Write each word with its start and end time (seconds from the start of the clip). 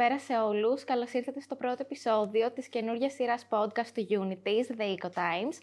καλησπέρα 0.00 0.38
σε 0.38 0.44
όλους. 0.44 0.84
Καλώς 0.84 1.12
ήρθατε 1.12 1.40
στο 1.40 1.54
πρώτο 1.54 1.76
επεισόδιο 1.80 2.50
της 2.50 2.68
καινούργιας 2.68 3.12
σειράς 3.12 3.46
podcast 3.50 3.90
του 3.94 4.06
Unities, 4.10 4.80
The 4.80 4.84
Eco 4.84 5.08
Times. 5.08 5.56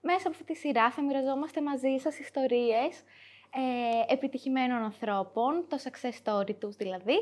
Μέσα 0.00 0.18
από 0.18 0.30
αυτή 0.30 0.44
τη 0.44 0.54
σειρά 0.54 0.90
θα 0.90 1.02
μοιραζόμαστε 1.02 1.62
μαζί 1.62 1.96
σας 1.98 2.18
ιστορίες 2.18 2.94
ε, 4.08 4.12
επιτυχημένων 4.12 4.82
ανθρώπων, 4.82 5.64
το 5.68 5.78
success 5.84 6.14
story 6.24 6.54
τους 6.60 6.76
δηλαδή, 6.76 7.16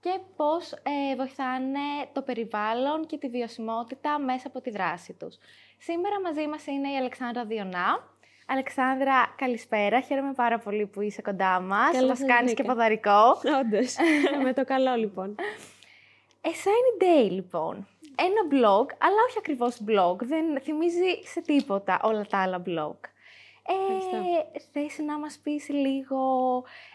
και 0.00 0.18
πώς 0.36 0.72
ε, 0.72 1.16
βοηθάνε 1.16 1.88
το 2.12 2.22
περιβάλλον 2.22 3.06
και 3.06 3.18
τη 3.18 3.28
βιωσιμότητα 3.28 4.18
μέσα 4.18 4.46
από 4.46 4.60
τη 4.60 4.70
δράση 4.70 5.12
τους. 5.12 5.38
Σήμερα 5.78 6.20
μαζί 6.20 6.46
μας 6.46 6.66
είναι 6.66 6.90
η 6.92 6.96
Αλεξάνδρα 6.96 7.44
Διονά. 7.44 8.08
Αλεξάνδρα, 8.46 9.34
καλησπέρα. 9.36 10.00
Χαίρομαι 10.00 10.32
πάρα 10.32 10.58
πολύ 10.58 10.86
που 10.86 11.00
είσαι 11.00 11.22
κοντά 11.22 11.60
μας. 11.60 11.92
Καλώς 11.92 12.08
μας 12.08 12.18
σας 12.18 12.26
κάνεις 12.26 12.54
και 12.54 12.62
βρήκα. 12.62 12.72
ποδαρικό. 12.74 13.40
Όντως. 13.60 13.96
με 14.44 14.52
το 14.52 14.64
καλό 14.64 14.94
λοιπόν. 14.94 15.34
A 16.42 16.48
Shiny 16.48 17.02
Day, 17.02 17.30
λοιπόν. 17.30 17.88
Ένα 18.16 18.42
blog, 18.50 18.86
αλλά 18.98 19.16
όχι 19.28 19.38
ακριβώς 19.38 19.82
blog. 19.86 20.16
Δεν 20.22 20.60
θυμίζει 20.60 21.22
σε 21.24 21.40
τίποτα 21.40 22.00
όλα 22.02 22.26
τα 22.26 22.38
άλλα 22.38 22.62
blog. 22.66 22.96
Ευχαριστώ. 23.66 24.16
Ε, 24.52 24.60
θες 24.72 24.98
να 24.98 25.18
μας 25.18 25.38
πεις 25.42 25.68
λίγο... 25.68 26.18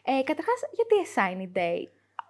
Ε, 0.04 0.24
καταρχάς, 0.24 0.60
γιατί 0.72 0.94
A 1.04 1.18
Shiny 1.18 1.58
Day; 1.58 1.88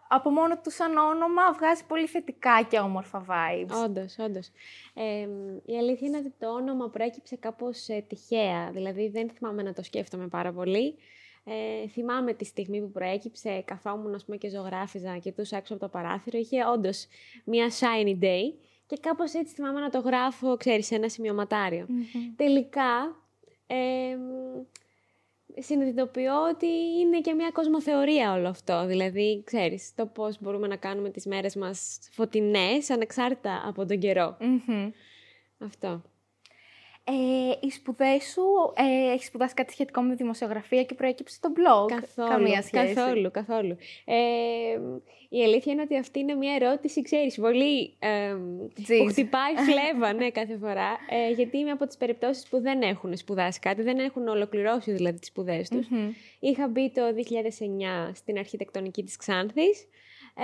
Από 0.08 0.30
μόνο 0.30 0.58
του 0.58 0.72
σαν 0.72 0.98
όνομα 0.98 1.52
βγάζει 1.54 1.86
πολύ 1.86 2.08
θετικά 2.08 2.62
και 2.70 2.80
όμορφα 2.80 3.26
vibes. 3.30 3.84
Όντως, 3.84 4.16
όντως. 4.20 4.52
Ε, 4.94 5.28
η 5.66 5.78
αλήθεια 5.78 6.08
είναι 6.08 6.18
ότι 6.18 6.34
το 6.40 6.50
όνομα 6.54 6.90
προέκυψε 6.90 7.36
κάπως 7.36 7.88
ε, 7.88 8.06
τυχαία. 8.08 8.70
Δηλαδή 8.72 9.10
δεν 9.10 9.30
θυμάμαι 9.30 9.64
να 9.64 9.74
το 9.74 9.84
σκέφτομαι 9.84 10.28
πάρα 10.28 10.54
πολύ. 10.54 10.96
Ε, 11.48 11.88
θυμάμαι 11.88 12.34
τη 12.34 12.46
στιγμή 12.46 12.82
που 12.82 12.92
προέκυψε, 12.92 13.64
καθόμουν 13.66 14.14
ας 14.14 14.26
πούμε, 14.26 14.38
και 14.38 14.50
ζωγράφιζα 14.50 15.18
και 15.18 15.32
τους 15.32 15.52
έξω 15.52 15.74
από 15.74 15.84
το 15.84 15.90
παράθυρο. 15.90 16.38
Είχε 16.38 16.66
όντως 16.66 17.08
μια 17.46 17.70
shiny 17.70 18.24
day 18.24 18.54
και 18.88 18.98
κάπως 19.02 19.34
έτσι 19.34 19.54
θυμάμαι 19.54 19.80
να 19.80 19.90
το 19.90 20.00
γράφω, 20.00 20.58
ξέρεις, 20.58 20.86
σε 20.86 20.96
ένα 20.96 21.10
σημειωματάριο. 21.10 21.86
Μμμ. 21.90 22.36
Τελικά, 22.36 23.22
ε, 23.68 24.18
συνειδητοποιώ 25.62 26.48
ότι 26.50 26.68
είναι 27.00 27.22
και 27.22 27.34
μια 27.34 27.50
κοσμοθεωρία 27.52 28.34
όλο 28.34 28.48
αυτό. 28.48 28.86
Δηλαδή, 28.86 29.42
ξέρεις, 29.46 29.96
το 29.96 30.06
πώς 30.06 30.42
μπορούμε 30.42 30.68
να 30.68 30.76
κάνουμε 30.76 31.10
τις 31.10 31.26
μέρες 31.26 31.56
μας 31.56 32.00
φωτεινές, 32.12 32.90
ανεξάρτητα 32.90 33.64
από 33.66 33.86
τον 33.86 34.00
καιρό. 34.00 34.38
Μμμ. 34.40 34.92
Αυτό. 35.58 36.02
Ε, 37.08 37.14
οι 37.60 37.70
σπουδές 37.70 38.24
σου, 38.24 38.44
ε, 38.76 39.12
έχεις 39.12 39.28
σπουδάσει 39.28 39.54
κάτι 39.54 39.72
σχετικό 39.72 40.02
με 40.02 40.16
δημοσιογραφία 40.16 40.84
και 40.84 40.94
προέκυψε 40.94 41.40
το 41.42 41.50
blog; 41.56 42.00
Καθόλου. 42.00 42.30
Καμία 42.30 42.62
σχέση. 42.62 42.94
Καθόλου, 42.94 43.32
καθόλου. 43.32 43.78
Ε, 44.06 44.16
η 45.30 45.44
αλήθεια 45.44 45.74
είναι 45.74 45.82
ότι 45.82 45.98
αυτή 45.98 46.20
είναι 46.20 46.34
μια 46.34 46.54
ερώτηση, 46.54 47.02
ξέρεις, 47.02 47.36
πολύ 47.36 47.94
ε, 48.00 48.36
Τζιζ. 48.84 49.00
που 49.00 49.06
χτυπάει 49.08 49.54
φλέβα, 49.56 50.14
ναι, 50.14 50.30
κάθε 50.32 50.58
φορά. 50.58 50.98
Ε, 51.10 51.32
γιατί 51.32 51.58
είμαι 51.58 51.72
από 51.72 51.88
τις 51.88 51.98
περιπτώσεις 51.98 52.48
που 52.48 52.62
δεν 52.62 52.82
έχουν 52.82 53.18
σπουδάσει 53.18 53.60
κάτι, 53.60 53.82
δεν 53.82 54.00
έχουν 54.00 54.28
ολοκληρώσει 54.28 54.92
δηλαδή 54.92 55.20
τις 55.20 55.28
σπουδές 55.28 55.70
τους. 55.70 55.88
Μμμ. 55.90 56.12
Είχα 56.40 56.68
μπει 56.68 56.92
το 56.92 57.02
2009 57.14 58.12
στην 58.14 58.38
αρχιτεκτονική 58.38 59.04
της 59.04 59.18
Ξάνθης. 59.18 59.88
Ε, 60.38 60.44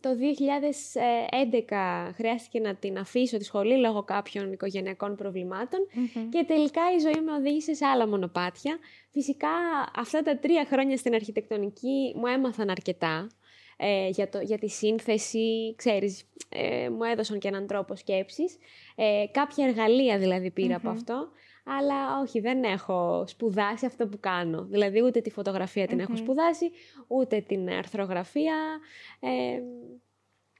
το 0.00 0.10
2011 0.10 2.12
χρειάστηκε 2.14 2.60
να 2.60 2.74
την 2.74 2.98
αφήσω 2.98 3.36
τη 3.36 3.44
σχολή 3.44 3.76
λόγω 3.76 4.02
κάποιων 4.02 4.52
οικογενειακών 4.52 5.16
προβλημάτων 5.16 5.80
Μμμ. 5.92 6.28
και 6.28 6.44
τελικά 6.46 6.80
η 6.96 6.98
ζωή 6.98 7.24
με 7.24 7.32
οδήγησε 7.32 7.74
σε 7.74 7.86
άλλα 7.86 8.08
μονοπάτια. 8.08 8.78
Φυσικά 9.10 9.48
αυτά 9.96 10.22
τα 10.22 10.38
τρία 10.38 10.66
χρόνια 10.70 10.96
στην 10.96 11.14
αρχιτεκτονική 11.14 12.14
μου 12.16 12.26
έμαθαν 12.26 12.70
αρκετά 12.70 13.26
ε, 13.76 14.08
για, 14.08 14.28
το, 14.28 14.40
για 14.40 14.58
τη 14.58 14.68
σύνθεση, 14.68 15.74
ξέρεις, 15.76 16.24
ε, 16.48 16.88
μου 16.88 17.04
έδωσαν 17.04 17.38
και 17.38 17.48
έναν 17.48 17.66
τρόπο 17.66 17.96
σκέψης. 17.96 18.56
Ε, 18.94 19.24
κάποια 19.30 19.66
εργαλεία 19.66 20.18
δηλαδή 20.18 20.50
πήρα 20.50 20.76
από 20.76 20.88
Μμμ. 20.88 20.96
αυτό, 20.96 21.28
αλλά 21.64 22.20
όχι, 22.20 22.40
δεν 22.40 22.64
έχω 22.64 23.24
σπουδάσει 23.26 23.86
αυτό 23.86 24.06
που 24.06 24.20
κάνω. 24.20 24.64
Δηλαδή 24.64 25.02
ούτε 25.02 25.20
τη 25.20 25.30
φωτογραφία 25.30 25.86
την 25.86 26.00
έχω 26.00 26.12
Μμμ. 26.12 26.18
σπουδάσει, 26.18 26.70
ούτε 27.06 27.40
την 27.40 27.68
αρθρογραφία. 27.70 28.54
Ε, 29.20 29.60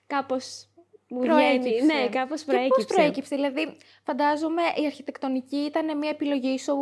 κάπως 0.07 0.65
μου 1.09 1.19
Προέκυψε. 1.21 1.69
βγαίνει. 1.69 1.85
Ναι, 1.87 2.09
κάπως 2.09 2.41
Και 2.43 2.51
προέκυψε. 2.53 2.87
πώς 2.87 2.97
προέκυψε, 2.97 3.37
δηλαδή 3.37 3.77
φαντάζομαι 4.03 4.63
η 4.83 4.87
αρχιτεκτονική 4.87 5.57
ήταν 5.57 5.99
μια 5.99 6.11
επιλογή 6.11 6.59
σου 6.59 6.75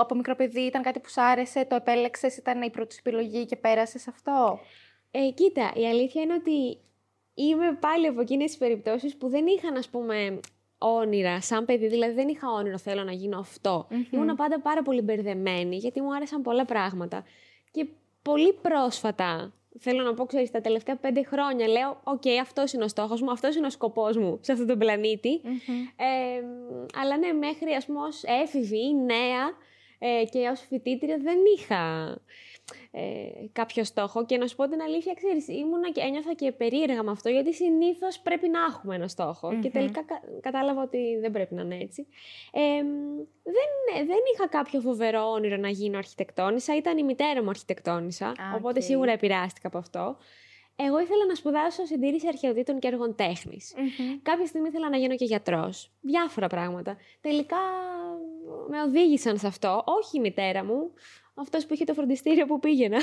από 0.00 0.14
μικρό 0.14 0.34
παιδί, 0.36 0.60
ήταν 0.60 0.82
κάτι 0.82 1.00
που 1.00 1.08
σ' 1.08 1.18
άρεσε, 1.18 1.64
το 1.64 1.74
επέλεξες, 1.74 2.36
ήταν 2.36 2.62
η 2.62 2.70
πρώτη 2.70 2.94
σου 2.94 3.00
επιλογή 3.04 3.46
και 3.46 3.56
πέρασες 3.56 4.08
αυτό; 4.08 4.58
Ε, 5.10 5.30
κοίτα, 5.34 5.72
η 5.74 5.86
αλήθεια 5.86 6.22
είναι 6.22 6.34
ότι 6.34 6.78
είμαι 7.34 7.76
πάλι 7.80 8.06
από 8.06 8.20
εκείνες 8.20 8.46
τις 8.46 8.58
περιπτώσεις 8.58 9.16
που 9.16 9.28
δεν 9.28 9.46
είχαν, 9.46 9.76
ας 9.76 9.88
πούμε, 9.88 10.40
όνειρα 10.82 11.40
σαν 11.40 11.64
παιδί. 11.64 11.88
Δηλαδή 11.88 12.14
δεν 12.14 12.28
είχα 12.28 12.50
όνειρο 12.50 12.78
θέλω 12.78 13.02
να 13.04 13.12
γίνω 13.12 13.38
αυτό. 13.38 13.86
Μμμ. 13.90 14.04
Ήμουν 14.10 14.34
πάντα 14.36 14.60
πάρα 14.60 14.82
πολύ 14.82 15.00
μπερδεμένη 15.00 15.76
γιατί 15.76 16.00
μου 16.00 16.14
άρεσαν 16.14 16.42
πολλά 16.42 16.64
πράγματα. 16.64 17.24
Και 17.70 17.86
πολύ 18.22 18.52
πρόσφατα, 18.52 19.52
θέλω 19.78 20.02
να 20.02 20.14
πω, 20.14 20.24
ξέρεις, 20.24 20.50
τα 20.50 20.60
τελευταία 20.60 20.96
πέντε 20.96 21.22
χρόνια 21.22 21.68
λέω 21.68 22.00
«OK, 22.04 22.22
αυτός 22.40 22.72
είναι 22.72 22.84
ο 22.84 22.88
στόχος 22.88 23.20
μου, 23.22 23.30
αυτός 23.30 23.56
είναι 23.56 23.66
ο 23.66 23.70
σκοπός 23.70 24.16
μου 24.16 24.38
σε 24.40 24.52
αυτόν 24.52 24.66
τον 24.66 24.78
πλανήτη». 24.78 25.40
Μμμ. 25.44 25.56
Ε, 25.96 26.42
αλλά 27.00 27.16
ναι, 27.16 27.32
μέχρι 27.32 27.72
ας 27.72 27.86
πούμε 27.86 28.00
ως 28.00 28.22
έφηβη 28.24 28.78
ή 28.78 28.94
νέα 28.94 29.44
ε, 29.98 30.24
και 30.24 30.48
ως 30.48 30.60
φοιτήτρια 30.68 31.18
δεν 31.18 31.38
είχα 31.56 32.14
ε, 32.90 33.00
κάποιο 33.52 33.84
στόχο 33.84 34.24
και 34.24 34.36
να 34.36 34.46
σου 34.46 34.56
πω 34.56 34.68
την 34.68 34.80
αλήθεια, 34.82 35.14
ξέρεις, 35.14 35.48
ήμουνα 35.48 35.90
και 35.90 36.00
ένιωθα 36.00 36.34
και 36.34 36.52
περίεργα 36.52 37.02
με 37.02 37.10
αυτό 37.10 37.28
γιατί 37.28 37.54
συνήθως 37.54 38.20
πρέπει 38.20 38.48
να 38.48 38.60
έχουμε 38.68 38.94
ένα 38.94 39.08
στόχο 39.08 39.48
και 39.48 39.54
Μμμ. 39.56 39.70
τελικά 39.72 40.02
κα- 40.04 40.22
κατάλαβα 40.40 40.82
ότι 40.82 41.16
δεν 41.20 41.30
πρέπει 41.30 41.54
να 41.54 41.62
είναι 41.62 41.78
έτσι. 41.80 42.06
Ε, 42.52 42.60
δεν, 43.42 44.06
δεν 44.06 44.18
είχα 44.34 44.48
κάποιο 44.48 44.80
φοβερό 44.80 45.30
όνειρο 45.30 45.56
να 45.56 45.68
γίνω 45.68 45.98
αρχιτεκτόνισσα, 45.98 46.76
ήταν 46.76 46.98
η 46.98 47.02
μητέρα 47.02 47.42
μου 47.42 47.48
αρχιτεκτόνισσα, 47.48 48.26
Α, 48.28 48.34
οπότε 48.56 48.78
οκ. 48.78 48.84
σίγουρα 48.84 49.12
επηρεάστηκα 49.12 49.68
από 49.68 49.78
αυτό. 49.78 50.16
Εγώ 50.86 51.00
ήθελα 51.00 51.26
να 51.28 51.34
σπουδάσω 51.34 51.84
συντήρηση 51.84 52.26
αρχαιοτήτων 52.28 52.78
και 52.78 52.88
έργων 52.88 53.14
τέχνης. 53.14 53.74
Μμμ. 53.76 54.18
Κάποια 54.22 54.46
στιγμή 54.46 54.68
ήθελα 54.68 54.88
να 54.88 54.96
γίνω 54.96 55.14
και 55.14 55.24
γιατρός. 55.24 55.90
Διάφορα 56.00 56.46
πράγματα. 56.46 56.96
Τελικά 57.20 57.56
με 58.68 58.82
οδήγησαν 58.82 59.38
σε 59.38 59.46
αυτό. 59.46 59.82
Όχι 59.86 60.16
η 60.16 60.20
μητέρα 60.20 60.64
μου. 60.64 60.92
Αυτός 61.34 61.66
που 61.66 61.74
είχε 61.74 61.84
το 61.84 61.94
φροντιστήριο 61.94 62.46
που 62.46 62.58
πήγαινα. 62.58 62.98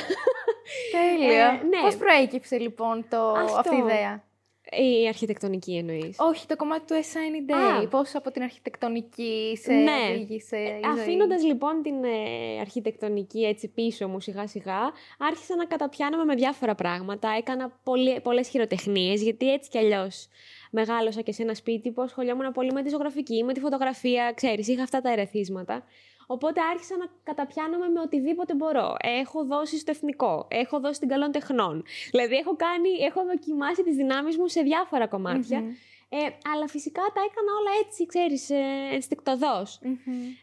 Τέλεια. 0.91 1.47
Ε, 1.47 1.66
ναι. 1.68 1.81
Πώς 1.81 1.97
προέκυψε 1.97 2.57
λοιπόν 2.57 3.06
το, 3.09 3.31
Αυτό. 3.31 3.59
αυτή 3.59 3.75
η 3.75 3.78
ιδέα; 3.78 4.23
Η 4.72 5.07
αρχιτεκτονική 5.07 5.75
εννοείς. 5.75 6.16
Όχι, 6.19 6.46
το 6.47 6.56
κομμάτι 6.56 6.85
του 6.85 6.94
A 6.94 6.97
Shiny 6.97 7.52
Day. 7.52 7.84
Α. 7.85 7.88
Πώς 7.88 8.16
από 8.16 8.31
την 8.31 8.41
αρχιτεκτονική 8.41 9.59
σε 9.62 9.74
Ναι. 9.74 9.91
οδήγησε 10.12 10.57
η 10.57 10.80
ζωή. 10.84 11.00
Αφήνοντας 11.02 11.44
λοιπόν 11.44 11.81
την 11.81 12.03
ε, 12.03 12.59
αρχιτεκτονική 12.59 13.46
έτσι 13.46 13.68
πίσω 13.68 14.07
μου 14.07 14.19
σιγά 14.19 14.47
σιγά, 14.47 14.80
άρχισα 15.19 15.56
να 15.56 15.66
καταπιάνομαι 15.66 16.24
με 16.24 16.35
διάφορα 16.35 16.75
πράγματα. 16.75 17.30
Έκανα 17.38 17.80
πολλέ, 17.84 18.19
πολλές 18.19 18.47
χειροτεχνίες, 18.47 19.22
γιατί 19.22 19.52
έτσι 19.52 19.69
κι 19.69 19.78
αλλιώς 19.78 20.28
μεγάλωσα 20.72 21.22
και 21.22 21.31
σε 21.31 21.41
ένα 21.41 21.53
σπίτι 21.53 21.91
που 21.91 22.01
ασχολιόμουν 22.01 22.51
πολύ 22.51 22.72
με 22.72 22.84
τη 22.84 22.90
ζωγραφική, 22.90 23.44
με 23.44 23.53
τη 23.53 23.59
φωτογραφία, 23.59 24.31
ξέρεις, 24.36 24.68
είχα 24.68 24.84
αυτά 24.84 25.01
τα 25.01 25.12
ερεθίσματα. 25.12 25.84
Οπότε 26.31 26.62
άρχισα 26.62 26.97
να 26.97 27.06
καταπιάνομαι 27.23 27.88
με 27.88 28.00
οτιδήποτε 28.00 28.53
μπορώ. 28.56 28.95
Έχω 29.00 29.45
δώσει 29.45 29.78
στο 29.78 29.91
εθνικό, 29.91 30.47
έχω 30.50 30.79
δώσει 30.79 31.00
την 31.00 31.09
καλών 31.09 31.31
τεχνών. 31.31 31.84
Δηλαδή 32.12 32.35
έχω, 32.35 32.56
κάνει, 32.56 32.90
έχω 32.90 33.25
δοκιμάσει 33.25 33.84
τις 33.84 33.95
δυνάμεις 33.95 34.38
μου 34.38 34.47
σε 34.47 34.62
διάφορα 34.62 35.07
κομμάτια. 35.07 35.59
Μμμ. 35.59 35.69
Ε, 36.09 36.18
αλλά 36.53 36.68
φυσικά 36.68 37.01
τα 37.01 37.22
έκανα 37.28 37.51
όλα 37.59 37.72
έτσι, 37.85 38.06
ξέρεις, 38.06 38.50
ε, 38.50 38.94
ενστικτοδός. 38.94 39.80
Μμμ. 39.83 39.95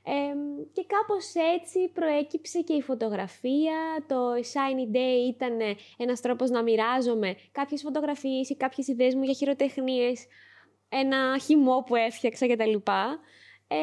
Ε, 0.05 0.35
και 0.73 0.85
κάπως 0.87 1.33
έτσι 1.55 1.91
προέκυψε 1.95 2.61
και 2.61 2.73
η 2.73 2.83
φωτογραφία. 2.83 4.05
Το 4.07 4.33
Shiny 4.35 4.97
Day 4.97 5.35
ήταν 5.35 5.61
ε, 5.61 5.75
ένας 5.97 6.21
τρόπος 6.21 6.51
να 6.51 6.63
μοιράζομαι 6.63 7.37
κάποιες 7.53 7.83
φωτογραφίες 7.83 8.51
ή 8.51 8.57
κάποιες 8.57 8.89
ιδέες 8.89 9.15
μου 9.15 9.23
για 9.23 9.35
χειροτεχνίες, 9.35 10.27
ένα 10.89 11.39
χυμό 11.39 11.85
που 11.87 11.95
έφτιαξα 11.95 12.47
κτλ. 12.47 12.75
Ε, 13.69 13.77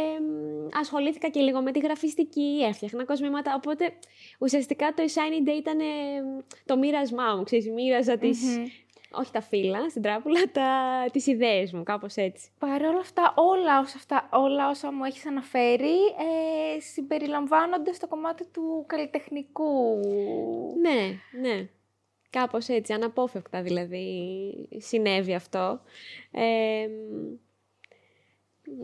ασχολήθηκα 0.80 1.30
και 1.30 1.40
λίγο 1.40 1.62
με 1.62 1.72
τη 1.72 1.80
γραφιστική, 1.80 2.66
έφτιαχνα 2.68 3.06
κοσμήματα, 3.06 3.54
οπότε 3.56 3.94
ουσιαστικά 4.40 4.94
το 4.94 5.04
Shiny 5.04 5.50
Day 5.50 5.58
ήταν 5.58 5.80
ε, 5.80 5.84
το 6.66 6.78
μοίρασμά 6.78 7.36
μου, 7.36 7.44
ξέρεις, 7.44 7.70
μοίραζα 7.70 8.18
τις, 8.18 8.42
Μμμ. 8.58 8.66
όχι 9.12 9.32
τα 9.32 9.42
φύλλα 9.42 9.90
στην 9.90 10.02
τράπουλα, 10.02 10.42
τα, 10.52 10.70
τις 11.12 11.28
ιδέες 11.28 11.74
μου, 11.74 11.84
κάπως 11.84 12.16
έτσι. 12.16 12.50
Παρ' 12.60 12.82
όλα 12.82 13.00
αυτά, 13.00 13.34
όλα 13.36 13.80
όσα, 13.80 13.98
αυτά, 13.98 14.30
όλα 14.32 14.70
όσα 14.70 14.92
μου 14.92 15.04
έχεις 15.04 15.26
αναφέρει 15.26 15.96
ε, 16.76 16.80
συμπεριλαμβάνονται 16.80 17.94
στο 17.94 18.08
κομμάτι 18.08 18.46
του 18.46 18.84
καλλιτεχνικού. 18.88 20.00
Ναι, 20.82 21.00
ναι. 21.42 21.70
Κάπως 22.30 22.68
έτσι, 22.68 22.94
αναπόφευκτα 22.94 23.62
δηλαδή 23.62 24.08
συνέβη 24.78 25.34
αυτό. 25.34 25.82
Ε, 26.32 26.88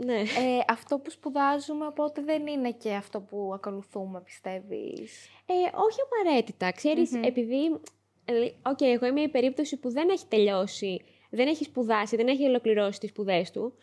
ναι. 0.06 0.20
Ε, 0.20 0.60
αυτό 0.68 1.00
που 1.00 1.10
σπουδάζουμε, 1.10 1.88
οπότε 1.88 2.22
δεν 2.22 2.48
είναι 2.48 2.72
και 2.72 2.94
αυτό 2.94 3.22
που 3.22 3.52
ακολουθούμε, 3.54 4.22
πιστεύεις; 4.22 5.30
Ε, 5.46 5.54
όχι 5.74 5.98
απαραίτητα. 6.06 6.72
Ξέρεις, 6.72 7.12
Μμμ. 7.12 7.24
επειδή... 7.24 7.80
ε, 8.26 8.34
Οκ, 8.62 8.82
εγώ 8.82 9.06
είμαι 9.06 9.22
η 9.22 9.30
περίπτωση 9.30 9.78
που 9.78 9.92
δεν 9.92 10.10
έχει 10.10 10.26
τελειώσει 10.28 11.02
δεν 11.30 11.48
έχει 11.48 11.64
σπουδάσει, 11.64 12.16
δεν 12.16 12.28
έχει 12.28 12.46
ολοκληρώσει 12.46 13.00
τις 13.00 13.10
σπουδές 13.10 13.52
του, 13.52 13.74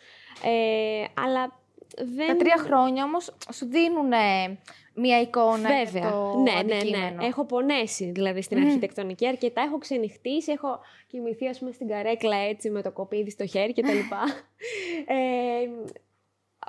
ε, 0.44 1.04
αλλά 1.14 1.60
δεν... 1.96 2.26
Τα 2.26 2.36
τρία 2.36 2.56
χρόνια 2.56 3.04
όμως 3.04 3.34
σου 3.52 3.66
δίνουν 3.66 4.12
μία 4.94 5.20
εικόνα 5.20 5.68
Βέβαια. 5.68 5.84
για 5.84 6.10
το 6.10 6.38
ναι, 6.38 6.52
ναι, 6.52 6.58
αντικείμενο. 6.58 7.16
ναι. 7.16 7.26
Έχω 7.26 7.44
πονέσει 7.44 8.10
δηλαδή 8.10 8.42
στην 8.42 8.58
αρχιτεκτονική 8.58 9.26
αρκετά. 9.26 9.62
Έχω 9.62 9.78
ξενυχτήσει, 9.78 10.52
έχω 10.52 10.80
κοιμηθεί 11.06 11.48
ας 11.48 11.58
πούμε 11.58 11.72
στην 11.72 11.88
καρέκλα 11.88 12.36
έτσι 12.36 12.70
με 12.70 12.82
το 12.82 12.90
κοπίδι 12.90 13.30
στο 13.30 13.46
χέρι 13.46 13.72
κτλ. 13.72 13.88
ε, 15.06 15.68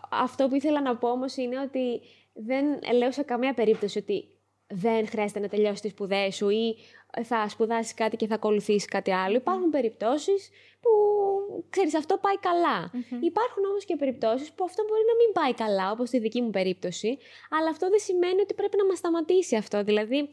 αυτό 0.09 0.47
που 0.47 0.55
ήθελα 0.55 0.81
να 0.81 0.95
πω 0.95 1.09
όμως 1.09 1.35
είναι 1.35 1.59
ότι 1.59 2.01
δεν 2.33 2.65
λέω 2.97 3.11
σε 3.11 3.23
καμία 3.23 3.53
περίπτωση 3.53 3.97
ότι 3.97 4.27
δεν 4.67 5.07
χρειάζεται 5.07 5.39
να 5.39 5.47
τελειώσεις 5.47 5.81
τις 5.81 5.91
σπουδές 5.91 6.35
σου 6.35 6.49
ή 6.49 6.75
θα 7.23 7.49
σπουδάσεις 7.49 7.93
κάτι 7.93 8.15
και 8.15 8.27
θα 8.27 8.35
ακολουθήσεις 8.35 8.85
κάτι 8.85 9.11
άλλο. 9.11 9.35
Υπάρχουν 9.35 9.69
περιπτώσεις 9.69 10.49
που, 10.88 11.66
ξέρεις, 11.69 11.95
αυτό 11.95 12.18
πάει 12.18 12.38
καλά. 12.38 12.92
Υπάρχουν 13.22 13.66
όμως 13.66 13.86
και 13.86 13.95
περιπτώσεις 13.95 14.51
που 14.54 14.63
αυτό 14.63 14.84
μπορεί 14.88 15.01
να 15.12 15.16
μην 15.16 15.34
πάει 15.34 15.54
καλά, 15.54 15.92
όπως 15.92 16.07
στη 16.07 16.19
δική 16.19 16.42
μου 16.42 16.50
περίπτωση, 16.50 17.18
αλλά 17.50 17.69
αυτό 17.69 17.89
δεν 17.89 18.00
σημαίνει 18.00 18.42
ότι 18.42 18.54
πρέπει 18.54 18.78
να 18.78 18.86
μας 18.86 18.98
σταματήσει 18.98 19.56
αυτό. 19.56 19.84
Δηλαδή, 19.84 20.30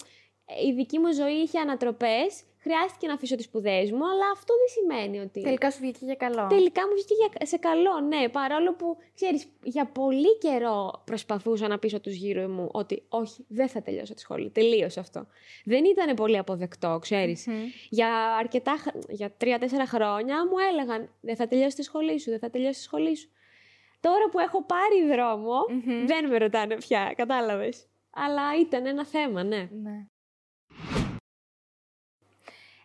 η 0.69 0.73
δική 0.73 0.99
μου 0.99 1.13
ζωή 1.13 1.33
είχε 1.33 1.59
ανατροπές, 1.59 2.43
χρειάστηκε 2.65 3.07
να 3.07 3.15
αφήσω 3.15 3.37
τις 3.37 3.45
σπουδές 3.45 3.91
μου, 3.91 4.05
αλλά 4.11 4.27
αυτό 4.33 4.53
δεν 4.61 4.69
σημαίνει 4.77 5.19
ότι... 5.27 5.41
Τελικά 5.43 5.71
σου 5.71 5.79
βγήκε 5.81 5.99
για 6.05 6.15
καλό. 6.15 6.47
Τελικά 6.47 6.83
μου 6.87 6.93
βγήκε 6.95 7.15
για- 7.15 7.47
σε 7.47 7.57
καλό, 7.57 8.01
ναι. 8.01 8.29
Παρόλο 8.29 8.75
που, 8.75 8.97
ξέρεις, 9.15 9.47
για 9.63 9.85
πολύ 9.87 10.39
καιρό 10.39 11.03
προσπαθούσα 11.05 11.69
να 11.69 11.79
πείσω 11.79 12.01
τους 12.01 12.15
γύρω 12.15 12.49
μου 12.49 12.69
ότι 12.73 13.03
όχι, 13.09 13.45
δεν 13.49 13.69
θα 13.69 13.83
τελειώσω 13.83 14.15
τη 14.15 14.21
σχολή. 14.21 14.51
Τελείωσε 14.51 15.01
αυτό. 15.01 15.27
Δεν 15.65 15.85
ήταν 15.85 16.15
πολύ 16.15 16.39
αποδεκτό, 16.39 16.99
ξέρεις. 17.01 17.47
Μμμ. 17.47 17.55
Για 17.89 18.09
αρκετά, 18.39 18.77
χ- 18.79 19.11
για 19.11 19.31
τρία-τέσσερα 19.37 19.87
χρόνια 19.87 20.47
μου 20.47 20.59
έλεγαν 20.73 21.09
δεν 21.21 21.37
θα 21.37 21.47
τελειώσει 21.47 21.77
τη 21.77 21.83
σχολή 21.83 22.21
σου, 22.21 22.31
δεν 22.31 22.39
θα 22.39 22.51
τελειώσει 22.51 22.79
τη 22.79 22.85
σχολή 22.85 23.17
σου. 23.17 23.29
Τώρα 24.01 24.29
που 24.31 24.39
έχω 24.39 24.65
πάρει 24.65 25.07
δρόμο, 25.15 25.55
Μμμ. 25.69 26.07
δεν 26.07 26.29
με 26.29 26.39
ρωτάνε 26.39 26.75
πια, 26.77 27.13
κατάλαβες. 27.17 27.87
Αλλά 28.11 28.43
ήταν 28.61 28.87
ένα 28.87 29.07
θέμα, 29.07 29.43
ναι. 29.43 29.69
Ναι. 29.83 30.07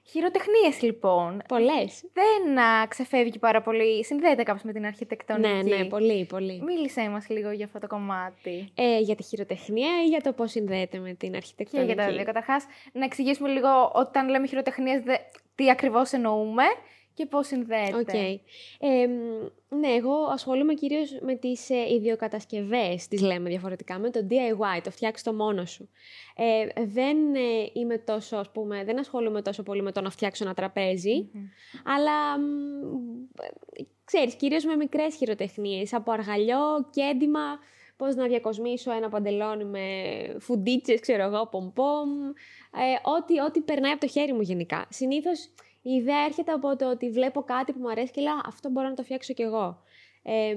Χειροτεχνίες 0.09 0.81
λοιπόν. 0.81 1.41
Πολλές. 1.47 2.03
Δεν 2.13 2.57
α, 2.59 2.88
ξεφεύγει 2.88 3.39
πάρα 3.39 3.61
πολύ. 3.61 4.06
Συνδέεται 4.06 4.44
κάπως 4.44 4.61
με 4.61 4.71
την 4.71 4.85
αρχιτεκτονική. 4.85 5.47
Ναι, 5.69 5.77
ναι, 5.77 5.85
πολύ, 5.85 6.25
πολύ. 6.25 6.61
Μίλησέ 6.65 7.09
μας 7.09 7.29
λίγο 7.29 7.51
για 7.51 7.65
αυτό 7.65 7.79
το 7.79 7.88
κομμάτι. 7.88 8.71
Ε, 8.75 9.00
για 9.00 9.15
τη 9.15 9.23
χειροτεχνία 9.23 10.03
ή 10.03 10.07
για 10.07 10.21
το 10.21 10.33
πώς 10.33 10.51
συνδέεται 10.51 10.97
με 11.00 11.13
την 11.13 11.31
Και 11.31 11.38
αρχιτεκτονική. 11.38 11.94
για 11.94 12.03
τα 12.06 12.11
δύο. 12.11 12.23
Καταρχάς, 12.23 12.65
να 12.94 13.06
εξηγήσουμε 13.06 13.50
λίγο 13.50 13.91
όταν 13.94 14.29
λέμε 14.29 14.47
χειροτεχνίες 14.47 15.01
δε- 15.01 15.17
τι 15.56 15.69
ακριβώς 15.69 16.11
εννοούμε 16.11 16.63
και 17.19 17.25
πώς 17.25 17.48
συνδέεται. 17.48 17.98
Οκ. 17.98 18.13
Ε, 18.13 19.07
μ, 19.07 19.77
ναι, 19.80 19.88
εγώ 19.88 20.13
ασχολούμαι 20.31 20.74
κυρίως 20.74 21.18
με 21.21 21.36
τις 21.36 21.69
ε, 21.69 21.94
ιδιοκατασκευές, 21.94 23.07
τις 23.07 23.21
λέμε 23.21 23.50
διαφορετικά, 23.50 24.00
με 24.00 24.10
το 24.10 24.27
DIY, 24.30 24.81
το 24.83 24.92
φτιάξε 24.91 25.23
το 25.24 25.33
μόνο 25.33 25.66
σου. 25.66 25.89
Ε, 26.36 26.86
δεν 26.86 27.36
ε, 27.36 27.69
είμαι 27.74 27.98
τόσο, 27.98 28.38
ας 28.38 28.51
πούμε, 28.51 28.83
δεν 28.83 29.00
ασχολούμαι 29.00 29.42
τόσο 29.42 29.63
πολύ 29.63 29.81
με 29.81 29.92
το 29.92 30.01
να 30.01 30.10
φτιάξω 30.10 30.44
ένα 30.44 30.54
τραπέζι, 30.54 31.30
Μμμ. 31.33 31.48
αλλά 31.83 32.39
μ, 32.39 32.44
ε, 33.75 33.83
ξέρεις, 34.04 34.36
κυρίως 34.36 34.66
με 34.66 34.75
μικρές 34.75 35.16
χειροτεχνίες, 35.16 35.94
από 35.94 36.12
αργαλιό, 36.12 36.89
κέντημα, 36.92 37.60
πώς 37.98 38.16
να 38.16 38.27
διακοσμήσω 38.27 38.92
ένα 38.92 39.10
παντελόνι 39.10 39.66
με 39.66 39.86
φουντίτσες, 40.39 41.00
ξέρω 41.00 41.24
εγώ, 41.24 41.48
πομπόμ, 41.47 42.09
ε, 42.74 43.10
ό,τι, 43.18 43.39
ό,τι 43.39 43.60
περνάει 43.60 43.92
από 43.92 44.01
το 44.01 44.07
χέρι 44.07 44.33
μου 44.33 44.42
γενικά. 44.42 44.88
Συνήθως 44.89 45.50
η 45.89 45.94
ιδέα 45.94 46.25
έρχεται 46.25 46.51
από 46.51 46.75
το 46.75 46.89
ότι 46.89 47.09
βλέπω 47.09 47.41
κάτι 47.44 47.74
που 47.74 47.80
μου 47.80 47.89
αρέσει 47.89 48.12
και 48.12 48.21
λέω 48.21 48.33
«Α, 48.33 48.41
αυτό 48.45 48.69
μπορώ 48.69 48.88
να 48.88 48.94
το 48.94 49.03
φτιάξω 49.03 49.33
κι 49.33 49.41
εγώ. 49.41 49.81
Ε, 50.24 50.56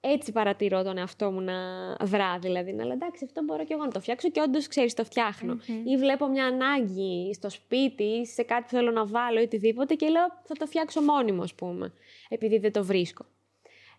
έτσι 0.00 0.32
παρατηρώ 0.32 0.82
τον 0.82 0.98
εαυτό 0.98 1.30
μου 1.30 1.40
να 1.40 1.54
δρά, 2.00 2.38
δηλαδή. 2.38 2.72
Να 2.72 2.84
λέω 2.84 2.92
εντάξει, 2.92 3.24
αυτό 3.24 3.42
μπορώ 3.42 3.64
κι 3.64 3.72
εγώ 3.72 3.84
να 3.84 3.90
το 3.90 4.00
φτιάξω 4.00 4.30
και 4.30 4.40
όντως 4.40 4.66
ξέρεις, 4.66 4.94
το 4.94 5.04
φτιαχνω 5.04 5.54
Μμμ. 5.54 5.86
Ή 5.86 5.96
βλέπω 5.96 6.26
μια 6.26 6.44
ανάγκη 6.44 7.34
στο 7.34 7.50
σπίτι, 7.50 8.02
ή 8.02 8.26
σε 8.26 8.42
κάτι 8.42 8.62
που 8.62 8.68
θέλω 8.68 8.90
να 8.90 9.06
βάλω 9.06 9.40
ή 9.40 9.42
οτιδήποτε 9.42 9.94
και 9.94 10.08
λέω 10.08 10.26
θα 10.44 10.54
το 10.54 10.66
φτιάξω 10.66 11.00
μόνιμο, 11.00 11.42
ας 11.42 11.54
πούμε, 11.54 11.92
επειδή 12.28 12.58
δεν 12.58 12.72
το 12.72 12.84
βρίσκω. 12.84 13.24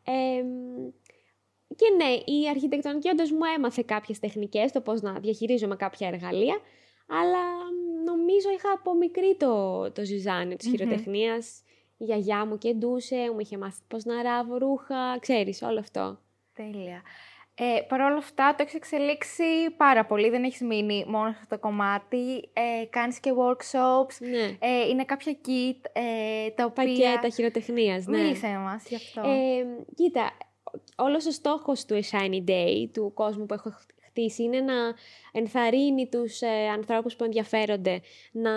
Ε, 0.06 0.44
και 1.76 1.86
ναι, 1.98 2.38
η 2.38 2.50
αρχιτεκτονική 2.50 3.10
όντως 3.10 3.32
μου 3.32 3.46
έμαθε 3.56 3.84
κάποιες 3.86 4.20
τεχνικές, 4.20 4.72
το 4.72 4.82
πώς 4.82 5.02
να 5.02 5.14
διαχειρίζομαι 5.14 5.76
κάποια 5.76 6.08
εργαλεία, 6.08 6.58
αλλά 7.08 7.44
νομίζω 8.04 8.50
είχα 8.56 8.72
από 8.72 8.94
μικρή 8.96 9.36
το, 9.40 9.92
το 9.92 10.04
ζυζάνιο 10.04 10.56
της 10.58 10.68
Μμμ. 10.68 10.76
χειροτεχνίας. 10.76 11.64
Η 11.98 12.04
γιαγιά 12.04 12.46
μου 12.46 12.58
και 12.58 12.74
ντούσε, 12.74 13.32
μου 13.34 13.40
είχε 13.40 13.58
μάθει 13.58 13.82
πώς 13.88 14.04
να 14.06 14.22
ράβω 14.22 14.58
ρούχα, 14.58 15.18
ξέρεις, 15.20 15.62
όλο 15.62 15.80
αυτό. 15.80 16.20
Τέλεια. 16.54 17.02
Ε, 17.56 17.82
Παρ' 17.88 18.02
όλα 18.02 18.18
αυτά 18.18 18.56
το 18.58 18.64
έχεις 18.64 18.74
εξελίξει 18.74 19.44
πάρα 19.78 20.06
πολύ. 20.06 20.30
Δεν 20.30 20.44
έχεις 20.44 20.62
μείνει 20.62 21.06
μόνο 21.08 21.32
σε 21.32 21.38
αυτό 21.42 21.56
το 21.56 21.62
κομμάτι. 21.62 22.50
Ε, 22.54 22.86
κάνεις 22.90 23.20
και 23.20 23.32
workshops. 23.38 24.28
Ναι. 24.30 24.58
Ε, 24.60 24.88
είναι 24.90 25.06
κάποια 25.06 25.38
kit 25.46 25.90
ε, 25.94 26.50
τα 26.50 26.66
οποία... 26.66 26.84
Πακέτα 27.14 27.30
χειροτεχνίας, 27.30 28.06
ναι. 28.06 28.18
Μίλησέ 28.18 28.48
μας 28.48 28.88
γι' 28.88 28.96
αυτό. 28.96 29.22
Ε, 29.22 29.66
κοίτα, 29.96 30.32
όλος 30.96 31.26
ο 31.26 31.32
στόχος 31.32 31.86
του 31.86 31.96
A 31.96 32.02
Shiny 32.12 32.50
Day, 32.50 32.88
του 32.94 33.12
κόσμου 33.14 33.46
που 33.46 33.54
έχω 33.54 33.70
χτίσει, 34.12 34.44
είναι 34.44 34.60
να 34.60 34.74
ενθαρρύνει 35.32 36.08
τους 36.08 36.42
ε, 36.42 36.68
ανθρώπους 36.68 37.16
που 37.16 37.24
ενδιαφέρονται 37.24 38.02
να 38.32 38.52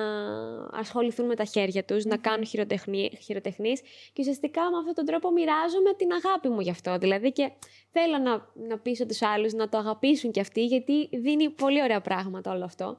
ασχοληθούν 0.73 1.27
με 1.27 1.35
τα 1.35 1.45
χέρια 1.45 1.85
τους, 1.85 2.05
να 2.05 2.17
κάνουν 2.17 2.47
χειροτεχνί, 2.47 3.11
χειροτεχνίες 3.23 3.81
και 4.13 4.21
ουσιαστικά 4.21 4.71
με 4.71 4.77
αυτόν 4.79 4.95
τον 4.95 5.05
τρόπο 5.05 5.31
μοιράζομαι 5.31 5.95
την 5.95 6.09
αγάπη 6.13 6.49
μου 6.49 6.61
γι' 6.61 6.71
αυτό. 6.71 6.99
Δηλαδή 6.99 7.33
και 7.33 7.51
θέλω 7.91 8.19
να, 8.19 8.53
να 8.69 8.79
πείσω 8.79 9.07
τους 9.07 9.23
άλλους 9.23 9.53
να 9.53 9.69
το 9.69 9.79
αγαπήσουν 9.79 10.31
κι 10.31 10.41
αυτοί 10.41 10.65
γιατί 10.65 11.09
δίνει 11.13 11.51
πολύ 11.51 11.83
ωραία 11.83 12.01
πράγματα 12.01 12.53
όλο 12.53 12.65
αυτό. 12.65 12.99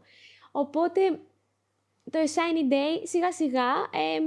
Οπότε 0.51 1.19
το 2.11 2.19
A 2.19 2.25
Shiny 2.25 2.71
Day 2.71 3.01
σιγά 3.03 3.31
σιγά 3.31 3.69
εμ, 4.15 4.25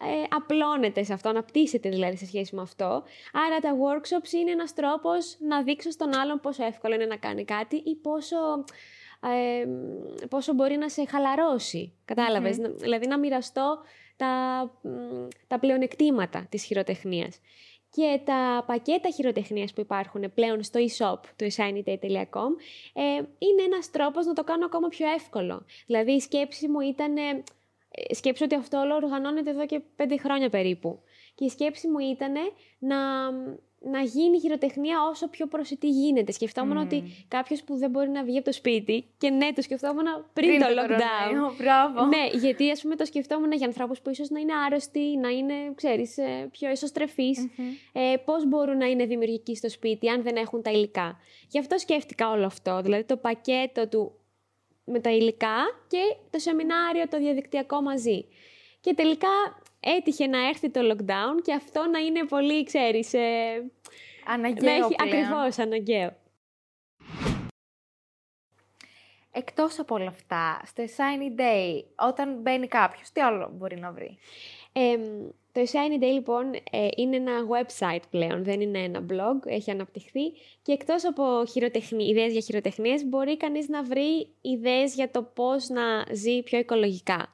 ε, 0.00 0.24
απλώνεται 0.28 1.02
σε 1.04 1.12
αυτό, 1.12 1.28
αναπτύσσεται 1.28 1.88
δηλαδή 1.88 2.16
σε 2.16 2.26
σχέση 2.26 2.54
με 2.54 2.62
αυτό. 2.62 3.02
Άρα 3.32 3.58
τα 3.60 3.70
workshops 3.72 4.32
είναι 4.32 4.50
ένας 4.50 4.74
τρόπος 4.74 5.36
να 5.40 5.62
δείξω 5.62 5.90
στον 5.90 6.14
άλλον 6.16 6.40
πόσο 6.40 6.64
εύκολο 6.64 6.94
είναι 6.94 7.06
να 7.06 7.16
κάνει 7.16 7.44
κάτι 7.44 7.76
ή 7.76 7.94
πόσο, 7.96 8.36
ε, 9.20 9.66
πόσο 10.28 10.54
μπορεί 10.54 10.76
να 10.76 10.88
σε 10.88 11.04
χαλαρώσει. 11.06 11.92
Κατάλαβες, 12.04 12.58
Να- 12.58 12.68
δηλαδή 12.68 13.06
να 13.06 13.18
μοιραστώ 13.18 13.78
τα, 14.16 14.62
μ, 14.82 14.88
τα 15.46 15.58
πλεονεκτήματα 15.58 16.46
της 16.48 16.64
χειροτεχνίας. 16.64 17.40
Και 17.90 18.20
τα 18.24 18.64
πακέτα 18.66 19.10
χειροτεχνίας 19.10 19.72
που 19.72 19.80
υπάρχουν 19.80 20.34
πλέον 20.34 20.62
στο 20.62 20.80
e-shop 20.80 21.18
του 21.36 21.52
shinyday.com 21.52 22.50
ε, 22.92 23.02
είναι 23.38 23.62
ένας 23.64 23.90
τρόπος 23.90 24.26
να 24.26 24.32
το 24.32 24.44
κάνω 24.44 24.64
ακόμα 24.64 24.88
πιο 24.88 25.06
εύκολο. 25.12 25.64
Δηλαδή 25.86 26.12
η 26.12 26.20
σκέψη 26.20 26.68
μου 26.68 26.80
ήταν... 26.80 27.14
ε, 27.94 28.14
σκέψω 28.14 28.44
ότι 28.44 28.54
αυτό 28.54 28.78
όλο 28.78 28.94
οργανώνεται 28.94 29.50
εδώ 29.50 29.66
και 29.66 29.80
πέντε 29.96 30.16
χρόνια 30.16 30.50
περίπου. 30.50 30.98
Και 31.34 31.44
η 31.44 31.48
σκέψη 31.48 31.88
μου 31.88 31.98
ήταν 31.98 32.32
να, 32.78 32.96
να 33.80 34.00
γίνει 34.00 34.36
η 34.36 34.40
χειροτεχνία 34.40 34.96
όσο 35.10 35.28
πιο 35.28 35.46
προσιτή 35.46 35.88
γίνεται. 35.88 36.32
Σκεφτόμουν 36.32 36.76
Μμμ. 36.76 36.82
ότι 36.82 37.02
κάποιος 37.28 37.62
που 37.62 37.76
δεν 37.76 37.90
μπορεί 37.90 38.08
να 38.08 38.24
βγει 38.24 38.36
από 38.36 38.46
το 38.46 38.52
σπίτι, 38.52 39.04
και 39.18 39.30
ναι, 39.30 39.52
το 39.52 39.62
σκεφτόμουν 39.62 40.04
πριν, 40.32 40.60
το 40.60 40.66
lockdown. 40.66 40.98
κορονοϊό. 41.28 41.54
Μπράβο. 41.58 42.04
Ναι, 42.04 42.38
γιατί 42.38 42.70
ας 42.70 42.80
πούμε 42.80 42.96
το 42.96 43.04
σκεφτόμουν 43.04 43.52
για 43.52 43.66
ανθρώπους 43.66 44.00
που 44.00 44.10
ίσως 44.10 44.30
να 44.30 44.40
είναι 44.40 44.52
άρρωστοι, 44.66 45.16
να 45.16 45.28
είναι, 45.28 45.54
ξέρεις, 45.74 46.18
ε, 46.18 46.48
πιο 46.50 46.68
εσωστρεφείς. 46.68 47.38
Μμμ. 47.56 47.66
Ε, 47.92 48.16
πώς 48.24 48.48
μπορούν 48.48 48.76
να 48.76 48.86
είναι 48.86 49.06
δημιουργικοί 49.06 49.56
στο 49.56 49.68
σπίτι 49.68 50.08
αν 50.08 50.22
δεν 50.22 50.36
έχουν 50.36 50.62
τα 50.62 50.70
υλικά. 50.70 51.18
Γι' 51.48 51.58
αυτό 51.58 51.78
σκέφτηκα 51.78 52.30
όλο 52.30 52.46
αυτό, 52.46 52.80
δηλαδή 52.82 53.04
το 53.04 53.16
πακέτο 53.16 53.88
του 53.88 54.18
με 54.84 55.00
τα 55.00 55.10
υλικά 55.10 55.56
και 55.86 56.16
το 56.30 56.38
σεμινάριο 56.38 57.08
το 57.08 57.18
διαδικτυακό 57.18 57.82
μαζί. 57.82 58.24
Και 58.80 58.94
τελικά 58.94 59.28
έτυχε 59.80 60.26
να 60.26 60.48
έρθει 60.48 60.70
το 60.70 60.80
lockdown 60.92 61.42
και 61.42 61.52
αυτό 61.52 61.86
να 61.86 61.98
είναι 61.98 62.24
πολύ, 62.24 62.64
ξέρεις, 62.64 63.12
ε, 63.12 63.70
Αναγκαίο 64.26 64.64
να 64.64 64.70
έχει 64.76 64.94
πλέον. 64.94 65.24
ακριβώς 65.24 65.58
αναγκαίο. 65.58 66.16
Εκτός 69.36 69.78
από 69.78 69.94
όλα 69.94 70.08
αυτά, 70.08 70.62
στο 70.66 70.82
Shiny 70.82 71.40
Day, 71.40 71.84
όταν 71.96 72.40
μπαίνει 72.40 72.66
κάποιος, 72.68 73.10
τι 73.12 73.20
άλλο 73.20 73.50
μπορεί 73.54 73.78
να 73.78 73.92
βρει; 73.92 74.18
Ε, 74.72 74.96
το 75.54 75.60
Shiny 75.72 76.02
Day 76.02 76.12
λοιπόν 76.12 76.54
ε, 76.70 76.88
είναι 76.96 77.16
ένα 77.16 77.32
website 77.32 78.02
πλέον, 78.10 78.44
δεν 78.44 78.60
είναι 78.60 78.78
ένα 78.78 79.06
blog, 79.10 79.46
έχει 79.46 79.70
αναπτυχθεί 79.70 80.30
και 80.62 80.72
εκτός 80.72 81.04
από 81.04 81.44
χειροτεχνί, 81.50 82.04
ιδέες 82.04 82.32
για 82.32 82.40
χειροτεχνίες 82.40 83.04
μπορεί 83.04 83.36
κανείς 83.36 83.68
να 83.68 83.82
βρει 83.82 84.28
ιδέες 84.40 84.94
για 84.94 85.10
το 85.10 85.22
πώς 85.22 85.68
να 85.68 85.82
ζει 86.12 86.42
πιο 86.42 86.58
οικολογικά. 86.58 87.28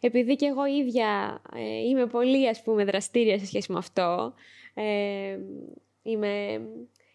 Επειδή 0.00 0.36
και 0.36 0.46
εγώ 0.46 0.66
ίδια 0.66 1.40
ε, 1.54 1.88
είμαι 1.88 2.06
πολύ 2.06 2.48
ας 2.48 2.62
πούμε 2.62 2.84
δραστήρια 2.84 3.38
σε 3.38 3.46
σχέση 3.46 3.72
με 3.72 3.78
αυτό, 3.78 4.34
ε, 4.74 5.38
είμαι 6.02 6.60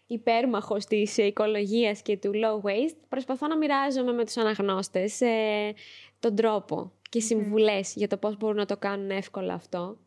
υπέρμαχος 0.06 0.84
της 0.84 1.16
οικολογίας 1.16 2.02
και 2.02 2.16
του 2.16 2.30
low 2.34 2.68
waste, 2.68 2.96
προσπαθώ 3.08 3.46
να 3.46 3.56
μοιράζομαι 3.56 4.12
με 4.12 4.24
τους 4.24 4.36
αναγνώστες 4.36 5.20
ε, 5.20 5.74
τον 6.20 6.34
τρόπο 6.34 6.92
και 7.08 7.20
συμβουλές 7.20 7.94
για 7.96 8.08
το 8.08 8.16
πώς 8.16 8.36
μπορούν 8.36 8.56
να 8.56 8.66
το 8.66 8.76
κάνουν 8.76 9.10
εύκολα 9.10 9.54
αυτό. 9.54 9.98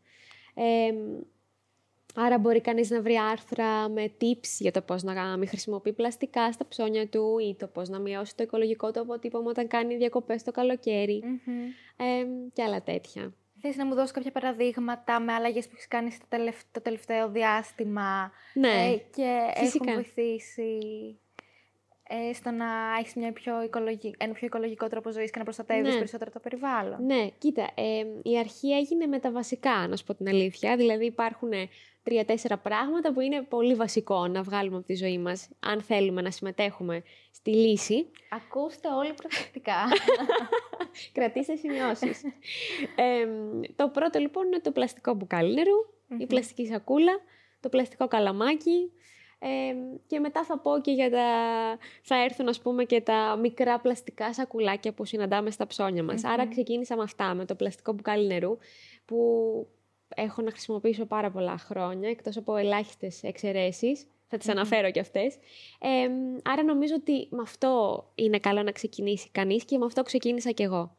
Ε, 0.54 0.94
άρα 2.16 2.38
μπορεί 2.38 2.62
κανείς 2.62 2.90
να 2.90 3.02
βρει 3.02 3.16
άρθρα 3.16 3.90
με 3.90 4.12
tips 4.22 4.58
για 4.60 4.72
το 4.72 4.82
πώς 4.82 5.04
να 5.04 5.38
μην 5.38 5.48
χρησιμοποιεί 5.48 5.94
πλαστικά 5.94 6.52
στα 6.52 6.68
ψώνια 6.68 7.08
του 7.08 7.38
ή 7.40 7.56
το 7.60 7.68
πώς 7.68 7.90
να 7.90 8.00
μειώσει 8.00 8.36
το 8.36 8.44
οικολογικό 8.44 8.92
του 8.92 9.00
αποτύπωμα 9.00 9.50
όταν 9.50 9.68
κάνει 9.68 9.96
διακοπές 9.96 10.44
το 10.44 10.52
καλοκαιρι 10.52 11.24
ε, 11.98 12.26
και 12.54 12.64
άλλα 12.64 12.84
τέτοια. 12.84 13.34
Θες 13.66 13.76
να 13.76 13.86
μου 13.86 13.96
δώσεις 13.96 14.12
κάποια 14.12 14.32
παραδείγματα 14.32 15.20
με 15.20 15.34
αλλαγές 15.34 15.66
που 15.66 15.72
έχεις 15.74 15.88
κάνει 15.88 16.12
στο 16.12 16.26
το 16.72 16.82
τελευταίο 16.82 17.30
διάστημα 17.30 18.32
ναι, 18.54 18.68
ε, 18.68 18.98
και 19.16 19.40
φυσικά. 19.56 19.92
έχουν 19.92 20.04
βοηθήσει 20.04 20.78
ε, 22.08 22.34
στο 22.34 22.52
να 22.52 22.66
έχεις 23.00 23.14
μια 23.16 23.32
πιο 23.32 23.64
οικολογική, 23.64 24.16
ένα 24.18 24.34
πιο 24.34 24.48
οικολογικό 24.48 24.88
τρόπο 24.88 25.12
ζωής 25.12 25.32
και 25.32 25.38
να 25.38 25.44
προστατεύεις 25.44 25.92
Ναι. 25.92 25.98
περισσότερο 25.98 26.32
το 26.32 26.40
περιβάλλον. 26.40 27.06
Ναι, 27.06 27.28
κοίτα, 27.38 27.70
ε, 27.76 28.06
η 28.24 28.38
αρχή 28.40 28.72
έγινε 28.72 29.06
με 29.06 29.20
τα 29.20 29.32
βασικά, 29.32 29.88
να 29.88 29.96
σου 29.96 30.04
πω 30.04 30.14
την 30.16 30.28
αλήθεια. 30.28 30.76
Δηλαδή 30.76 31.06
υπάρχουν 31.06 31.50
τρία-τέσσερα 32.04 32.58
πράγματα 32.58 33.14
που 33.14 33.20
είναι 33.20 33.42
πολύ 33.42 33.76
βασικό 33.76 34.28
να 34.28 34.42
βγάλουμε 34.42 34.78
από 34.78 34.86
τη 34.86 34.96
ζωή 34.96 35.18
μας, 35.18 35.50
αν 35.60 35.82
θέλουμε 35.82 36.22
να 36.22 36.32
συμμετέχουμε 36.32 37.04
στη 37.32 37.52
λύση. 37.56 38.06
Ακούστε 38.30 38.88
όλοι 38.88 39.14
προσεκτικά. 39.14 39.76
Κρατήστε 41.14 41.56
σημειώσεις. 41.56 42.24
ε, 42.96 43.28
το 43.76 43.90
πρώτο 43.90 44.20
λοιπόν 44.20 44.46
είναι 44.48 44.60
το 44.60 44.72
πλαστικό 44.72 45.14
μπουκάλι 45.14 45.54
νερού, 45.54 45.78
η 46.18 46.26
πλαστική 46.26 46.66
σακούλα, 46.66 47.20
το 47.60 47.70
πλαστικό 47.70 48.08
καλαμάκι 48.08 48.92
ε, 49.46 49.76
και 50.08 50.20
μετά 50.20 50.44
θα 50.44 50.60
πω 50.60 50.80
και 50.82 50.92
για 50.92 51.10
τα... 51.10 51.28
θα 52.02 52.24
έρθουν 52.24 52.48
ας 52.48 52.60
πούμε 52.60 52.84
και 52.84 53.02
τα 53.02 53.38
μικρά 53.42 53.80
πλαστικά 53.80 54.34
σακουλάκια 54.34 54.94
που 54.94 55.06
συναντάμε 55.06 55.52
στα 55.52 55.68
ψώνια 55.68 56.04
μας. 56.04 56.24
Άρα 56.24 56.48
ξεκίνησα 56.48 56.96
με 56.96 57.04
αυτά, 57.04 57.34
με 57.34 57.46
το 57.46 57.56
πλαστικό 57.56 57.94
μπουκάλι 57.94 58.28
νερού 58.28 58.58
που 59.06 59.18
έχω 60.16 60.42
να 60.42 60.52
χρησιμοποιήσω 60.52 61.06
πάρα 61.06 61.32
πολλά 61.32 61.58
χρόνια, 61.58 62.10
εκτός 62.10 62.38
από 62.38 62.56
ελάχιστες 62.56 63.24
εξαιρέσεις. 63.24 64.08
Θα 64.36 64.40
τις 64.40 64.50
αναφέρω 64.50 64.92
και 64.92 65.00
αυτές. 65.00 65.36
Ε, 65.80 66.10
άρα 66.44 66.64
νομίζω 66.64 66.96
ότι 66.96 67.28
με 67.30 67.42
αυτό 67.42 68.04
είναι 68.16 68.40
καλό 68.40 68.64
να 68.64 68.72
ξεκινήσει 68.72 69.30
κανείς 69.32 69.66
και 69.66 69.78
με 69.78 69.86
αυτό 69.86 70.04
ξεκίνησα 70.04 70.52
κι 70.52 70.64
εγώ. 70.64 70.96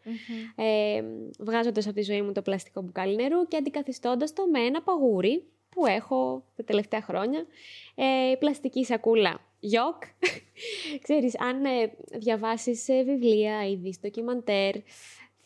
Ε, 0.57 1.03
βγάζοντας 1.39 1.87
από 1.87 1.95
τη 1.95 2.03
ζωή 2.03 2.23
μου 2.23 2.33
το 2.33 2.43
πλαστικό 2.43 2.83
μπουκάλι 2.83 3.15
νερού 3.15 3.47
και 3.49 3.57
αντικαθιστώντας 3.57 4.33
το 4.33 4.47
με 4.47 4.61
ένα 4.61 4.83
παγούρι 4.83 5.45
που 5.75 5.87
έχω 5.87 6.45
τα 6.57 6.65
τελευταία 6.65 7.03
χρόνια. 7.03 7.47
Ε, 7.95 8.35
πλαστική 8.39 8.85
σακούλα 8.85 9.41
γιοκ. 9.61 10.03
Ξέρεις, 11.03 11.41
αν 11.41 11.65
ε, 11.65 11.93
διαβάσεις 12.19 12.89
ε, 12.89 13.03
βιβλία 13.03 13.69
ή 13.69 13.75
δεις 13.75 14.01
ντοκιμαντέρ, 14.01 14.75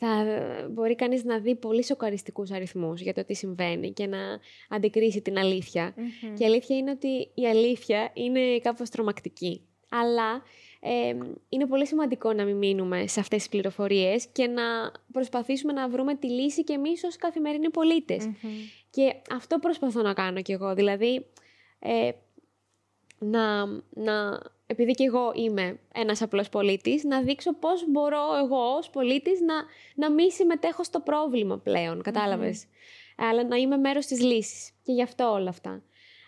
θα 0.01 0.25
μπορεί 0.71 0.95
κανείς 0.95 1.25
να 1.25 1.39
δει 1.39 1.55
πολύ 1.55 1.85
σοκαριστικούς 1.85 2.51
αριθμούς 2.51 3.01
για 3.01 3.15
το 3.15 3.25
τι 3.25 3.35
συμβαίνει 3.35 3.93
και 3.93 4.07
να 4.07 4.19
αντικρίσει 4.69 5.21
την 5.21 5.39
αλήθεια. 5.39 5.95
Και 6.37 6.45
η 6.45 6.47
αλήθεια 6.47 6.77
είναι 6.77 6.91
ότι 6.91 7.31
η 7.35 7.47
αλήθεια 7.47 8.11
είναι 8.15 8.59
κάπως 8.59 8.91
τρομακτική. 8.91 9.63
Αλλά 9.89 10.43
ε, 10.81 11.17
είναι 11.49 11.67
πολύ 11.67 11.87
σημαντικό 11.87 12.33
να 12.33 12.45
μην 12.45 12.57
μείνουμε 12.57 13.07
σε 13.07 13.21
αυτές 13.21 13.39
τις 13.39 13.49
πληροφορίες 13.49 14.27
και 14.33 14.47
να 14.47 14.63
προσπαθήσουμε 15.13 15.73
να 15.73 15.89
βρούμε 15.89 16.15
τη 16.15 16.31
λύση 16.31 16.65
και 16.65 16.73
εμείς 16.73 17.05
ως 17.05 17.17
καθημερινοί 17.17 17.71
πολίτες. 17.71 18.29
Και 18.91 19.15
αυτό 19.35 19.59
προσπαθώ 19.59 20.03
να 20.03 20.15
κάνω 20.15 20.43
κι 20.43 20.53
εγώ. 20.53 20.75
Δηλαδή, 20.75 21.27
ε, 21.79 22.11
να, 23.19 23.67
να, 23.91 24.41
επειδή 24.67 24.93
και 24.93 25.05
εγώ 25.05 25.33
είμαι 25.35 25.79
ένας 25.95 26.23
απλός 26.23 26.49
πολίτης, 26.49 27.05
να 27.05 27.23
δείξω 27.23 27.55
πώς 27.55 27.85
μπορώ 27.89 28.37
εγώ 28.45 28.77
ως 28.77 28.91
πολίτης 28.91 29.41
να, 29.41 29.55
να 29.95 30.11
μην 30.11 30.31
συμμετέχω 30.31 30.85
στο 30.85 31.01
πρόβλημα 31.01 31.59
πλέον, 31.59 32.03
κατάλαβες; 32.03 32.65
Αλλά 33.17 33.45
να 33.45 33.57
είμαι 33.57 33.77
μέρος 33.77 34.07
της 34.07 34.21
λύσης. 34.21 34.71
Και 34.83 34.93
γι' 34.93 35.03
αυτό 35.03 35.33
όλα 35.33 35.49
αυτά. 35.49 35.83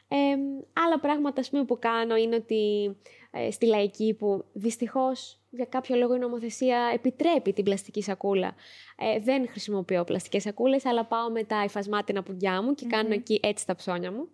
Ε, 0.08 0.36
άλλα 0.72 1.00
πράγματα, 1.00 1.40
ας 1.40 1.50
πούμε, 1.50 1.64
που 1.64 1.78
κάνω 1.78 2.16
είναι 2.16 2.34
ότι 2.34 2.96
ε, 3.30 3.50
στη 3.50 3.66
λαϊκή 3.66 4.14
που 4.14 4.44
δυστυχώς 4.52 5.39
για 5.50 5.64
κάποιο 5.64 5.96
λόγο 5.96 6.14
η 6.14 6.18
νομοθεσία 6.18 6.90
επιτρέπει 6.94 7.52
την 7.52 7.64
πλαστική 7.64 8.02
σακούλα. 8.02 8.54
Ε, 8.96 9.18
δεν 9.18 9.48
χρησιμοποιώ 9.48 10.04
πλαστικές 10.04 10.42
σακούλες, 10.42 10.84
αλλά 10.84 11.04
πάω 11.04 11.30
με 11.30 11.44
τα 11.44 11.64
υφασμάτινα 11.64 12.22
πουγκιά 12.22 12.62
μου 12.62 12.74
και 12.74 12.86
κάνω 12.86 13.12
εκεί 13.12 13.40
έτσι 13.42 13.66
τα 13.66 13.74
ψώνια 13.74 14.12
μου. 14.12 14.28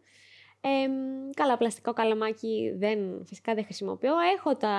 Ε, 0.60 0.88
καλά, 1.34 1.56
πλαστικό 1.56 1.92
καλαμάκι 1.92 2.74
δεν, 2.76 3.24
φυσικά 3.26 3.54
δεν 3.54 3.64
χρησιμοποιώ. 3.64 4.12
Έχω 4.36 4.56
τα 4.56 4.74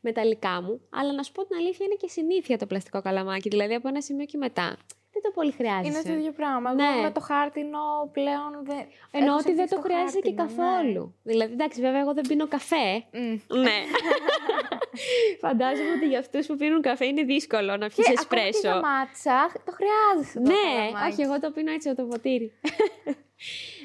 μεταλλικά 0.00 0.62
μου, 0.62 0.80
αλλά 0.90 1.12
να 1.12 1.22
σου 1.22 1.32
πω 1.32 1.46
την 1.46 1.56
αλήθεια 1.56 1.86
είναι 1.86 1.94
και 1.94 2.08
συνήθεια 2.08 2.58
το 2.58 2.66
πλαστικό 2.66 3.02
καλαμάκι. 3.02 3.48
Δηλαδή 3.48 3.74
από 3.74 3.88
ένα 3.88 4.00
σημείο 4.02 4.24
και 4.24 4.36
μετά. 4.36 4.76
Δεν 5.12 5.22
το 5.22 5.30
πολύ 5.34 5.52
χρειάζεσαι. 5.52 5.88
Είναι 5.88 6.02
το 6.02 6.12
ίδιο 6.20 6.32
πράγμα. 6.32 6.74
Ναι. 6.74 6.84
Εγώ 6.84 7.02
με 7.02 7.10
το 7.10 7.20
χάρτινο 7.20 7.78
πλέον 8.12 8.52
δεν. 8.62 8.84
Εννοώ 9.10 9.28
έχω 9.28 9.38
ότι 9.38 9.52
δεν 9.52 9.68
συνηθίσει 9.68 9.74
το 9.74 9.80
χρειάζεσαι 9.80 10.18
και 10.20 10.34
χάρτινο, 10.36 10.64
ναι. 10.64 10.72
καθόλου. 10.72 11.14
Δηλαδή, 11.22 11.52
εντάξει, 11.52 11.80
βέβαια, 11.80 12.00
εγώ 12.00 12.14
δεν 12.14 12.24
πίνω 12.28 12.46
καφέ. 12.48 13.04
Μμ. 13.12 13.58
ναι. 13.60 13.78
Φαντάζομαι 15.44 15.90
ότι 15.96 16.06
για 16.06 16.18
αυτούς 16.18 16.46
που 16.46 16.56
πίνουν 16.56 16.82
καφέ 16.82 17.06
είναι 17.06 17.22
δύσκολο 17.22 17.76
να 17.76 17.88
πιει 17.88 18.04
Και 18.04 18.12
εσπρέσο. 18.12 18.48
Ακόμα 18.48 18.60
και 18.60 18.68
για 18.68 18.80
μάτσα 18.80 19.52
το 19.64 19.72
χρειάζεσαι. 19.78 20.38
το 20.38 20.50
Ναι, 20.50 20.74
καλαμάκι. 20.86 21.12
όχι, 21.12 21.22
εγώ 21.22 21.40
το 21.40 21.50
πίνω 21.50 21.72
έτσι 21.72 21.88
από 21.88 22.02
το 22.02 22.08
ποτήρι. 22.08 22.52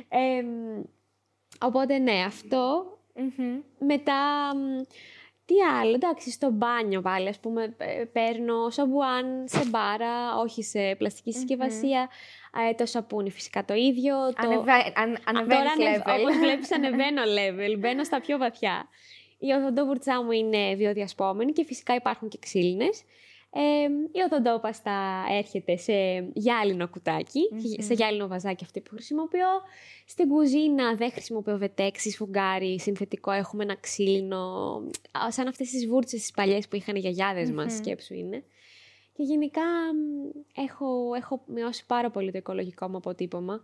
Ε, 0.10 0.42
μ, 0.42 0.82
οπότε, 1.62 1.98
ναι, 1.98 2.24
αυτό. 2.26 2.86
Μμμ. 3.16 3.60
Μετά, 3.80 4.52
μ, 4.56 4.82
τι 5.48 5.56
άλλο, 5.82 5.94
εντάξει, 5.94 6.32
στο 6.32 6.50
μπάνιο 6.52 7.02
πάλι, 7.02 7.28
ας 7.28 7.40
πούμε, 7.40 7.76
ε, 7.78 8.04
παίρνω 8.04 8.70
σαμπουάν 8.70 9.44
σε 9.48 9.64
μπάρα, 9.70 10.38
όχι 10.38 10.64
σε 10.64 10.96
πλαστική 10.98 11.32
συσκευασία. 11.32 12.10
Ε, 12.70 12.74
το 12.74 12.86
σαπούνι 12.86 13.30
φυσικά 13.32 13.66
το 13.66 13.74
ίδιο. 13.74 14.16
Το... 14.42 14.48
Ανεβα- 14.48 14.92
αν- 14.96 15.18
Ανεβαίνεις 15.26 15.72
level. 15.78 16.20
Όπως 16.20 16.38
βλέπεις 16.44 16.72
ανεβαίνω 16.72 17.22
level, 17.24 17.78
μπαίνω 17.80 18.04
στα 18.04 18.22
πιο 18.22 18.38
βαθιά. 18.38 18.88
Η 19.40 19.52
οδοντόβουρτσά 19.52 20.24
μου 20.24 20.32
είναι 20.32 20.76
βιοδιασπόμενη 20.76 21.52
και 21.52 21.64
φυσικά 21.66 21.96
υπάρχουν 21.96 22.30
και 22.30 22.38
ξύλινες. 22.42 23.04
Ε, 23.50 23.88
η 24.12 24.22
οδοντόπαστα 24.26 25.26
έρχεται 25.30 25.78
σε 25.78 25.94
γυάλινο 26.34 26.88
κουτάκι, 26.88 27.42
σε 27.78 27.94
γυάλινο 27.94 28.28
βαζάκι 28.28 28.64
αυτή 28.64 28.82
που 28.82 28.90
χρησιμοποιώ. 28.94 29.48
Στην 30.06 30.28
κουζίνα 30.28 30.96
δεν 30.96 31.12
χρησιμοποιώ 31.12 31.58
βετέξι, 31.58 32.12
σφουγγάρι, 32.12 32.80
συνθετικό. 32.80 33.32
Έχουμε 33.32 33.64
ένα 33.64 33.76
ξύλινο, 33.76 34.76
α, 35.26 35.32
σαν 35.32 35.48
αυτές 35.48 35.70
τις 35.70 35.88
βούρτσες 35.88 36.20
τις 36.22 36.32
παλιές 36.32 36.68
που 36.68 36.76
είχαν 36.76 36.96
οι 36.96 37.00
γιαγιάδες 37.00 37.52
μας, 37.52 37.74
σκέψου 37.74 38.14
είναι. 38.14 38.44
Και 39.14 39.24
γενικά 39.24 39.62
μ, 39.62 40.62
έχω, 40.62 41.14
έχω 41.16 41.44
μειώσει 41.48 41.86
πάρα 41.86 42.10
πολύ 42.12 42.32
το 42.32 42.38
οικολογικό 42.38 42.88
μου 42.88 42.98
αποτύπωμα. 42.98 43.64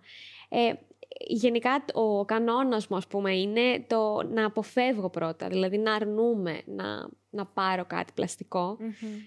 Ε, 0.50 0.74
γενικά 1.20 1.86
ο 1.94 2.26
κανόνας 2.26 2.88
μου 2.88 2.98
ας 2.98 3.08
πούμε 3.08 3.36
είναι 3.36 3.86
το 3.88 4.24
να 4.24 4.46
αποφεύγω 4.46 5.10
πρώτα, 5.10 5.48
δηλαδή 5.48 5.78
να 5.78 5.94
αρνούμε 5.94 6.62
να, 6.66 7.10
να 7.30 7.46
πάρω 7.46 7.86
κάτι 7.86 8.14
πλαστικό, 8.16 8.78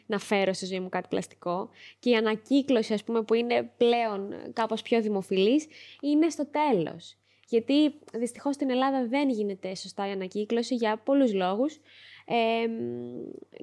να 0.06 0.18
φέρω 0.18 0.52
στη 0.52 0.66
ζωή 0.66 0.80
μου 0.80 0.88
κάτι 0.88 1.08
πλαστικό. 1.08 1.68
Και 1.98 2.10
η 2.10 2.14
ανακύκλωση 2.14 2.92
ας 2.92 3.04
πούμε 3.04 3.22
που 3.22 3.34
είναι 3.34 3.70
πλέον 3.76 4.34
κάπως 4.52 4.82
πιο 4.82 5.00
δημοφιλής 5.00 5.66
είναι 6.00 6.28
στο 6.28 6.46
τέλος. 6.46 7.16
Γιατί 7.48 7.94
δυστυχώς 8.12 8.54
στην 8.54 8.70
Ελλάδα 8.70 9.06
δεν 9.06 9.28
γίνεται 9.28 9.74
σωστά 9.74 10.08
η 10.08 10.10
ανακύκλωση 10.10 10.74
για 10.74 10.96
πολλούς 11.04 11.32
λόγους. 11.32 11.80
Ε, 12.28 12.66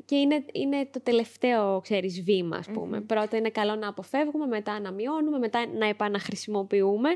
και 0.05 0.15
είναι, 0.15 0.45
είναι 0.51 0.87
το 0.91 1.01
τελευταίο, 1.01 1.79
ξέρεις, 1.81 2.21
βήμα, 2.21 2.57
ας 2.57 2.67
πούμε. 2.67 3.01
Πρώτα 3.01 3.37
είναι 3.37 3.49
καλό 3.49 3.75
να 3.75 3.87
αποφεύγουμε, 3.87 4.45
μετά 4.45 4.79
να 4.79 4.91
μειώνουμε, 4.91 5.37
μετά 5.37 5.67
να 5.67 5.85
επαναχρησιμοποιούμε 5.85 7.09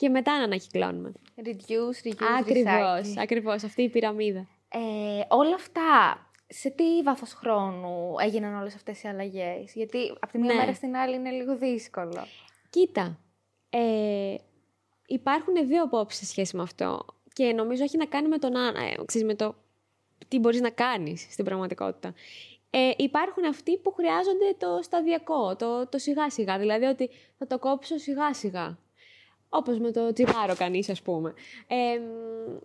και 0.00 0.08
μετά 0.08 0.38
να 0.38 0.44
ανακυκλώνουμε. 0.44 1.12
Reduce, 1.36 2.06
reuse, 2.06 2.14
Ακριβώς, 2.38 2.72
recycle. 2.72 3.18
ακριβώς, 3.18 3.62
αυτή 3.64 3.82
η 3.82 3.88
πυραμίδα. 3.88 4.48
Ε, 4.68 4.78
όλα 5.28 5.54
αυτά, 5.54 5.80
σε 6.46 6.70
τι 6.70 7.02
βάθος 7.02 7.32
χρόνου 7.32 8.14
έγιναν 8.18 8.60
όλες 8.60 8.74
αυτές 8.74 9.02
οι 9.02 9.08
αλλαγές; 9.08 9.72
Γιατί 9.74 9.98
από 10.20 10.32
τη 10.32 10.38
μία 10.38 10.52
Ναι. 10.54 10.60
μέρα 10.60 10.74
στην 10.74 10.96
άλλη 10.96 11.14
είναι 11.14 11.30
λίγο 11.30 11.56
δύσκολο. 11.56 12.26
Κοίτα, 12.70 13.18
ε, 13.70 14.34
υπάρχουν 15.06 15.54
δύο 15.68 15.82
απόψεις 15.82 16.20
σε 16.20 16.26
σχέση 16.26 16.56
με 16.56 16.62
αυτό 16.62 17.04
και 17.32 17.52
νομίζω 17.52 17.82
έχει 17.82 17.96
να 17.96 18.06
κάνει 18.06 18.28
με, 18.28 18.38
τον, 18.38 18.56
α- 18.56 18.68
ε, 18.68 19.04
ξέρεις, 19.04 19.26
με 19.26 19.34
το 19.34 19.54
τι 20.28 20.38
μπορείς 20.38 20.60
να 20.60 20.70
κάνεις 20.70 21.26
στην 21.30 21.44
πραγματικότητα. 21.44 22.14
Ε, 22.70 22.90
υπάρχουν 22.96 23.44
αυτοί 23.44 23.76
που 23.78 23.92
χρειάζονται 23.92 24.54
το 24.58 24.78
σταδιακό, 24.82 25.56
το, 25.56 25.86
το 25.88 25.98
σιγά 25.98 26.30
σιγά, 26.30 26.58
δηλαδή 26.58 26.84
ότι 26.84 27.10
θα 27.38 27.46
το 27.46 27.58
κόψω 27.58 27.98
σιγά 27.98 28.34
σιγά. 28.34 28.78
Όπως 29.52 29.78
με 29.78 29.90
το 29.90 30.12
τσιγάρο 30.12 30.54
κανείς, 30.56 30.88
ας 30.88 31.02
πούμε. 31.02 31.34
Ε, 31.66 32.00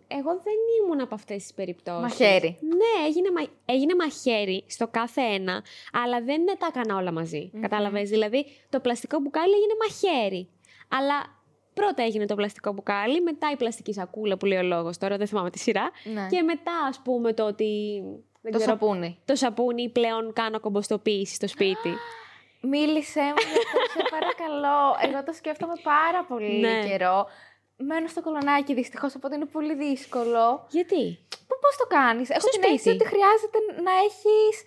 εγώ 0.06 0.40
δεν 0.44 0.54
ήμουν 0.82 1.00
από 1.00 1.14
αυτές 1.14 1.42
τις 1.42 1.54
περιπτώσεις. 1.54 2.02
Μαχαίρι. 2.02 2.58
Ναι, 2.60 3.06
έγινε, 3.06 3.30
μα... 3.30 3.46
έγινε 3.64 3.94
μαχαίρι 3.94 4.64
στο 4.66 4.88
κάθε 4.88 5.20
ένα, 5.20 5.64
αλλά 5.92 6.22
δεν 6.22 6.44
τα 6.58 6.66
έκανα 6.68 6.96
όλα 6.96 7.12
μαζί. 7.12 7.50
Κατάλαβες, 7.60 8.10
δηλαδή 8.10 8.46
το 8.68 8.80
πλαστικό 8.80 9.18
μπουκάλι 9.18 9.52
έγινε 9.52 9.72
μαχαίρι. 9.82 10.48
Αλλά 10.88 11.42
πρώτα 11.74 12.02
έγινε 12.02 12.26
το 12.26 12.34
πλαστικό 12.34 12.72
μπουκάλι, 12.72 13.22
μετά 13.22 13.50
η 13.52 13.56
πλαστική 13.56 13.92
σακούλα 13.92 14.36
που 14.36 14.46
λέει 14.46 14.58
ο 14.58 14.62
λόγος, 14.62 14.98
τώρα 14.98 15.16
δεν 15.16 15.26
θυμάμαι 15.26 15.50
τη 15.50 15.58
σειρά. 15.58 15.90
Ναι. 16.14 16.26
Και 16.30 16.42
μετά 16.42 16.72
ας 16.88 17.00
πούμε 17.04 17.32
το 17.32 17.46
ότι... 17.46 18.02
δεν 18.40 18.52
Το 18.52 18.58
ξέρω, 18.58 18.72
σαπούνι. 18.72 19.18
Το 19.24 19.34
σαπούνι 19.34 19.88
πλέον 19.88 20.32
κάνω 20.32 20.60
κομποστοποίηση 20.60 21.34
στο 21.34 21.48
σπίτι. 21.48 21.94
Μίλησέ 22.68 23.20
μου 23.20 23.42
για 23.50 23.60
αυτό, 23.64 23.78
σε 23.94 24.02
παρακαλώ. 24.10 24.96
Εγώ 25.00 25.24
το 25.24 25.32
σκέφτομαι 25.32 25.74
πάρα 25.82 26.24
πολύ 26.28 26.58
Ναι. 26.60 26.82
καιρό. 26.88 27.26
Μένω 27.76 28.06
στο 28.08 28.22
κολονάκι 28.22 28.74
δυστυχώς, 28.74 29.14
οπότε 29.14 29.34
είναι 29.34 29.44
πολύ 29.46 29.74
δύσκολο. 29.74 30.66
Γιατί; 30.70 31.18
Πώς 31.60 31.76
το 31.76 31.86
κάνεις, 31.96 32.30
Έχω 32.30 32.40
Στο 32.40 32.48
την 32.50 32.60
αίσθηση 32.62 32.78
σπίτι. 32.82 32.96
ότι 32.96 33.06
χρειάζεται 33.06 33.58
να 33.82 33.90
έχεις 34.06 34.62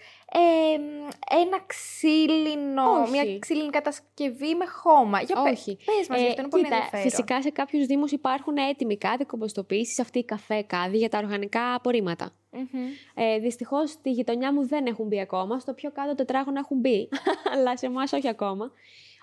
ένα 1.44 1.60
ξύλινο, 1.66 2.84
Όχι. 3.02 3.12
μια 3.12 3.40
ξύλινη 3.40 3.70
κατασκευή 3.70 4.56
με 4.56 4.66
χώμα. 4.66 5.22
Για 5.22 5.42
πες- 5.42 5.54
Όχι. 5.54 5.78
Πες 5.86 6.08
μας, 6.08 6.20
γι' 6.22 6.28
αυτό 6.28 6.42
είναι 6.42 6.50
πολύ 6.50 6.64
Ε, 6.64 6.66
κοίτα, 6.66 6.76
ενδιαφέρον. 6.76 7.10
φυσικά 7.10 7.42
σε 7.42 7.50
κάποιους 7.50 7.86
δήμους 7.86 8.12
υπάρχουν 8.12 8.58
έτοιμοι 8.58 8.98
κάδοι 8.98 9.26
κομποστοποίησης, 9.26 10.00
αυτή 10.00 10.20
η 10.20 10.24
καφέ 10.26 10.62
κάδη 10.62 10.98
για 10.98 11.10
τα 11.10 11.18
οργανικά 11.18 11.74
απορρίμματα. 11.74 12.32
Μμμ. 12.52 12.86
Ε, 13.14 13.40
Δυστυχώς 13.40 13.90
στη 13.90 14.12
γειτονιά 14.12 14.54
μου 14.54 14.68
δεν 14.68 14.86
έχουν 14.86 15.08
μπει 15.08 15.20
ακόμα. 15.20 15.60
Στο 15.60 15.74
πιο 15.74 15.92
κάτω 15.92 16.16
τετράγωνο 16.16 16.60
έχουν 16.60 16.78
μπει, 16.80 17.10
αλλά 17.54 17.78
σε 17.78 17.86
εμάς 17.86 18.14
όχι 18.14 18.28
ακόμα. 18.28 18.72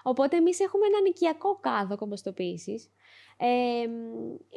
Οπότε 0.08 0.36
εμείς 0.36 0.60
έχουμε 0.60 0.86
έναν 0.86 1.04
οικιακό 1.04 1.58
κάδο 1.60 1.96
κομποστοποίησης. 1.96 2.90
Ε, 3.36 3.46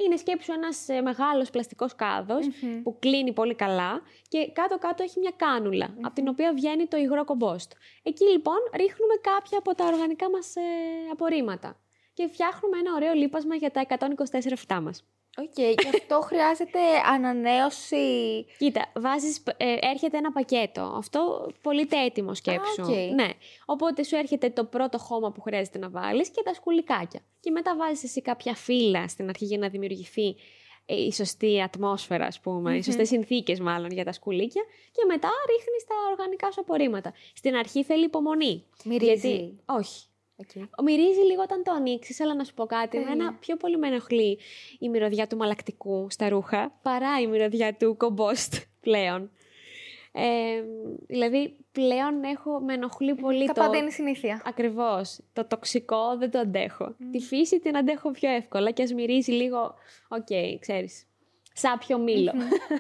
είναι 0.04 0.16
σκέψου 0.18 0.52
ένας 0.52 0.90
ε, 0.90 1.02
μεγάλος 1.02 1.50
πλαστικός 1.50 1.96
κάδος 1.96 2.48
Μμμ. 2.48 2.82
που 2.82 3.00
κλείνει 3.00 3.34
πολύ 3.34 3.56
καλά 3.56 4.02
και 4.28 4.52
κάτω-κάτω 4.54 5.04
έχει 5.04 5.20
μια 5.20 5.34
κάνουλα 5.36 5.96
από 6.02 6.16
την 6.16 6.28
οποία 6.28 6.54
βγαίνει 6.54 6.86
το 6.88 6.98
υγρό 6.98 7.26
κομπόστ. 7.26 7.72
Εκεί 8.04 8.26
λοιπόν 8.26 8.58
ρίχνουμε 8.76 9.14
κάποια 9.22 9.58
από 9.58 9.76
τα 9.76 9.86
οργανικά 9.86 10.30
μας 10.30 10.56
ε, 10.56 10.62
απορρίμματα 11.12 11.80
και 12.14 12.28
φτιάχνουμε 12.28 12.78
ένα 12.78 12.94
ωραίο 12.96 13.14
λίπασμα 13.14 13.56
για 13.56 13.72
τα 13.72 13.86
124 13.90 14.54
φυτά 14.56 14.82
μας. 14.82 15.04
Οκ, 15.38 15.54
και 15.54 15.88
αυτό 15.94 16.22
χρειάζεται 16.30 16.80
ανανέωση. 17.14 18.46
Κοίτα, 18.58 18.92
βάζεις, 18.96 19.44
ε, 19.58 19.76
έρχεται 19.82 20.18
ένα 20.18 20.32
πακέτο. 20.32 20.94
Αυτό 20.98 21.52
πωλείται 21.62 22.04
έτοιμο 22.06 22.34
σκέψου. 22.34 22.82
οκ. 22.82 22.88
Ναι. 23.16 23.30
Οπότε 23.66 24.04
σου 24.04 24.16
έρχεται 24.16 24.50
το 24.50 24.66
πρώτο 24.66 24.98
χώμα 24.98 25.32
που 25.32 25.42
χρειάζεται 25.42 25.78
να 25.78 25.90
βάλεις 25.90 26.30
και 26.30 26.42
τα 26.44 26.54
σκουλικάκια. 26.54 27.20
Και 27.40 27.52
μετά 27.52 27.76
βάζεις 27.76 28.04
εσύ 28.04 28.22
κάποια 28.22 28.56
φύλλα 28.56 29.08
στην 29.08 29.30
αρχή 29.30 29.46
για 29.46 29.58
να 29.58 29.70
δημιουργηθεί 29.70 30.36
ε, 30.86 30.96
η 30.96 31.12
σωστή 31.12 31.62
ατμόσφαιρα, 31.62 32.26
ας 32.26 32.40
πούμε, 32.40 32.78
οι 32.78 32.84
σωστές 32.84 33.08
συνθήκες 33.08 33.60
μάλλον 33.60 33.92
για 33.92 34.04
τα 34.04 34.12
σκουλίκια 34.12 34.64
και 34.92 35.06
μετά 35.08 35.30
ρίχνεις 35.50 35.84
τα 35.88 35.96
οργανικά 36.12 36.52
σου 36.52 36.62
απορρίμματα. 36.62 37.14
Στην 37.34 37.56
αρχή 37.56 37.84
θέλει 37.84 38.04
υπομονή. 38.04 38.66
Μυρίζει. 38.84 39.60
Όχι. 39.66 40.04
Οκ. 40.40 40.84
Μυρίζει 40.84 41.20
λίγο 41.20 41.42
όταν 41.42 41.64
το 41.64 41.72
ανοίξεις, 41.72 42.22
αλλά 42.22 42.36
να 42.36 42.44
σου 42.44 42.54
πω 42.54 42.66
κάτι. 42.66 42.98
Τέλεια. 42.98 43.12
Εμένα 43.12 43.34
πιο 43.34 43.58
πολύ 43.58 43.78
με 43.78 43.88
ενοχλεί 43.88 44.40
η 44.80 44.90
μυρωδιά 44.90 45.28
του 45.28 45.38
μαλακτικού 45.38 46.08
στα 46.10 46.30
ρούχα 46.30 46.80
παρά 46.82 47.20
η 47.22 47.28
μυρωδιά 47.28 47.76
του 47.76 47.98
κομπόστ 47.98 48.56
πλέον. 48.86 49.32
Ε, 50.12 50.64
δηλαδή, 51.08 51.58
πλέον 51.72 52.24
έχω, 52.24 52.60
με 52.60 52.74
ενοχλεί 52.74 53.16
πολύ 53.16 53.46
Τα 53.46 53.54
το... 53.54 53.62
πάντα 53.62 53.78
είναι 53.78 53.90
συνήθεια. 53.90 54.42
Ακριβώς. 54.46 55.20
Το 55.34 55.46
τοξικό 55.46 56.18
δεν 56.18 56.32
το 56.32 56.40
αντέχω. 56.40 56.96
Τη 57.12 57.20
φύση 57.20 57.60
την 57.60 57.78
αντέχω 57.78 58.12
πιο 58.12 58.30
εύκολα 58.30 58.72
και 58.72 58.84
ας 58.84 58.94
μυρίζει 58.94 59.32
λίγο, 59.32 59.74
οκ, 60.08 60.60
ξέρεις, 60.60 61.06
σάπιο 61.54 61.98
μήλο. 61.98 62.32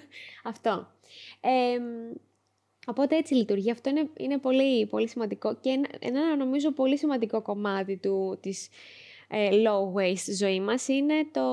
Αυτό. 0.52 0.88
Ε, 1.42 1.80
οπότε 2.90 3.18
έτσι 3.18 3.34
λειτουργεί. 3.34 3.72
Αυτό 3.72 3.90
είναι, 3.90 4.10
είναι 4.18 4.38
πολύ, 4.38 4.86
πολύ 4.86 5.08
σημαντικό 5.08 5.56
και 5.56 5.70
ένα, 5.70 5.88
ένα 6.00 6.36
νομίζω 6.36 6.72
πολύ 6.72 6.98
σημαντικό 6.98 7.42
κομμάτι 7.42 7.98
του, 7.98 8.38
της 8.42 8.70
ε, 9.28 9.50
low 9.50 10.00
waste 10.00 10.34
ζωής 10.38 10.60
μας 10.60 10.88
είναι 10.88 11.28
το, 11.32 11.46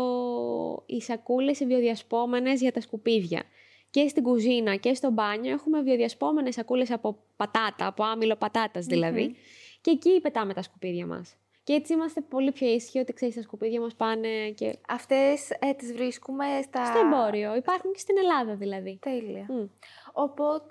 οι 0.86 1.00
σακούλες 1.00 1.60
οι 1.60 1.66
βιοδιασπόμενες 1.66 2.60
για 2.60 2.72
τα 2.72 2.80
σκουπίδια. 2.80 3.42
Και 3.90 4.08
στην 4.08 4.22
κουζίνα 4.22 4.76
και 4.76 4.94
στο 4.94 5.10
μπάνιο 5.10 5.52
έχουμε 5.52 5.82
βιοδιασπόμενες 5.82 6.54
σακούλες 6.54 6.90
από 6.90 7.18
πατάτα, 7.36 7.86
από 7.86 8.04
άμυλο 8.04 8.36
πατάτας 8.36 8.86
δηλαδή. 8.86 9.34
Και 9.80 9.90
εκεί 9.90 10.20
πετάμε 10.20 10.54
τα 10.54 10.62
σκουπίδια 10.62 11.06
μας. 11.06 11.36
Και 11.62 11.72
έτσι 11.72 11.92
είμαστε 11.92 12.20
πολύ 12.20 12.52
πιο 12.52 12.68
ήσυχοι 12.68 12.98
ότι 12.98 13.12
ξέρεις 13.12 13.34
τα 13.34 13.42
σκουπίδια 13.42 13.80
μας 13.80 13.94
πάνε 13.94 14.50
και 14.54 14.78
Αυτές 14.88 15.50
ε, 15.50 15.72
τις 15.76 15.92
βρίσκουμε 15.92 16.44
στα... 16.62 16.84
στο 16.84 16.98
εμπόριο. 16.98 17.56
Υπάρχουν 17.56 17.92
και 17.92 17.98
στην 17.98 18.16
Ελλάδα 18.18 18.54
δηλαδή. 18.54 18.98
Τέλεια. 19.02 19.46
Μμ. 19.48 19.64
Οπότε 20.12 20.64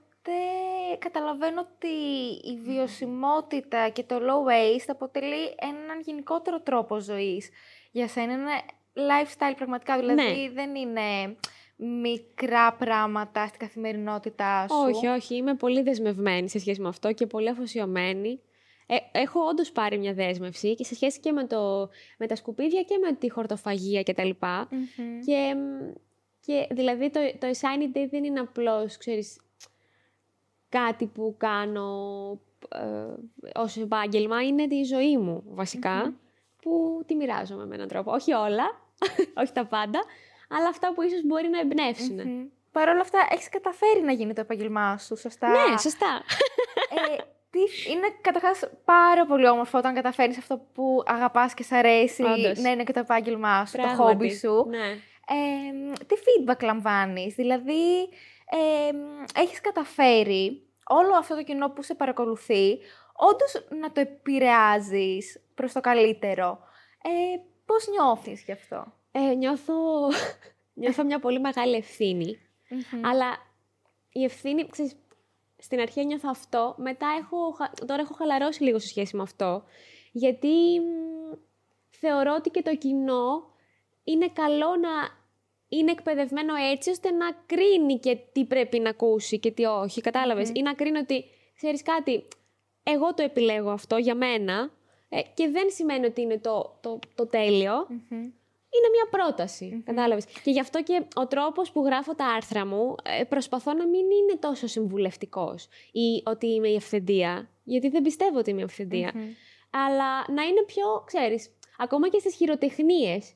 καταλαβαίνω 1.00 1.62
ότι 1.62 1.94
η 2.52 2.58
βιωσιμότητα 2.64 3.90
και 3.90 4.04
το 4.04 4.16
low 4.16 4.50
waste 4.50 4.86
αποτελεί 4.88 5.56
έναν 5.60 6.00
γενικότερο 6.06 6.62
τρόπο 6.62 7.00
ζωής. 7.00 7.50
Για 7.92 8.08
σένα 8.08 8.34
είναι 8.34 8.52
lifestyle 8.94 9.56
πραγματικά, 9.56 9.98
δηλαδή 9.98 10.22
Ναι. 10.22 10.50
δεν 10.54 10.76
είναι 10.76 11.36
μικρά 11.78 12.74
πράγματα 12.74 13.48
στην 13.48 13.60
καθημερινότητά 13.60 14.68
σου. 14.68 14.76
Όχι, 14.78 15.08
όχι. 15.08 15.36
Είμαι 15.36 15.54
πολύ 15.56 15.82
δεσμευμένη 15.82 16.50
σε 16.50 16.60
σχέση 16.60 16.82
με 16.82 16.88
αυτό 16.88 17.12
και 17.14 17.26
πολύ 17.26 17.50
αφοσιωμένη. 17.50 18.40
Ε, 18.88 18.96
έχω 19.12 19.40
όντως 19.40 19.72
πάρει 19.72 19.98
μια 19.98 20.14
δέσμευση 20.14 20.76
και 20.76 20.84
σε 20.84 20.96
σχέση 20.96 21.20
και 21.20 21.32
με, 21.32 21.48
το, 21.48 21.90
με 22.18 22.28
τα 22.28 22.36
σκουπίδια 22.36 22.82
και 22.82 22.98
με 22.98 23.14
τη 23.14 23.30
χορτοφαγία 23.30 24.04
κτλ. 24.04 24.30
Μμμ. 24.70 25.20
Και, 25.26 25.56
μ, 25.56 25.94
και 26.40 26.68
δηλαδή 26.72 27.10
το, 27.10 27.20
το 27.40 27.48
Shiny 27.48 27.98
Day 27.98 28.08
δεν 28.10 28.24
είναι 28.24 28.40
απλώς, 28.40 28.98
ξέρεις, 28.98 29.40
κάτι 30.80 31.06
που 31.06 31.36
κάνω 31.38 31.90
ε, 32.70 33.60
ως 33.60 33.78
επάγγελμα, 33.78 34.44
είναι 34.44 34.68
τη 34.68 34.84
ζωή 34.84 35.18
μου 35.18 35.44
βασικα 35.46 36.14
που 36.62 37.04
τη 37.06 37.16
μοιράζομαι 37.16 37.66
με 37.66 37.76
έναν 37.76 37.88
τρόπο. 37.88 38.12
Όχι 38.12 38.34
όλα, 38.34 38.66
όχι 39.42 39.52
τα 39.52 39.66
πάντα, 39.66 40.04
αλλά 40.50 40.68
αυτά 40.68 40.94
που 40.94 41.02
ίσως 41.02 41.22
μπορεί 41.26 41.48
να 41.48 41.60
εμπνεύσουν. 41.60 42.22
Μμμ. 42.22 42.46
Παρ' 42.72 42.90
όλα 42.90 43.02
αυτά, 43.02 43.28
έχεις 43.32 43.50
καταφέρει 43.50 44.02
να 44.02 44.12
γίνει 44.12 44.34
το 44.34 44.42
επάγγελμά 44.42 44.98
σου, 44.98 45.18
σωστά; 45.18 45.50
Ναι, 45.50 45.78
σωστά. 45.78 46.22
Ε, 46.90 47.24
τι, 47.50 47.92
είναι 47.92 48.08
καταρχάς 48.22 48.70
πάρα 48.86 49.26
πολύ 49.26 49.48
όμορφο 49.48 49.78
όταν 49.78 49.94
καταφέρνεις 49.94 50.38
αυτό 50.38 50.62
που 50.74 51.04
αγαπάς 51.06 51.54
και 51.54 51.64
σ' 51.64 51.72
αρέσει 51.72 52.24
Όντως. 52.24 52.60
να 52.60 52.70
είναι 52.72 52.84
και 52.84 52.94
το 52.94 53.00
επάγγελμά 53.00 53.66
σου, 53.66 53.72
το 53.76 53.82
Πράγματι. 53.82 54.02
χόμπι 54.02 54.36
σου. 54.36 54.66
Ναι. 54.70 54.88
Ε, 55.28 55.94
τι 56.08 56.16
feedback 56.16 56.64
λαμβάνεις, 56.64 57.36
δηλαδή 57.36 58.02
ε, 58.50 58.92
έχεις 59.42 59.62
καταφέρει 59.62 60.65
όλο 60.88 61.14
αυτό 61.16 61.36
το 61.36 61.44
κοινό 61.44 61.70
που 61.70 61.84
σε 61.84 61.96
παρακολουθεί 61.96 62.78
όντως 63.14 63.66
να 63.80 63.92
το 63.92 64.00
επηρεάζεις 64.00 65.42
προς 65.56 65.74
το 65.74 65.82
καλύτερο. 65.82 66.60
Ε, 67.04 67.10
πώς 67.66 67.88
νιώθεις 67.88 68.44
γι' 68.44 68.52
αυτό; 68.52 68.94
Ε, 69.12 69.20
νιώθω, 69.34 69.74
νιώθω 70.82 71.04
μια 71.04 71.20
πολύ 71.20 71.40
μεγάλη 71.40 71.76
ευθύνη. 71.76 72.40
Αλλά 73.06 73.26
η 74.12 74.24
ευθύνη, 74.24 74.68
ξέρεις, 74.68 74.96
στην 75.58 75.80
αρχή 75.80 76.06
νιώθω 76.06 76.28
αυτό, 76.32 76.76
μετά 76.78 77.08
έχω, 77.20 77.52
χα- 77.52 77.86
τώρα 77.86 78.02
έχω 78.02 78.14
χαλαρώσει 78.14 78.64
λίγο 78.64 78.80
σε 78.80 78.88
σχέση 78.88 79.16
με 79.16 79.22
αυτό, 79.22 79.64
γιατί 80.12 80.80
μ, 80.80 81.36
θεωρώ 81.90 82.34
ότι 82.38 82.50
και 82.50 82.62
το 82.62 82.76
κοινό 82.76 83.54
είναι 84.04 84.28
καλό 84.30 84.76
να 84.76 84.90
είναι 85.68 85.92
εκπαιδευμένο 85.92 86.54
έτσι 86.72 86.90
ώστε 86.90 87.12
να 87.12 87.32
κρίνει 87.46 88.00
και 88.00 88.18
τι 88.32 88.46
πρέπει 88.46 88.80
να 88.80 88.90
ακούσει 88.90 89.40
και 89.40 89.52
τι 89.52 89.66
όχι, 89.66 90.02
κατάλαβες, 90.02 90.52
ή 90.54 90.62
να 90.62 90.74
κρίνει 90.74 90.98
ότι, 90.98 91.26
ξέρεις 91.56 91.82
κάτι, 91.82 92.28
εγώ 92.84 93.14
το 93.14 93.24
επιλέγω 93.24 93.70
αυτό 93.70 93.98
για 93.98 94.16
μένα 94.16 94.72
ε, 95.10 95.22
και 95.34 95.50
δεν 95.50 95.70
σημαίνει 95.70 96.06
ότι 96.06 96.22
είναι 96.22 96.38
το, 96.38 96.78
το, 96.82 97.00
το 97.16 97.28
τέλειο, 97.28 97.88
είναι 98.76 98.90
μια 98.92 99.08
πρόταση. 99.10 99.82
Κατάλαβες; 99.86 100.26
Και 100.44 100.52
γι' 100.52 100.60
αυτό 100.60 100.84
και 100.84 101.06
ο 101.16 101.28
τρόπος 101.28 101.72
που 101.72 101.84
γράφω 101.86 102.16
τα 102.16 102.26
άρθρα 102.26 102.66
μου 102.66 102.96
ε, 103.20 103.24
προσπαθώ 103.24 103.74
να 103.74 103.88
μην 103.88 104.00
είναι 104.12 104.38
τόσο 104.40 104.68
συμβουλευτικός 104.68 105.68
ή 105.92 106.22
ότι 106.26 106.48
είμαι 106.48 106.68
η 106.68 106.76
ευθεντία. 106.76 107.50
Γιατί 107.64 107.90
δεν 107.90 108.02
πιστεύω 108.02 108.38
ότι 108.38 108.50
είμαι 108.50 108.62
η 108.62 108.64
ευθεντία. 108.64 109.14
Αλλά 109.70 110.34
να 110.34 110.44
είναι 110.44 110.64
πιο, 110.66 111.04
ξέρεις, 111.06 111.50
ακόμα 111.78 112.10
και 112.10 112.20
στις 112.20 112.36
χειροτεχνίες. 112.36 113.34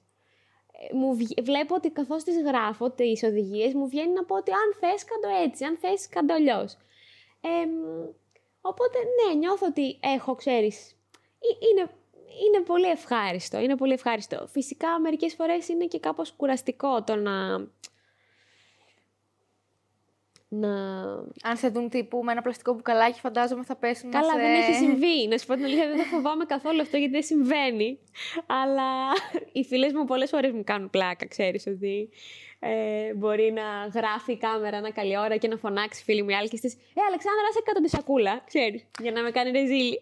Ε, 0.89 0.96
Μου 0.96 1.15
βγ- 1.15 1.42
βλέπω 1.44 1.76
ότι 1.76 1.89
καθώς 1.89 2.24
τις 2.24 2.42
γράφω, 2.42 2.89
τις 2.92 3.24
οδηγίες, 3.24 3.74
μου 3.74 3.88
βγαίνει 3.88 4.13
να 4.13 4.26
πω 4.26 4.36
ότι 4.36 4.52
αν 4.52 4.76
θες 4.80 5.04
κάντο 5.04 5.36
έτσι, 5.44 5.63
αν 5.63 5.78
θες 5.78 6.10
κάντο 6.10 6.34
αλλιώς. 6.34 6.78
Εμ, 7.42 7.70
οπότε, 8.62 8.98
ναι, 8.98 9.34
νιώθω 9.34 9.65
ότι 9.65 10.00
έχω, 10.02 10.36
ξέρεις, 10.36 10.92
ε- 11.39 11.65
είναι, 11.72 11.89
είναι 12.48 12.63
πολύ 12.65 12.86
ευχάριστο, 12.89 13.60
είναι 13.60 13.76
πολύ 13.76 13.94
ευχάριστο. 13.94 14.48
Φυσικά, 14.48 15.00
μερικές 15.00 15.34
φορές 15.34 15.68
είναι 15.68 15.86
και 15.86 16.00
κάπως 16.00 16.32
κουραστικό 16.32 17.04
το 17.04 17.15
να... 17.15 17.58
να... 20.50 20.70
Αν 21.44 21.56
σε 21.58 21.68
δουν 21.70 21.90
τύπου 21.90 22.24
με 22.24 22.32
ένα 22.32 22.42
πλαστικό 22.42 22.74
μπουκαλάκι, 22.74 23.20
φαντάζομαι 23.20 23.64
θα 23.64 23.76
πέσουν 23.76 24.12
Καλά, 24.12 24.26
να 24.28 24.34
σε... 24.34 24.40
δεν 24.40 24.54
έχει 24.54 24.74
συμβεί. 24.74 25.28
Να 25.28 25.38
σου 25.38 25.46
πω 25.46 25.54
την 25.54 25.64
αλήθεια, 25.64 25.88
δεν 25.88 25.98
το 25.98 26.04
φοβάμαι 26.04 26.46
καθόλου 26.46 26.82
αυτό 26.82 26.98
γιατί 26.98 27.12
δεν 27.14 27.24
συμβαίνει. 27.24 28.00
Αλλά 28.46 28.90
οι 29.52 29.64
φίλες 29.64 29.94
μου 29.94 30.06
πολλές 30.06 30.30
φορές 30.30 30.52
μου 30.52 30.64
κάνουν 30.64 30.90
πλάκα, 30.90 31.28
ξέρεις 31.28 31.68
ότι 31.68 32.10
ε, 32.60 33.14
μπορεί 33.14 33.52
να 33.52 33.62
γράφει 34.00 34.32
η 34.32 34.38
κάμερα 34.38 34.78
ένα 34.78 34.92
καλή 34.92 35.18
ώρα 35.18 35.38
και 35.38 35.48
να 35.48 35.58
φωνάξει 35.58 36.04
φίλη 36.04 36.24
μου 36.24 36.30
η 36.30 36.36
άλλη 36.36 36.48
και 36.50 36.58
στις 36.58 36.74
«Ε, 36.74 37.02
Αλεξάνδρα, 37.08 37.44
άσε 37.50 37.62
κάτω 37.66 37.82
τη 37.82 37.90
σακούλα», 37.90 38.42
ξέρεις, 38.46 38.86
για 39.02 39.12
να 39.12 39.22
με 39.22 39.32
κάνει 39.32 39.52
ρεζίλη. 39.52 40.02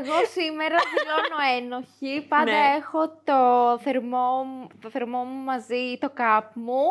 Εγώ 0.00 0.14
σήμερα 0.36 0.76
δηλώνω 0.92 1.38
ένοχη. 1.58 2.26
Πάντα 2.28 2.44
Ναι. 2.44 2.76
έχω 2.78 3.08
το 3.24 3.38
θερμό, 3.82 4.42
μου- 4.44 4.68
το 4.80 4.90
θερμό 4.90 5.18
μου 5.24 5.42
μαζί, 5.44 5.98
το 6.00 6.10
καπ 6.14 6.56
μου. 6.56 6.82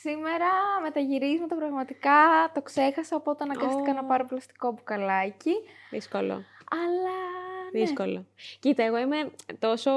Σήμερα 0.00 0.46
με 0.82 0.90
τα 0.90 1.00
γυρίσματα 1.00 1.56
πραγματικά 1.56 2.50
το 2.54 2.62
ξέχασα, 2.62 3.16
οπότε 3.16 3.44
αναγκαστικά 3.44 3.90
Ω. 3.90 3.94
να 3.94 4.04
πάρω 4.04 4.24
πλαστικό 4.24 4.72
μπουκαλάκι. 4.72 5.52
Δύσκολο. 5.90 6.32
Αλλά 6.70 7.16
ναι. 7.72 7.80
Δύσκολο. 7.80 8.26
Κοίτα, 8.58 8.82
εγώ 8.82 8.98
είμαι 8.98 9.30
τόσο 9.58 9.90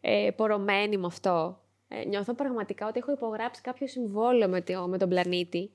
ε, 0.00 0.30
πορωμένη 0.36 0.96
με 0.96 1.06
αυτό. 1.06 1.60
Ε, 1.88 2.04
νιώθω 2.04 2.34
πραγματικά 2.34 2.86
ότι 2.86 2.98
έχω 2.98 3.12
υπογράψει 3.12 3.60
κάποιο 3.60 3.86
συμβόλαιο 3.86 4.48
με, 4.48 4.60
το, 4.60 4.88
με 4.88 4.98
τον 4.98 5.08
πλανήτη 5.08 5.70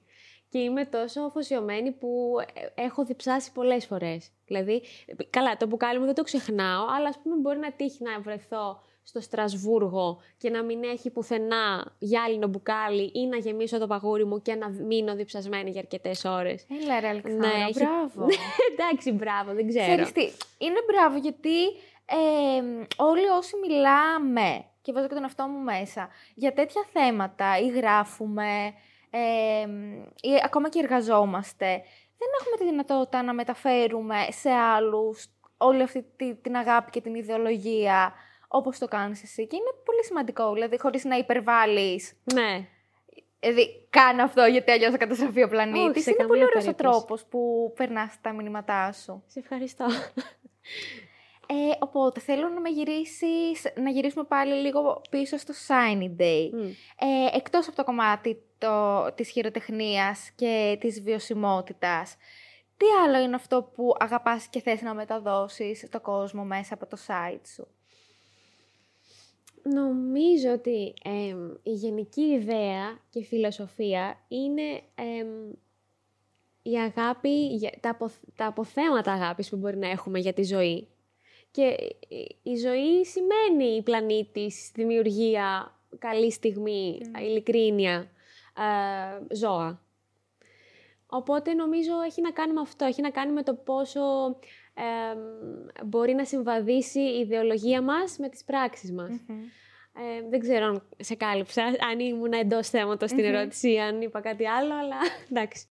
και 0.49 0.59
είμαι 0.59 0.85
τόσο 0.85 1.21
αφοσιωμένη 1.21 1.91
που 1.91 2.35
ε, 2.53 2.81
έχω 2.81 3.05
διψάσει 3.05 3.51
πολλές 3.51 3.85
φορές. 3.85 4.31
Δηλαδή, 4.45 4.81
καλά, 5.29 5.57
το 5.57 5.67
μπουκάλι 5.67 5.99
μου 5.99 6.05
δεν 6.05 6.15
το 6.15 6.23
ξεχνάω, 6.23 6.85
αλλά 6.97 7.07
ας 7.07 7.19
πούμε 7.23 7.35
μπορεί 7.35 7.59
να 7.59 7.71
τύχει 7.71 8.03
να 8.03 8.19
βρεθώ 8.19 8.81
στο 9.07 9.19
Στρασβούργο 9.19 10.21
και 10.37 10.49
να 10.49 10.63
μην 10.63 10.83
έχει 10.83 11.09
πουθενά 11.09 11.95
γυάλινο 11.99 12.47
μπουκάλι 12.47 13.11
ή 13.13 13.27
να 13.27 13.37
γεμίσω 13.37 13.77
το 13.79 13.87
παγούρι 13.87 14.25
μου 14.25 14.41
και 14.41 14.55
να 14.55 14.69
μείνω 14.69 15.15
διψασμένη 15.15 15.69
για 15.69 15.79
αρκετές 15.79 16.25
ώρες. 16.25 16.65
Έλα 16.81 16.99
ρε 16.99 17.07
Αλεξάνδρα, 17.07 17.47
ναι, 17.47 17.65
μπράβο. 17.73 18.27
Εντάξει, 18.71 19.11
μπράβο, 19.11 19.53
δεν 19.53 19.67
ξέρω. 19.67 19.85
Ξέρεις 19.85 20.11
τι, 20.11 20.21
είναι 20.65 20.79
μπράβο 20.91 21.17
γιατί 21.17 21.65
ε, 22.05 22.61
όλοι 22.95 23.27
όσοι 23.37 23.55
μιλάμε, 23.67 24.65
και 24.81 24.91
βάζω 24.91 25.07
και 25.07 25.13
τον 25.13 25.23
αυτό 25.23 25.47
μου 25.47 25.59
μέσα, 25.59 26.09
για 26.35 26.53
τέτοια 26.53 26.85
θέματα 26.93 27.59
ή 27.59 27.67
γράφουμε 27.67 28.73
ε, 29.09 29.67
ή 30.21 30.31
ακόμα 30.43 30.69
και 30.69 30.79
εργαζόμαστε, 30.79 31.65
δεν 32.17 32.29
έχουμε 32.39 32.57
τη 32.57 32.63
δυνατότητα 32.63 33.23
να 33.23 33.33
μεταφέρουμε 33.33 34.15
σε 34.29 34.49
άλλους 34.49 35.27
όλη 35.57 35.81
αυτή 35.81 36.05
την 36.41 36.55
αγάπη 36.55 36.91
και 36.91 37.01
την 37.01 37.15
ιδεολογία 37.15 38.13
Όπως 38.57 38.77
το 38.77 38.87
κάνεις 38.87 39.23
εσύ. 39.23 39.47
Και 39.47 39.55
είναι 39.55 39.73
πολύ 39.85 40.03
σημαντικό, 40.03 40.53
δηλαδή, 40.53 40.79
χωρίς 40.79 41.03
να 41.03 41.17
υπερβάλλεις. 41.17 42.13
Ναι. 42.33 42.67
Δηλαδή, 43.39 43.87
κάνω 43.89 44.23
αυτό 44.23 44.45
γιατί 44.45 44.71
αλλιώς 44.71 44.91
θα 44.91 44.97
καταστραφεί 44.97 45.43
ο 45.43 45.47
πλανήτης. 45.47 46.05
Είναι 46.05 46.25
πολύ 46.25 46.43
ωραίος 46.43 46.67
ο 46.67 46.73
τρόπος 46.73 47.25
που 47.25 47.73
περνάς 47.75 48.21
τα 48.21 48.33
μηνύματά 48.33 48.91
σου. 48.91 49.23
Σε 49.27 49.39
ευχαριστώ. 49.39 49.85
Ε, 51.47 51.75
οπότε 51.79 52.19
θέλω 52.19 52.49
να 52.49 52.59
με 52.59 52.69
γυρίσεις, 52.69 53.73
να 53.75 53.89
γυρίσουμε 53.89 54.23
πάλι 54.23 54.53
λίγο 54.53 55.01
πίσω 55.09 55.37
στο 55.37 55.53
Shiny 55.67 56.21
Day. 56.21 56.49
Mm. 56.53 56.71
Ε, 56.99 57.37
εκτός 57.37 57.67
από 57.67 57.75
το 57.75 57.83
κομμάτι 57.83 58.41
το, 58.57 59.05
της 59.15 59.29
χειροτεχνίας 59.29 60.31
και 60.35 60.77
της 60.79 61.01
βιωσιμότητας, 61.01 62.17
τι 62.77 62.85
άλλο 63.03 63.23
είναι 63.23 63.35
αυτό 63.35 63.63
που 63.63 63.95
αγαπάς 63.99 64.47
και 64.47 64.61
θες 64.61 64.81
να 64.81 64.93
μεταδώσεις 64.93 65.83
στον 65.87 66.01
κόσμο 66.01 66.43
μέσα 66.43 66.73
από 66.73 66.85
το 66.85 66.97
site 67.07 67.47
σου; 67.53 67.67
Νομίζω 69.73 70.51
ότι 70.51 70.93
η 71.63 71.71
γενική 71.71 72.21
ιδέα 72.21 72.99
και 73.09 73.23
φιλοσοφία 73.23 74.25
είναι 74.27 74.81
η 76.61 76.75
αγάπη, 76.77 77.59
τα, 77.79 77.97
τα 78.35 78.45
αποθέματα 78.45 79.11
αγάπης 79.11 79.49
που 79.49 79.57
μπορεί 79.57 79.77
να 79.77 79.89
έχουμε 79.89 80.19
για 80.19 80.33
τη 80.33 80.43
ζωή. 80.43 80.87
Και 81.51 81.77
η 82.43 82.55
ζωή 82.55 83.05
σημαίνει 83.05 83.75
η 83.75 83.81
πλανήτης, 83.81 84.71
δημιουργία, 84.73 85.75
καλή 85.99 86.31
στιγμή, 86.31 86.99
mm. 87.01 87.21
ειλικρίνεια, 87.21 88.11
ε, 88.57 89.35
ζώα. 89.35 89.81
Οπότε 91.07 91.53
νομίζω 91.53 91.91
έχει 92.05 92.21
να 92.21 92.31
κάνει 92.31 92.53
με 92.53 92.61
αυτό, 92.61 92.85
έχει 92.85 93.01
να 93.01 93.09
κάνει 93.09 93.31
με 93.31 93.43
το 93.43 93.53
πόσο 93.53 94.01
μπορεί 95.85 96.13
να 96.13 96.25
συμβαδίσει 96.25 96.99
η 96.99 97.19
ιδεολογία 97.19 97.81
μας 97.81 98.17
με 98.17 98.29
τις 98.29 98.43
πράξεις 98.43 98.91
μας. 98.91 99.11
Ε, 99.97 100.29
δεν 100.29 100.39
ξέρω 100.39 100.65
αν 100.65 100.87
σε 100.99 101.15
κάλυψα, 101.15 101.63
αν 101.63 101.99
ήμουν 101.99 102.33
εντός 102.33 102.69
θέματος 102.69 103.09
στην 103.09 103.25
ερώτηση, 103.25 103.77
αν 103.77 104.01
είπα 104.01 104.21
κάτι 104.21 104.47
άλλο, 104.47 104.73
αλλά 104.73 104.95
εντάξει. 105.29 105.67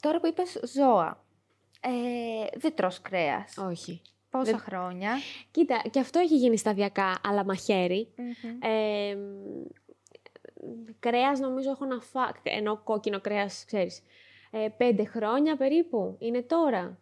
Τώρα 0.00 0.20
που 0.20 0.26
είπες 0.26 0.60
ζώα, 0.74 1.24
ε, 1.80 2.58
δεν 2.58 2.74
τρως 2.74 3.00
κρέας. 3.00 3.56
Όχι. 3.56 4.02
Πόσα 4.30 4.58
χρόνια; 4.58 5.18
Κοίτα, 5.50 5.82
και 5.90 6.00
αυτό 6.00 6.18
έχει 6.18 6.36
γίνει 6.36 6.56
σταδιακά, 6.56 7.20
αλλά 7.24 7.44
μαχαίρι. 7.44 8.08
Ε, 8.60 9.16
κρέας 10.98 11.40
νομίζω 11.40 11.70
έχω 11.70 11.84
να 11.84 12.00
φάω, 12.00 12.30
ενώ 12.42 12.82
κόκκινο 12.82 13.20
κρέας, 13.20 13.64
ξέρεις, 13.66 14.02
ε, 14.50 14.68
πέντε 14.76 15.04
χρόνια 15.04 15.56
περίπου, 15.56 16.16
είναι 16.18 16.42
τώρα. 16.42 16.98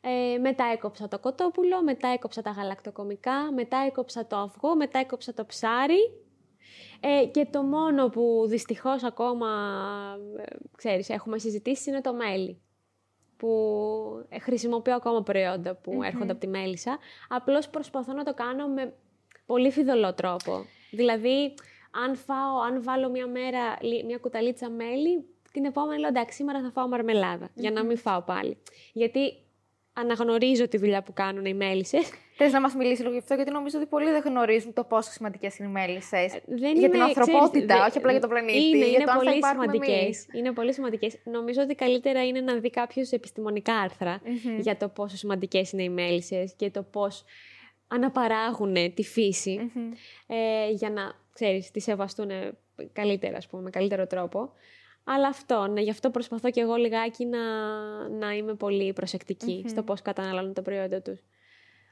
Ε, 0.00 0.38
μετά 0.38 0.64
έκοψα 0.72 1.08
το 1.08 1.18
κοτόπουλο, 1.18 1.82
μετά 1.82 2.08
έκοψα 2.08 2.42
τα 2.42 2.50
γαλακτοκομικά, 2.50 3.52
μετά 3.52 3.76
έκοψα 3.86 4.26
το 4.26 4.36
αυγό, 4.36 4.76
μετά 4.76 4.98
έκοψα 4.98 5.34
το 5.34 5.44
ψάρι. 5.44 6.24
Ε, 7.00 7.26
και 7.26 7.46
το 7.50 7.62
μόνο 7.62 8.08
που 8.08 8.44
δυστυχώς 8.46 9.02
ακόμα, 9.02 9.48
ε, 10.36 10.44
ξέρεις, 10.76 11.08
έχουμε 11.08 11.38
συζητήσει 11.38 11.90
είναι 11.90 12.00
το 12.00 12.14
μέλι. 12.14 12.62
Που 13.36 13.48
ε, 14.28 14.38
χρησιμοποιώ 14.38 14.94
ακόμα 14.94 15.22
προϊόντα 15.22 15.74
που 15.74 16.02
έρχονται 16.02 16.30
από 16.30 16.40
τη 16.40 16.46
μέλισσα. 16.46 16.98
Απλώς 17.28 17.68
προσπαθώ 17.68 18.12
να 18.12 18.24
το 18.24 18.34
κάνω 18.34 18.68
με 18.68 18.94
πολύ 19.46 19.70
φιδωλό 19.70 20.14
τρόπο. 20.14 20.64
Δηλαδή, 20.90 21.54
αν 22.04 22.16
φάω, 22.16 22.60
αν 22.60 22.82
βάλω 22.82 23.10
μια 23.10 23.26
μέρα 23.26 23.78
μια 24.06 24.18
κουταλίτσα 24.18 24.70
μέλι, 24.70 25.24
την 25.54 25.64
επόμενη 25.64 26.00
λέω 26.00 26.08
εντάξει, 26.08 26.36
σήμερα 26.36 26.60
θα 26.60 26.70
φάω 26.70 26.88
για 27.54 27.70
να 27.70 27.84
μην 27.84 27.98
φάω 27.98 28.22
πάλι. 28.22 28.56
Γιατί 28.92 29.20
αναγνωρίζω 29.92 30.68
τη 30.68 30.76
δουλειά 30.76 31.02
που 31.02 31.12
κάνουν 31.12 31.44
οι 31.44 31.54
μέλισσες. 31.54 32.10
Θες 32.36 32.52
να 32.52 32.60
μας 32.60 32.74
μιλήσεις 32.74 32.98
λίγο 32.98 33.12
γι' 33.12 33.18
αυτό, 33.18 33.34
γιατί 33.34 33.50
νομίζω 33.50 33.78
ότι 33.78 33.86
πολλοί 33.86 34.10
δεν 34.10 34.22
γνωρίζουν 34.24 34.72
το 34.72 34.84
πόσο 34.84 35.10
σημαντικές 35.10 35.58
είναι 35.58 35.68
οι 35.68 35.72
μέλισσες. 35.72 36.34
Ε, 36.34 36.42
για 36.74 36.90
την 36.90 37.02
ανθρωπότητα, 37.02 37.86
όχι 37.86 37.98
απλά 37.98 38.10
για 38.10 38.20
τον 38.20 38.28
πλανήτη. 38.28 38.66
Είναι, 38.66 38.86
για 38.86 38.98
είναι, 38.98 39.12
πολύ 39.16 39.44
σημαντικές. 39.44 40.26
είναι 40.32 40.52
πολύ 40.52 40.72
σημαντικές. 40.72 41.18
Νομίζω 41.24 41.62
ότι 41.62 41.74
καλύτερα 41.74 42.26
είναι 42.26 42.40
να 42.40 42.54
δει 42.54 42.70
κάποιος 42.70 43.10
επιστημονικά 43.10 43.90
για 44.58 44.76
το 44.76 44.88
πόσο 44.88 45.16
σημαντικές 45.16 45.72
είναι 45.72 45.82
οι 45.82 45.88
μέλισσες 45.88 46.54
και 46.56 46.70
το 46.70 46.82
πώς 46.82 47.24
αναπαράγουν 47.88 48.94
τη 48.94 49.02
φύση 49.02 49.70
ε, 50.26 50.70
για 50.70 50.90
να, 50.90 51.12
ξέρεις, 51.32 51.70
τη 51.70 51.80
σεβαστούν 51.80 52.30
καλύτερα, 52.92 53.36
ας 53.36 53.46
πούμε, 53.46 53.62
με 53.62 53.70
καλύτερο 53.70 54.06
τρόπο. 54.06 54.52
Αλλά 55.04 55.28
αυτό, 55.28 55.66
ναι, 55.66 55.80
γι' 55.80 55.90
αυτό 55.90 56.10
προσπαθώ 56.10 56.50
και 56.50 56.60
εγώ 56.60 56.74
λιγάκι 56.74 57.24
να, 57.24 57.38
να 58.08 58.32
είμαι 58.32 58.54
πολύ 58.54 58.94
στο 59.66 59.82
πώς 59.82 60.02
καταναλώνουν 60.02 60.52
τα 60.52 60.62
προϊόντα 60.62 61.02
τους. 61.02 61.20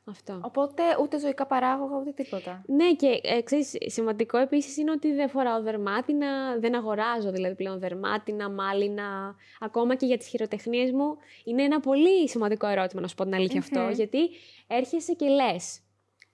Αυτό. 0.05 0.41
Οπότε 0.43 0.83
ούτε 1.03 1.19
ζωικά 1.19 1.47
παράγωγα, 1.47 1.97
ούτε 1.97 2.11
τίποτα. 2.11 2.63
Ναι, 2.67 2.95
και 2.95 3.21
ε, 3.23 3.43
ξέρεις, 3.43 3.77
σημαντικό 3.87 4.39
επίσης 4.39 4.77
είναι 4.77 4.91
ότι 4.91 5.13
δεν 5.13 5.29
φοράω 5.29 5.63
δερμάτινα, 5.63 6.59
δεν 6.59 6.75
αγοράζω 6.75 7.31
δηλαδή 7.31 7.55
πλέον 7.55 7.79
δερμάτινα, 7.79 8.51
μάλινα. 8.51 9.37
Ακόμα 9.61 9.95
και 9.95 10.07
για 10.07 10.17
τις 10.19 10.27
χειροτεχνίες 10.27 10.91
μου 10.91 11.17
είναι 11.45 11.63
ένα 11.63 11.81
πολύ 11.81 12.29
σημαντικό 12.29 12.67
ερώτημα 12.67 13.01
να 13.01 13.09
σου 13.09 13.15
πω 13.15 13.25
την 13.25 13.35
αλήθεια 13.35 13.61
αυτό, 13.61 13.89
γιατί 13.93 14.31
έρχεσαι 14.67 15.13
και 15.13 15.27
λες 15.29 15.81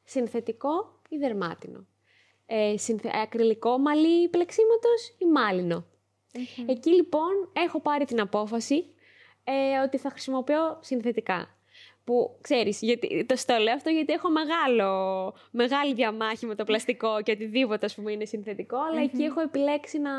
συνθετικό 0.04 1.00
ή 1.08 1.16
δερμάτινο; 1.16 1.86
Ε, 2.46 2.76
συνθε... 2.76 3.10
Ακριλικό 3.22 3.78
μαλλί 3.78 4.28
πλεξίματος 4.28 5.16
ή 5.18 5.24
μάλινο; 5.24 5.84
Εκεί 6.66 6.90
λοιπόν 6.90 7.30
έχω 7.52 7.80
πάρει 7.80 8.04
την 8.04 8.20
απόφαση 8.20 8.84
ε, 9.44 9.78
ότι 9.84 9.98
θα 9.98 10.10
χρησιμοποιώ 10.10 10.78
συνθετικά. 10.80 11.52
Που 12.04 12.38
ξέρεις, 12.40 12.80
γιατί, 12.82 13.24
το 13.24 13.36
στο 13.36 13.56
λέω 13.56 13.74
αυτό 13.74 13.90
γιατί 13.90 14.12
έχω 14.12 14.28
μεγάλο, 14.30 15.34
μεγάλη 15.50 15.94
διαμάχη 15.94 16.46
με 16.46 16.54
το 16.54 16.64
πλαστικό 16.64 17.22
και 17.22 17.32
οτιδήποτε 17.32 17.86
ας 17.86 17.94
πούμε 17.94 18.12
είναι 18.12 18.24
συνθετικό, 18.24 18.76
αλλά 18.90 19.00
εκεί 19.02 19.22
έχω 19.22 19.40
επιλέξει 19.40 19.98
να, 19.98 20.12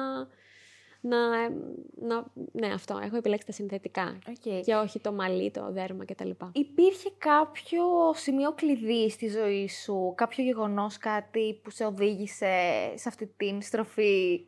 να, 1.01 1.49
να, 1.95 2.25
ναι, 2.51 2.73
αυτό. 2.73 2.99
Έχω 3.03 3.15
επιλέξει 3.17 3.45
τα 3.45 3.51
συνθετικά 3.51 4.19
okay. 4.27 4.61
και 4.65 4.75
όχι 4.75 4.99
το 4.99 5.13
μαλλί, 5.13 5.51
το 5.51 5.71
δέρμα 5.71 6.05
κτλ. 6.05 6.29
Υπήρχε 6.51 7.11
κάποιο 7.17 8.13
σημείο 8.13 8.53
κλειδί 8.53 9.09
στη 9.09 9.27
ζωή 9.27 9.67
σου, 9.67 10.13
κάποιο 10.17 10.43
γεγονός, 10.43 10.97
κάτι 10.97 11.59
που 11.63 11.69
σε 11.69 11.85
οδήγησε 11.85 12.53
σε 12.95 13.07
αυτή 13.07 13.33
την 13.37 13.61
στροφή 13.61 14.45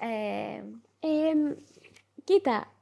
ε, 0.00 0.62
κοίτα, 2.24 2.72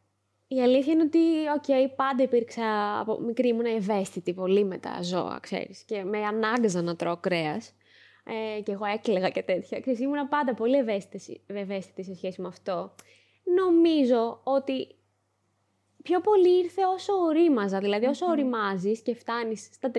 η 0.49 0.63
αλήθεια 0.63 0.93
είναι 0.93 1.03
ότι, 1.03 1.19
οκ, 1.55 1.95
πάντα 1.97 2.23
υπήρξα, 2.23 2.99
από 3.01 3.21
μικρή 3.21 3.49
ήμουν 3.49 3.65
ευαίσθητη 3.65 4.35
πολύ 4.35 4.65
με 4.65 4.79
τα 4.79 5.03
ζώα, 5.03 5.39
ξέρεις, 5.43 5.83
και 5.83 6.05
με 6.05 6.25
ανάγκαζαν 6.25 6.83
να 6.83 6.97
τρώω 6.97 7.17
κρέας. 7.17 7.75
Ε, 8.27 8.61
και 8.61 8.73
εγώ 8.73 8.85
έκλαιγα 8.85 9.29
και 9.29 9.43
τέτοια. 9.43 9.81
Ξέρεις, 9.81 10.01
ήμουν 10.01 10.29
πάντα 10.29 10.55
πολύ 10.55 10.77
ευαίσθητη, 10.77 11.41
ευαίσθητη 11.47 12.03
σε 12.05 12.15
σχέση 12.15 12.41
με 12.41 12.49
αυτό. 12.49 12.95
Νομίζω 13.45 14.41
ότι 14.43 14.95
πιο 16.05 16.21
πολύ 16.21 16.59
ήρθε 16.59 16.83
όσο 16.95 17.13
ορίμαζα. 17.13 17.79
Δηλαδή, 17.79 18.07
όσο 18.07 18.27
οριμάζεις 18.27 19.01
και 19.01 19.15
φτάνεις 19.15 19.69
στα 19.73 19.91
30, 19.91 19.99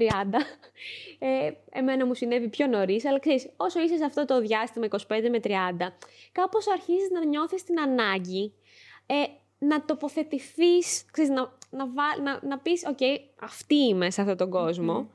ε, 1.20 1.52
εμένα 1.72 2.06
μου 2.06 2.13
συνέβη 2.13 2.50
πιο 2.50 2.68
νωρίς, 2.68 3.06
αλλά 3.06 3.20
ξέρεις, 3.20 3.50
όσο 3.58 3.80
είσαι 3.82 3.98
σε 3.98 4.04
αυτό 4.04 4.26
το 4.26 4.41
διάστημα 4.41 4.86
25 4.86 5.30
με 5.30 5.39
30, 5.39 5.98
κάπως 6.32 6.68
αρχίζεις 6.68 7.10
να 7.10 7.26
νιώθεις 7.26 7.63
την 7.63 7.80
ανάγκη 7.80 8.54
ε, 9.06 9.24
να 9.58 9.86
τοποθετηθείς, 9.86 11.06
ξέρεις, 11.12 11.30
να, 11.30 11.54
να, 11.70 11.86
να, 12.22 12.39
να 12.44 12.60
πεις, 12.60 12.86
οκ, 12.88 13.00
αυτή 13.39 13.76
είμαι 13.76 14.10
σε 14.10 14.22
αυτόν 14.22 14.38
τον 14.38 14.50
κόσμο, 14.50 15.10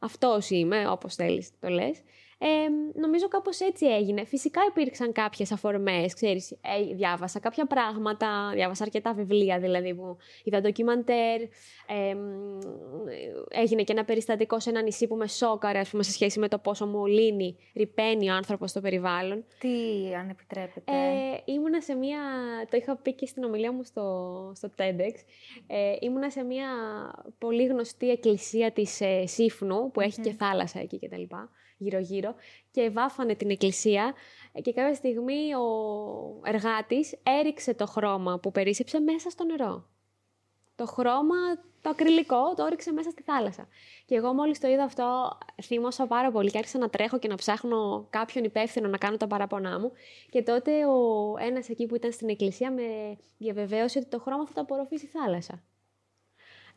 αυτός 0.00 0.50
είμαι, 0.50 0.88
όπως 0.88 1.14
θέλεις 1.14 1.50
το 1.60 1.68
λες, 1.68 2.02
Ε, 2.42 2.68
νομίζω 3.00 3.28
κάπως 3.28 3.60
έτσι 3.60 3.86
έγινε. 3.86 4.24
Φυσικά 4.24 4.60
υπήρξαν 4.68 5.12
κάποιες 5.12 5.52
αφορμές, 5.52 6.14
ξέρεις, 6.14 6.50
ε, 6.50 6.94
διάβασα 6.94 7.40
κάποια 7.40 7.66
πράγματα, 7.66 8.50
διάβασα 8.54 8.84
αρκετά 8.84 9.12
βιβλία 9.12 9.58
δηλαδή 9.58 9.94
που 9.94 10.16
είδα 10.44 10.60
ντοκιμαντέρ, 10.60 11.40
ε, 11.40 12.16
έγινε 13.48 13.82
και 13.82 13.92
ένα 13.92 14.04
περιστατικό 14.04 14.60
σε 14.60 14.70
ένα 14.70 14.82
νησί 14.82 15.06
που 15.06 15.16
με 15.16 15.28
σόκαρε, 15.28 15.78
ας 15.78 15.90
πούμε, 15.90 16.02
σε 16.02 16.10
σχέση 16.10 16.38
με 16.38 16.48
το 16.48 16.58
πόσο 16.58 16.86
μου 16.86 17.06
λύνει, 17.06 17.56
ρηπαίνει 17.74 18.30
ο 18.30 18.34
άνθρωπος 18.34 18.70
στο 18.70 18.80
περιβάλλον. 18.80 19.44
Τι, 19.58 19.68
αν 20.14 20.28
επιτρέπετε. 20.28 20.92
Ε, 20.92 21.52
ήμουνα 21.52 21.80
σε 21.80 21.94
μία, 21.94 22.20
το 22.70 22.76
είχα 22.76 22.96
πει 22.96 23.12
και 23.14 23.26
στην 23.26 23.44
ομιλία 23.44 23.72
μου 23.72 23.84
στο, 23.84 24.52
στο 24.54 24.70
TEDx, 24.76 25.14
ε, 25.66 25.96
ήμουνα 26.00 26.30
σε 26.30 26.42
μία 26.42 26.68
πολύ 27.38 27.66
γνωστή 27.66 28.10
εκκλησία 28.10 28.70
της 28.70 29.00
ε, 29.00 29.26
Σύφνου, 29.26 29.90
που 29.90 30.00
έχει 30.00 30.20
και 30.20 30.32
θάλασσα 30.32 30.80
εκεί 30.80 30.98
κτλ 30.98 31.22
γύρω-γύρω 31.80 32.34
και 32.70 32.90
βάφανε 32.90 33.34
την 33.34 33.50
εκκλησία 33.50 34.14
και 34.62 34.72
κάποια 34.72 34.94
στιγμή 34.94 35.54
ο 35.54 35.64
εργάτης 36.44 37.18
έριξε 37.22 37.74
το 37.74 37.86
χρώμα 37.86 38.38
που 38.38 38.50
περίσσεψε 38.50 39.00
μέσα 39.00 39.30
στο 39.30 39.44
νερό. 39.44 39.88
Το 40.74 40.86
χρώμα, 40.86 41.36
το 41.82 41.88
ακριλικό, 41.88 42.54
το 42.56 42.64
έριξε 42.64 42.92
μέσα 42.92 43.10
στη 43.10 43.22
θάλασσα. 43.22 43.68
Και 44.06 44.14
εγώ 44.14 44.32
μόλις 44.32 44.60
το 44.60 44.68
είδα 44.68 44.84
αυτό 44.84 45.38
θύμωσα 45.62 46.06
πάρα 46.06 46.30
πολύ 46.30 46.50
και 46.50 46.58
άρχισα 46.58 46.78
να 46.78 46.90
τρέχω 46.90 47.18
και 47.18 47.28
να 47.28 47.34
ψάχνω 47.34 48.06
κάποιον 48.10 48.44
υπεύθυνο 48.44 48.88
να 48.88 48.98
κάνω 48.98 49.16
τα 49.16 49.26
παράπονά 49.26 49.78
μου. 49.80 49.92
Και 50.30 50.42
τότε 50.42 50.86
ο 50.86 51.34
ένας 51.38 51.68
εκεί 51.68 51.86
που 51.86 51.94
ήταν 51.94 52.12
στην 52.12 52.28
εκκλησία 52.28 52.72
με 52.72 53.16
διαβεβαίωσε 53.38 53.98
ότι 53.98 54.08
το 54.08 54.20
χρώμα 54.20 54.46
θα 54.46 54.52
το 54.52 54.60
απορροφήσει 54.60 55.04
η 55.04 55.08
θάλασσα. 55.08 55.62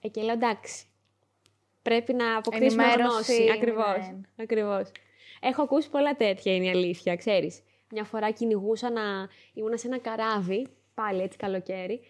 Ε, 0.02 0.08
και 0.08 0.22
λέω 0.22 0.34
εντάξει, 0.34 0.86
Πρέπει 1.84 2.14
να 2.14 2.38
αποκτήσουμε 2.38 2.84
γνώση. 2.84 3.50
Ακριβώς, 3.54 3.98
ναι. 3.98 4.44
ακριβώς. 4.44 4.92
Έχω 5.40 5.62
ακούσει 5.62 5.90
πολλά 5.90 6.16
τέτοια, 6.16 6.56
είναι 6.56 6.66
η 6.66 6.70
αλήθεια, 6.70 7.16
ξέρεις. 7.16 7.62
Μια 7.92 8.04
φορά 8.04 8.32
κυνηγούσα 8.32 8.90
να... 8.92 9.02
Ήμουνα 9.54 9.78
σε 9.78 9.88
ένα 9.88 9.98
καράβι, 9.98 10.68
πάλι 10.94 11.22
έτσι 11.22 11.38
καλοκαίρι, 11.38 12.02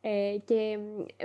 ε, 0.00 0.36
και 0.44 0.78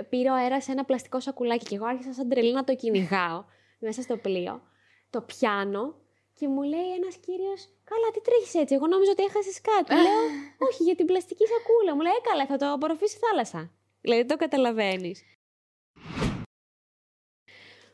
πήρε 0.08 0.30
ο 0.30 0.34
αέρας 0.34 0.68
ένα 0.68 0.84
πλαστικό 0.84 1.20
σακουλάκι 1.20 1.64
και 1.64 1.74
εγώ 1.74 1.86
άρχισα 1.86 2.12
σαν 2.12 2.28
τρελή 2.28 2.52
να 2.52 2.64
το 2.64 2.74
κυνηγάω 2.74 3.44
μέσα 3.86 4.02
στο 4.02 4.16
πλοίο. 4.16 4.62
Το 5.10 5.20
πιάνω 5.20 5.94
και 6.32 6.48
μου 6.48 6.62
λέει 6.62 6.92
ένας 6.98 7.16
κύριος, 7.16 7.68
Καλά, 7.90 8.08
τι 8.14 8.20
τρέχεις 8.20 8.54
έτσι. 8.54 8.74
Εγώ 8.74 8.86
νόμιζα 8.86 9.10
ότι 9.10 9.22
έχασες 9.28 9.60
κάτι. 9.70 9.90
Λέω, 10.06 10.22
Όχι, 10.68 10.82
για 10.82 10.96
την 11.00 11.06
πλαστική 11.06 11.44
σακούλα. 11.52 11.92
Μου 11.94 12.02
λέει, 12.06 12.12
Έκαλα, 12.20 12.46
θα 12.46 12.56
το 12.56 12.66
απορροφήσει 12.76 13.16
η 13.16 13.20
θάλασσα. 13.24 13.60
Δηλαδή, 14.00 14.24
το 14.24 14.36
καταλαβαίνεις. 14.36 15.16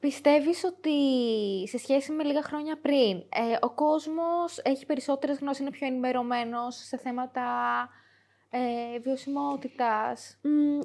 Πιστεύεις 0.03 0.65
ότι 0.65 0.99
σε 1.69 1.79
σχέση 1.79 2.13
με 2.13 2.25
λίγα 2.25 2.43
χρόνια 2.43 2.79
πριν, 2.83 3.17
ε, 3.17 3.57
ο 3.61 3.71
κόσμος 3.71 4.59
έχει 4.63 4.87
περισσότερες 4.87 5.39
γνώσεις, 5.39 5.61
είναι 5.61 5.71
πιο 5.71 5.87
ενημερωμένος 5.87 6.77
σε 6.77 6.99
θέματα 6.99 7.43
ε, 8.51 8.99
βιωσιμότητας; 8.99 10.39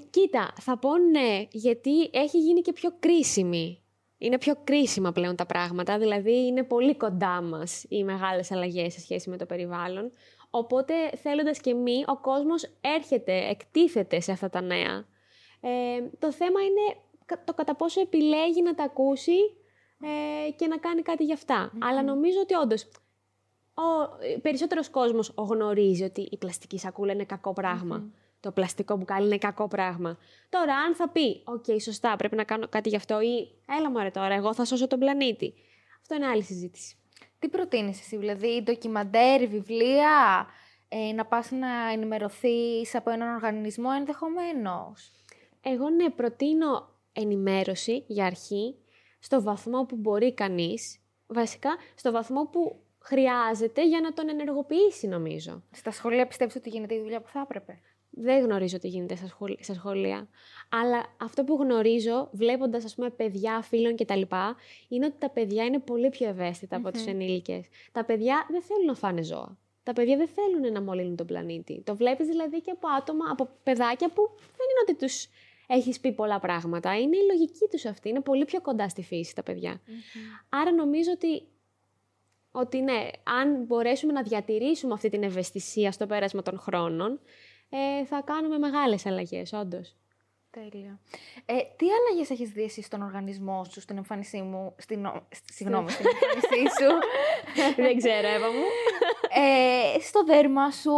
κοίτα, 0.10 0.54
θα 0.60 0.78
πω 0.78 0.98
ναι, 0.98 1.48
γιατί 1.52 2.10
έχει 2.12 2.40
γίνει 2.40 2.62
και 2.62 2.74
πιο 2.74 2.90
κρίσιμη. 3.00 3.84
Είναι 4.18 4.38
πιο 4.38 4.54
κρίσιμα 4.64 5.12
πλέον 5.12 5.36
τα 5.36 5.46
πράγματα, 5.46 5.98
δηλαδή 5.98 6.46
είναι 6.46 6.64
πολύ 6.64 6.96
κοντά 6.96 7.42
μας 7.42 7.86
οι 7.90 8.04
μεγάλες 8.04 8.52
αλλαγές 8.52 8.94
σε 8.94 9.00
σχέση 9.00 9.30
με 9.30 9.38
το 9.38 9.46
περιβάλλον. 9.46 10.12
Οπότε 10.50 10.94
θέλοντας 11.22 11.60
και 11.60 11.74
μη, 11.74 12.04
ο 12.08 12.18
κόσμος 12.18 12.70
έρχεται, 12.82 13.48
εκτίθεται 13.50 14.20
σε 14.20 14.32
αυτά 14.32 14.50
τα 14.50 14.62
νέα. 14.62 15.06
Ε, 15.62 16.02
το 16.20 16.32
θέμα 16.32 16.62
είναι 16.62 16.98
το 17.46 17.54
κατά 17.54 17.76
πόσο 17.76 18.02
επιλέγει 18.02 18.62
να 18.62 18.76
τα 18.76 18.84
ακούσει 18.84 19.38
ε, 20.02 20.52
και 20.52 20.68
να 20.68 20.78
κάνει 20.78 21.02
κάτι 21.02 21.24
γι' 21.24 21.34
αυτα 21.34 21.72
Αλλά 21.80 22.04
νομίζω 22.04 22.40
ότι 22.40 22.54
όντως 22.54 22.88
ο 23.78 24.18
περισσότερος 24.42 24.90
κόσμος 24.90 25.34
γνωρίζει 25.38 26.04
ότι 26.04 26.22
η 26.32 26.38
πλαστική 26.38 26.80
σακούλα 26.80 27.14
είναι 27.14 27.26
κακό 27.26 27.54
Το 28.40 28.52
πλαστικό 28.52 28.96
μπουκάλι 28.96 29.26
είναι 29.26 29.38
κακό 29.38 29.68
πράγμα. 29.68 30.18
Τώρα, 30.50 30.76
αν 30.76 30.96
θα 30.96 31.10
πει, 31.10 31.44
OK, 31.46 31.64
okay, 31.68 31.82
σωστά, 31.82 32.16
πρέπει 32.16 32.36
να 32.36 32.44
κάνω 32.44 32.68
κάτι 32.68 32.90
γι' 32.90 32.96
αυτό 32.96 33.22
ή 33.22 33.48
έλα 33.78 33.90
μου 33.90 34.12
τώρα, 34.12 34.34
εγώ 34.34 34.54
θα 34.54 34.66
σώσω 34.66 34.88
τον 34.88 35.00
πλανήτη. 35.00 35.54
Αυτό 36.02 36.16
είναι 36.16 36.28
άλλη 36.28 36.44
συζήτηση. 36.44 36.98
Τι 37.40 37.48
προτείνεις 37.48 38.00
εσύ, 38.00 38.18
δηλαδή, 38.18 38.62
ντοκιμαντέρ, 38.64 39.48
βιβλία, 39.48 40.48
ε, 40.90 41.12
να 41.14 41.26
πας 41.26 41.52
να 41.52 41.92
ενημερωθείς 41.92 42.96
από 42.96 43.10
έναν 43.10 43.36
οργανισμό 43.36 43.90
ενδεχομένως; 43.98 45.12
Εγώ 45.62 45.90
ναι, 45.90 46.10
προτείνω 46.10 46.97
ενημέρωση 47.18 48.04
για 48.08 48.26
αρχή, 48.26 48.76
στο 49.20 49.42
βαθμό 49.42 49.86
που 49.86 49.96
μπορεί 49.96 50.34
κανείς, 50.34 51.00
βασικά 51.28 51.70
στο 51.96 52.12
βαθμό 52.12 52.46
που 52.46 52.80
χρειάζεται 53.00 53.88
για 53.88 54.02
να 54.02 54.14
τον 54.14 54.30
ενεργοποιήσει 54.30 55.08
νομίζω. 55.08 55.64
Στα 55.72 55.92
σχολεία 55.92 56.28
πιστεύεις 56.28 56.56
ότι 56.56 56.70
γίνεται 56.70 56.96
η 56.96 57.00
δουλειά 57.02 57.22
που 57.22 57.28
θα 57.28 57.40
έπρεπε; 57.40 57.80
Δεν 58.10 58.44
γνωρίζω 58.44 58.78
τι 58.80 58.88
γίνεται 58.88 59.16
στα 59.60 59.74
σχολεία. 59.74 60.28
Αλλά 60.70 61.06
αυτό 61.18 61.44
που 61.44 61.56
γνωρίζω, 61.62 62.30
βλέποντας 62.32 62.86
ας 62.86 62.96
πούμε 62.96 63.10
παιδιά, 63.10 63.62
φίλων 63.62 63.96
κτλ, 63.96 64.22
είναι 64.88 65.06
ότι 65.06 65.16
τα 65.18 65.30
παιδιά 65.30 65.64
είναι 65.66 65.80
πολύ 65.80 66.10
πιο 66.10 66.28
ευαίσθητα 66.28 66.76
από 66.76 66.92
τους 66.92 67.06
ενήλικες. 67.06 67.68
Τα 67.92 68.06
παιδιά 68.06 68.46
δεν 68.50 68.62
θέλουν 68.62 68.86
να 68.86 68.94
φάνε 68.96 69.24
ζώα. 69.24 69.58
Τα 69.84 69.94
παιδιά 69.94 70.18
δεν 70.18 70.28
θέλουν 70.28 70.72
να 70.72 70.82
μολύνουν 70.82 71.16
τον 71.16 71.26
πλανήτη. 71.26 71.82
Το 71.86 71.96
βλέπεις 71.96 72.28
δηλαδή 72.28 72.62
και 72.62 72.72
από 72.72 72.88
άτομα, 72.88 73.26
από 73.32 73.50
παιδάκια 73.64 74.10
που 74.10 74.30
δεν 74.36 74.68
είναι 74.70 74.82
ότι 74.82 74.96
τους 74.96 75.28
έχεις 75.68 76.00
πει 76.00 76.12
πολλά 76.12 76.40
πράγματα. 76.40 77.00
Είναι 77.00 77.18
η 77.18 77.26
λογική 77.32 77.68
τους 77.72 77.86
αυτή. 77.86 78.10
Είναι 78.10 78.22
πολύ 78.22 78.46
πιο 78.46 78.62
κοντά 78.62 78.90
στη 78.90 79.04
φύση 79.04 79.36
τα 79.36 79.44
παιδια 79.44 79.82
Άρα 80.50 80.72
νομίζω 80.72 81.12
ότι, 81.12 81.48
ότι 82.52 82.82
ναι, 82.82 83.08
αν 83.24 83.64
μπορέσουμε 83.64 84.14
να 84.14 84.22
διατηρήσουμε 84.22 84.94
αυτή 84.94 85.10
την 85.10 85.24
ευαισθησία 85.24 85.92
στο 85.92 86.06
πέρασμα 86.06 86.42
των 86.42 86.60
χρόνων, 86.60 87.20
ε, 87.70 88.06
θα 88.06 88.22
κάνουμε 88.26 88.58
μεγάλες 88.58 89.06
αλλαγές, 89.06 89.54
όντως. 89.54 89.96
Τέλεια. 90.50 91.00
Ε, 91.46 91.54
τι 91.76 91.86
αλλαγές 91.92 92.30
έχεις 92.30 92.50
δει 92.50 92.64
εσύ 92.64 92.82
στον 92.82 93.02
οργανισμό 93.02 93.64
σου, 93.64 93.82
στην 93.82 93.98
εμφάνισή 93.98 94.42
μου. 94.42 94.76
Στην, 94.78 95.08
συγγνώμη, 95.54 95.90
στην 95.90 96.06
εμφάνισή 96.06 96.76
σου; 96.80 96.92
Δεν 97.84 97.98
ξέρω, 97.98 98.28
Εύα 98.28 98.48
μου. 98.48 98.64
Ε, 99.30 100.00
στο 100.00 100.24
δέρμα 100.24 100.72
σου, 100.72 100.92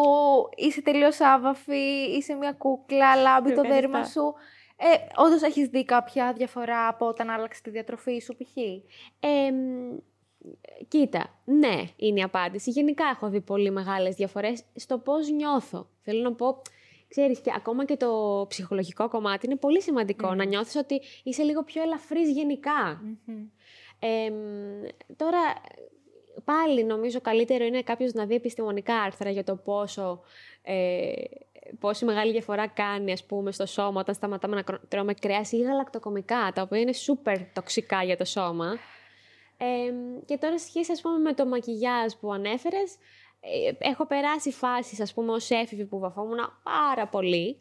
είσαι 0.55 0.81
τελείως 0.81 1.19
άβαφη, 1.19 2.15
είσαι 2.17 2.33
μια 2.33 2.51
κούκλα, 2.51 3.15
λάμπει 3.15 3.53
το 3.53 3.61
δέρμα 3.61 4.03
σου. 4.03 4.33
Ε, 4.81 5.21
Όντως 5.21 5.41
έχεις 5.41 5.67
δει 5.67 5.85
κάποια 5.85 6.33
διαφορά 6.33 6.87
από 6.87 7.07
όταν 7.07 7.29
άλλαξε 7.29 7.61
τη 7.61 7.69
διατροφή 7.69 8.19
σου, 8.19 8.35
π.χ. 8.35 8.57
Ε, 9.19 9.49
κοίτα, 10.87 11.39
ναι, 11.45 11.83
είναι 11.95 12.19
η 12.19 12.23
απάντηση. 12.23 12.69
Γενικά 12.69 13.05
έχω 13.05 13.29
δει 13.29 13.41
πολύ 13.41 13.71
μεγάλες 13.71 14.15
διαφορές 14.15 14.63
στο 14.75 14.97
πώς 14.97 15.29
νιώθω. 15.29 15.89
Θέλω 16.01 16.21
να 16.21 16.33
πω, 16.33 16.61
ξέρεις, 17.07 17.39
και 17.39 17.51
ακόμα 17.55 17.85
και 17.85 17.97
το 17.97 18.45
ψυχολογικό 18.49 19.09
κομμάτι 19.09 19.45
είναι 19.45 19.55
πολύ 19.55 19.81
σημαντικό. 19.81 20.33
Να 20.33 20.43
νιώθεις 20.43 20.75
ότι 20.75 21.01
είσαι 21.23 21.43
λίγο 21.43 21.63
πιο 21.63 21.81
ελαφρύς 21.81 22.29
τώρα, 25.15 25.39
πάλι 26.43 26.83
νομίζω 26.83 27.21
καλύτερο 27.21 27.65
είναι 27.65 27.81
κάποιος 27.81 28.13
να 28.13 28.25
δει 28.25 28.35
επιστημονικά 28.35 28.95
άρθρα 28.95 29.29
για 29.29 29.43
το 29.43 29.55
πόσο 29.55 30.21
ε, 30.61 31.11
πόση 31.79 32.05
μεγάλη 32.05 32.31
διαφορά 32.31 32.67
κάνει 32.67 33.11
ας 33.11 33.25
πούμε, 33.25 33.51
στο 33.51 33.65
σώμα 33.65 33.99
όταν 33.99 34.15
σταματάμε 34.15 34.55
να 34.55 34.79
τρώμε 34.87 35.13
κρέας 35.13 35.51
ή 35.51 35.61
γαλακτοκομικά, 35.61 36.51
τα 36.55 36.61
οποία 36.61 36.79
είναι 36.79 36.93
σούπερ 36.93 37.51
τοξικά 37.53 38.03
για 38.03 38.17
το 38.17 38.25
σώμα. 38.25 38.77
Ε, 39.57 39.93
και 40.25 40.37
τώρα 40.37 40.59
σχέση 40.59 40.91
ας 40.91 41.01
πούμε, 41.01 41.17
με 41.17 41.33
το 41.33 41.45
μακιγιάζ 41.45 42.13
που 42.19 42.33
ανέφερες, 42.33 42.95
ε, 43.39 43.89
έχω 43.89 44.05
περάσει 44.05 44.51
φάσεις 44.51 44.99
ας 44.99 45.13
πούμε 45.13 45.31
ως 45.31 45.49
έφηβη 45.49 45.85
που 45.85 45.99
βαφόμουν 45.99 46.37
πάρα 46.63 47.07
πολύ 47.07 47.57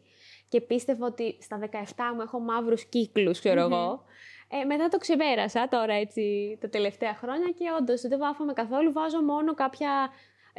και 0.49 0.61
πίστευα 0.61 1.05
ότι 1.05 1.37
στα 1.41 1.57
17 1.57 2.13
μου 2.15 2.21
έχω 2.21 2.39
μαύρους 2.39 2.85
κύκλους, 2.85 3.43
εγώ. 3.43 4.03
Ε, 4.51 4.63
μετά 4.63 4.87
το 4.87 4.97
ξεπέρασα 4.97 5.67
τώρα 5.67 5.93
έτσι 5.93 6.57
τα 6.61 6.69
τελευταία 6.69 7.15
χρόνια 7.15 7.49
και 7.57 7.65
όντως 7.79 8.01
δεν 8.01 8.19
βάφαμε 8.19 8.53
καθόλου. 8.53 8.91
Βάζω 8.91 9.21
μόνο 9.21 9.53
κάποια 9.53 10.09
ε, 10.09 10.09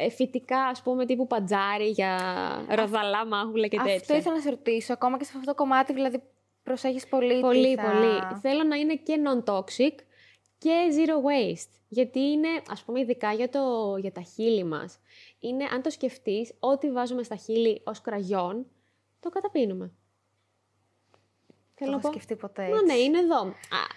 φυτικά, 0.08 0.62
ας 0.62 0.82
πούμε, 0.82 1.06
τύπου 1.06 1.26
πατζάρι 1.26 1.88
για 1.88 2.18
ροδαλά, 2.68 3.26
μάγουλα 3.26 3.66
και 3.66 3.76
τέτοια. 3.76 3.94
Αυτό 3.94 4.14
ήθελα 4.14 4.34
να 4.34 4.40
σε 4.40 4.50
ρωτήσω. 4.50 4.92
Ακόμα 4.92 5.18
και 5.18 5.24
σε 5.24 5.32
αυτό 5.34 5.46
το 5.46 5.54
κομμάτι, 5.54 5.92
δηλαδή, 5.92 6.22
προσέχεις 6.62 7.08
πολύ. 7.08 7.40
Πολύ, 7.40 7.76
πολύ. 7.76 8.38
Θέλω 8.40 8.62
να 8.62 8.76
είναι 8.76 8.94
και 8.94 9.16
non-toxic 9.26 9.94
και 10.58 10.70
zero 10.96 11.14
waste. 11.14 11.70
Γιατί 11.88 12.20
είναι, 12.20 12.48
ας 12.70 12.82
πούμε, 12.82 13.00
ειδικά 13.00 13.32
για, 13.32 13.48
το, 13.48 13.96
για 14.00 14.12
τα 14.12 14.20
χείλη 14.20 14.64
μας. 14.64 14.98
Είναι, 15.38 15.64
αν 15.72 15.82
το 15.82 15.90
σκεφτείς, 15.90 16.54
ό,τι 16.60 16.90
βάζουμε 16.90 17.22
στα 17.22 17.36
χείλη 17.36 17.82
ως 17.84 18.00
κραγιόν, 18.00 18.66
το 19.20 19.28
καταπίνουμε. 19.28 19.92
Θέλω 21.82 21.98
να 22.02 22.10
σκεφτεί 22.10 22.36
ποτέ. 22.36 22.68
Μα 22.68 22.82
ναι, 22.82 22.94
είναι 22.94 23.18
εδώ. 23.18 23.54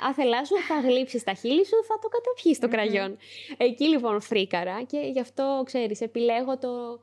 Άθελά 0.10 0.46
σου, 0.46 0.56
θα 0.67 0.80
γλύψεις 0.80 1.24
τα 1.24 1.34
χείλη 1.34 1.65
σου, 1.65 1.84
θα 1.88 2.00
το 2.02 2.08
καταπιεί 2.08 2.58
το 2.58 2.67
κραγιόν. 2.67 3.17
Εκεί 3.58 3.88
λοιπόν 3.88 4.22
φρίκαρα 4.22 4.84
και 4.84 5.00
γι' 5.00 5.19
αυτό 5.19 5.62
ξέρεις, 5.65 6.02
επιλέγω 6.02 6.58
το, 6.58 7.00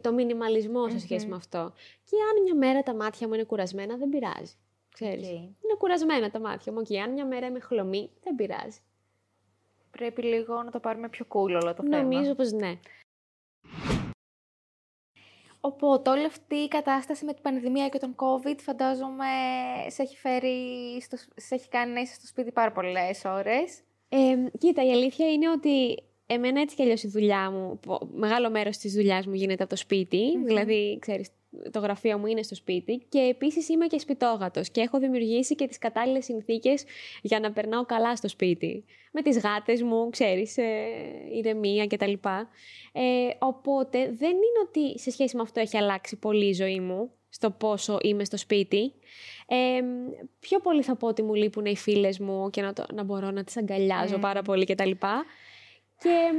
το 0.00 0.12
μινιμαλισμό 0.12 0.88
σε 0.88 0.98
σχέση 0.98 1.26
με 1.26 1.36
αυτό. 1.36 1.72
Και 2.04 2.16
αν 2.30 2.42
μια 2.42 2.54
μέρα 2.54 2.82
τα 2.82 2.94
μάτια 2.94 3.28
μου 3.28 3.34
είναι 3.34 3.44
κουρασμένα, 3.44 3.96
δεν 3.96 4.08
πειράζει. 4.08 4.54
Ξέρεις. 4.94 5.28
Είναι 5.28 5.74
κουρασμένα 5.78 6.30
τα 6.30 6.40
μάτια 6.40 6.72
μου 6.72 6.82
και 6.82 7.00
αν 7.00 7.12
μια 7.12 7.26
μέρα 7.26 7.46
είμαι 7.46 7.60
χλωμή, 7.60 8.10
δεν 8.22 8.34
πειράζει. 8.34 8.78
πρέπει 9.90 10.22
λίγο 10.22 10.62
να 10.62 10.70
το 10.70 10.80
πάρουμε 10.80 11.08
πιο 11.08 11.26
cool 11.28 11.50
όλο 11.62 11.74
το 11.74 11.82
θέμα. 11.82 12.02
Νομίζω 12.02 12.34
πως 12.34 12.52
ναι. 12.52 12.78
Οπότε 15.64 16.10
όλη 16.10 16.24
αυτή 16.24 16.54
η 16.54 16.68
κατάσταση 16.68 17.24
με 17.24 17.32
την 17.32 17.42
πανδημία 17.42 17.88
και 17.88 17.98
τον 17.98 18.14
COVID 18.16 18.56
φαντάζομαι 18.58 19.26
σε 19.86 20.02
έχει, 20.02 20.16
φέρει 20.16 20.56
στο, 21.00 21.16
σε 21.36 21.54
έχει 21.54 21.68
κάνει 21.68 21.92
να 21.92 22.00
είσαι 22.00 22.14
στο 22.14 22.26
σπίτι 22.26 22.52
πάρα 22.52 22.72
πολλές 22.72 23.24
ώρες. 23.24 23.80
Ε, 24.08 24.36
κοίτα, 24.58 24.84
η 24.84 24.92
αλήθεια 24.92 25.32
είναι 25.32 25.50
ότι 25.50 26.02
εμένα 26.32 26.60
έτσι 26.60 26.76
κι 26.76 26.82
αλλιώς 26.82 27.02
η 27.02 27.08
δουλειά 27.08 27.50
μου, 27.50 27.80
μεγάλο 28.14 28.50
μέρος 28.50 28.76
της 28.76 28.92
δουλειάς 28.92 29.26
μου 29.26 29.34
γίνεται 29.34 29.62
από 29.62 29.72
το 29.72 29.78
σπιτι 29.78 30.38
δηλαδή, 30.44 30.98
ξέρεις, 31.00 31.28
το 31.70 31.78
γραφείο 31.78 32.18
μου 32.18 32.26
είναι 32.26 32.42
στο 32.42 32.54
σπίτι 32.54 33.06
και 33.08 33.18
επίσης 33.18 33.68
είμαι 33.68 33.86
και 33.86 33.98
σπιτόγατος 33.98 34.70
και 34.70 34.80
έχω 34.80 34.98
δημιουργήσει 34.98 35.54
και 35.54 35.66
τις 35.66 35.78
κατάλληλες 35.78 36.24
συνθήκες 36.24 36.84
για 37.22 37.40
να 37.40 37.52
περνάω 37.52 37.84
καλά 37.86 38.16
στο 38.16 38.28
σπίτι. 38.28 38.84
Με 39.12 39.22
τις 39.22 39.38
γάτες 39.38 39.82
μου, 39.82 40.10
ξέρεις, 40.10 40.56
ε, 40.56 40.64
ηρεμία 41.32 41.86
κτλ. 41.86 42.12
Ε, 42.92 43.02
οπότε 43.38 43.98
δεν 43.98 44.30
είναι 44.30 44.60
ότι 44.66 44.98
σε 44.98 45.10
σχέση 45.10 45.36
με 45.36 45.42
αυτό 45.42 45.60
έχει 45.60 45.76
αλλάξει 45.76 46.16
πολύ 46.16 46.46
η 46.46 46.52
ζωή 46.52 46.80
μου 46.80 47.10
στο 47.28 47.50
πόσο 47.50 47.98
είμαι 48.02 48.24
στο 48.24 48.36
σπίτι. 48.36 48.92
Ε, 49.46 49.80
πιο 50.40 50.58
πολύ 50.58 50.82
θα 50.82 50.96
πω 50.96 51.06
ότι 51.06 51.22
μου 51.22 51.34
λείπουν 51.34 51.64
οι 51.64 51.76
φίλες 51.76 52.18
μου 52.18 52.50
και 52.50 52.62
να, 52.62 52.72
το, 52.72 52.86
να 52.94 53.02
μπορώ 53.02 53.30
να 53.30 53.44
τις 53.44 53.56
αγκαλιάζω 53.56 54.18
πάρα 54.18 54.42
πολύ 54.42 54.64
κτλ. 54.64 54.90
Και, 56.02 56.08
και 56.08 56.32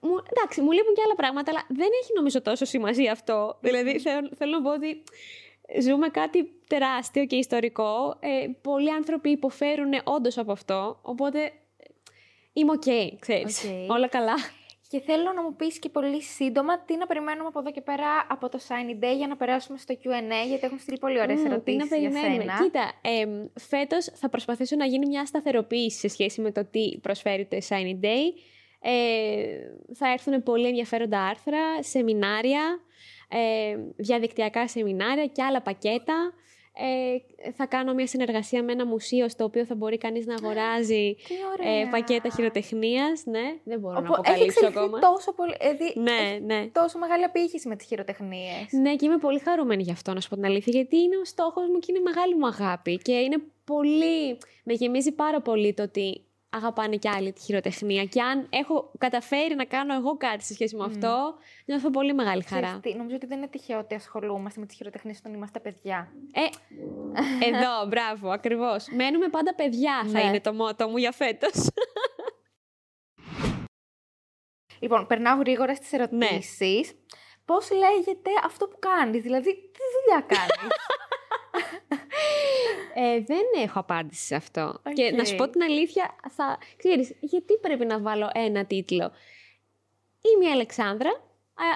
μου, 0.00 0.14
εντάξει, 0.36 0.60
μου 0.60 0.70
λείπουν 0.70 0.94
και 0.94 1.02
άλλα 1.04 1.14
πράγματα, 1.14 1.50
αλλά 1.50 1.64
δεν 1.68 1.88
έχει 2.02 2.12
νομίζω 2.14 2.42
τόσο 2.42 2.64
σημασία 2.64 3.12
αυτό. 3.12 3.58
Δηλαδή, 3.60 3.98
θέλω, 3.98 4.30
θέλω 4.36 4.58
να 4.58 4.62
πω 4.62 4.72
ότι 4.72 5.02
ζούμε 5.80 6.08
κάτι 6.08 6.50
τεράστιο 6.66 7.24
και 7.24 7.36
ιστορικό. 7.36 8.16
Ε, 8.20 8.46
πολλοί 8.62 8.92
άνθρωποι 8.92 9.30
υποφέρουν 9.30 9.92
όντως 10.04 10.38
από 10.38 10.52
αυτό, 10.52 10.98
οπότε 11.02 11.52
είμαι 12.52 12.72
OK, 12.72 12.82
okay, 12.86 13.16
ξέρεις. 13.18 13.64
Όλα 13.88 14.08
καλά. 14.08 14.34
Και 14.90 15.00
θέλω 15.00 15.32
να 15.32 15.42
μου 15.42 15.56
πεις 15.56 15.78
και 15.78 15.88
πολύ 15.88 16.22
σύντομα 16.22 16.80
τι 16.80 16.96
να 16.96 17.06
περιμένουμε 17.06 17.48
από 17.48 17.58
εδώ 17.58 17.70
και 17.70 17.80
πέρα 17.80 18.26
από 18.28 18.48
το 18.48 18.58
Shiny 18.68 19.04
Day 19.04 19.16
για 19.16 19.26
να 19.26 19.36
περάσουμε 19.36 19.78
στο 19.78 19.94
Q&A, 19.94 20.46
γιατί 20.48 20.66
έχουν 20.66 20.78
στείλει 20.78 20.98
πολύ 20.98 21.20
ωραίες 21.20 21.40
mm, 21.40 21.44
ερωτήσεις 21.44 21.88
τι 21.88 21.94
να 21.94 21.96
για 21.96 22.10
σένα. 22.10 22.58
Κοίτα, 22.62 22.92
ε, 23.02 23.26
φέτος 23.60 24.04
θα 24.04 24.28
προσπαθήσω 24.28 24.76
να 24.76 24.86
γίνει 24.86 25.06
μια 25.06 25.26
σταθεροποίηση 25.26 25.98
σε 25.98 26.08
σχέση 26.08 26.40
με 26.40 26.52
το 26.52 26.64
τι 26.64 26.98
προσφέρει 27.02 27.46
το 27.46 27.56
Shiny 27.68 28.04
Day. 28.04 28.32
Ε, 28.80 29.94
θα 29.94 30.12
έρθουν 30.12 30.42
πολύ 30.42 30.66
ενδιαφέροντα 30.66 31.20
άρθρα, 31.20 31.82
σεμινάρια, 31.82 32.80
ε, 33.28 33.76
διαδικτυακά 33.96 34.68
σεμινάρια 34.68 35.26
και 35.26 35.42
άλλα 35.42 35.62
πακέτα. 35.62 36.32
Ε, 36.80 37.50
θα 37.52 37.66
κάνω 37.66 37.94
μια 37.94 38.06
συνεργασία 38.06 38.62
με 38.62 38.72
ένα 38.72 38.86
μουσείο 38.86 39.28
στο 39.28 39.44
οποίο 39.44 39.64
θα 39.64 39.74
μπορεί 39.74 39.98
κανείς 39.98 40.26
να 40.26 40.34
αγοράζει 40.34 41.16
ε, 41.64 41.88
πακέτα 41.90 42.28
χειροτεχνίας. 42.28 43.22
Ναι, 43.24 43.54
δεν 43.64 43.78
μπορώ 43.78 44.00
να 44.00 44.08
αποκαλύψω 44.08 44.44
έχεις 44.44 44.62
ακόμα. 44.62 44.98
Τόσο, 44.98 45.32
πολύ, 45.32 45.54
ε, 45.58 46.00
ναι, 46.00 46.38
ναι. 46.54 46.66
τόσο 46.72 46.98
μεγάλη 46.98 47.24
απήχηση 47.24 47.68
με 47.68 47.76
τις 47.76 47.86
χειροτεχνίες. 47.86 48.66
Ναι, 48.70 48.96
και 48.96 49.06
είμαι 49.06 49.18
πολύ 49.18 49.38
χαρούμενη 49.38 49.82
γι' 49.82 49.90
αυτό, 49.90 50.14
να 50.14 50.20
σου 50.20 50.28
πω 50.28 50.34
την 50.34 50.44
αλήθεια, 50.44 50.72
γιατί 50.76 50.96
είναι 50.96 51.16
ο 51.16 51.24
στόχος 51.24 51.68
μου 51.68 51.78
και 51.78 51.86
είναι 51.88 52.00
μεγάλη 52.00 52.36
μου 52.36 52.46
αγάπη. 52.46 52.96
Και 52.96 53.12
είναι 53.12 53.36
πολύ... 53.64 54.38
Με 54.64 54.72
γεμίζει 54.74 55.12
πάρα 55.12 55.40
πολύ 55.40 55.74
το 55.74 55.82
ότι 55.82 56.27
αγαπάνε 56.50 56.96
κι 56.96 57.08
άλλοι 57.08 57.32
τη 57.32 57.40
χειροτεχνία. 57.40 58.04
Και 58.04 58.22
αν 58.22 58.46
έχω 58.50 58.92
καταφέρει 58.98 59.54
να 59.54 59.64
κάνω 59.64 59.94
εγώ 59.94 60.16
κάτι 60.16 60.44
σε 60.44 60.52
σχέση 60.52 60.76
με 60.76 60.84
αυτό, 60.84 61.34
νιώθω 61.64 61.90
πολύ 61.90 62.14
μεγάλη 62.14 62.42
χαρά. 62.42 62.78
Τι, 62.82 62.94
νομίζω 62.94 63.16
ότι 63.16 63.26
δεν 63.26 63.38
είναι 63.38 63.48
τυχαίο 63.48 63.78
ότι 63.78 63.94
ασχολούμαστε 63.94 64.60
με 64.60 64.66
τις 64.66 64.76
χειροτεχνίες 64.76 65.18
όταν 65.18 65.34
είμαστε 65.34 65.60
παιδιά. 65.60 66.12
Ε, 66.32 66.44
εδώ, 67.46 67.84
μπράβο, 67.88 68.30
ακριβώς. 68.30 68.86
Μένουμε 68.90 69.28
πάντα 69.28 69.54
παιδιά, 69.54 70.02
θα 70.04 70.10
ναι. 70.10 70.22
είναι 70.22 70.40
το 70.40 70.52
μότο 70.52 70.88
μου 70.88 70.96
για 70.96 71.12
φέτος. 71.12 71.54
Λοιπόν, 74.80 75.06
περνάω 75.06 75.36
γρήγορα 75.38 75.74
στις 75.74 75.92
ερωτήσεις. 75.92 76.92
Ναι. 76.92 76.98
Πώς 77.44 77.70
λέγεται 77.70 78.30
αυτό 78.44 78.68
που 78.68 78.78
κάνεις, 78.78 79.22
δηλαδή 79.22 79.54
τι 79.54 79.80
δουλειά 79.94 80.26
κάνεις; 80.34 80.72
Ε, 83.00 83.20
δεν 83.20 83.62
έχω 83.62 83.78
απάντηση 83.78 84.26
σε 84.26 84.34
αυτό. 84.34 84.80
Και 84.92 85.10
να 85.10 85.24
σου 85.24 85.36
πω 85.36 85.48
την 85.48 85.62
αλήθεια, 85.62 86.14
θα... 86.28 86.58
Ξέρεις, 86.76 87.14
γιατί 87.20 87.58
πρέπει 87.60 87.86
να 87.86 88.00
βάλω 88.00 88.30
ένα 88.34 88.64
τίτλο; 88.64 89.12
Είμαι 90.20 90.44
η 90.44 90.52
Αλεξάνδρα, 90.52 91.10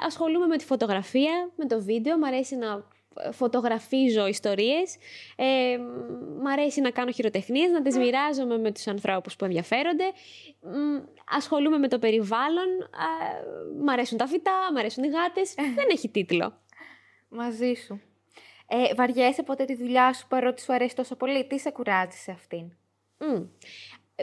ασχολούμαι 0.07 0.47
με 0.47 0.57
τη 0.57 0.65
φωτογραφία, 0.65 1.51
με 1.57 1.67
το 1.67 1.83
βίντεο, 1.83 2.19
μου 2.19 2.27
αρέσει 2.27 2.57
να 2.57 2.85
φωτογραφίζω 3.33 4.27
ιστορίες, 4.27 4.97
ε, 5.37 5.77
μ' 6.43 6.47
αρέσει 6.47 6.81
να 6.81 6.91
κάνω 6.91 7.11
χειροτεχνίες, 7.11 7.71
να 7.71 7.83
τις 7.83 7.97
μοιράζομαι 7.97 8.59
με 8.59 8.73
τους 8.73 8.87
ανθρώπους 8.87 9.37
που 9.37 9.45
ενδιαφέρονται, 9.45 10.05
ασχολούμαι 11.37 11.79
με 11.79 11.89
το 11.89 11.99
περιβάλλον, 11.99 12.69
μ' 13.83 13.89
αρέσουν 13.89 14.19
τα 14.19 14.27
φυτά, 14.27 14.73
μ' 14.75 14.77
αρέσουν 14.77 15.05
οι 15.05 15.09
γάτες, 15.09 15.55
ε. 15.57 15.63
δεν 15.75 15.87
έχει 15.91 16.09
τίτλο. 16.09 16.61
Μαζί 17.29 17.75
σου. 17.75 18.01
Ε, 18.75 18.95
βαριέσαι 18.95 19.43
ποτέ 19.43 19.65
τη 19.65 19.75
δουλειά 19.75 20.13
σου 20.13 20.27
παρότι 20.29 20.63
σου 20.63 20.73
αρέσει 20.73 20.95
τόσο 20.95 21.17
πολύ; 21.17 21.47
Τι 21.47 21.59
σε 21.59 21.71
κουράζει 21.71 22.17
σε 22.17 22.31
αυτήν; 22.31 22.73
Mm. 23.19 23.47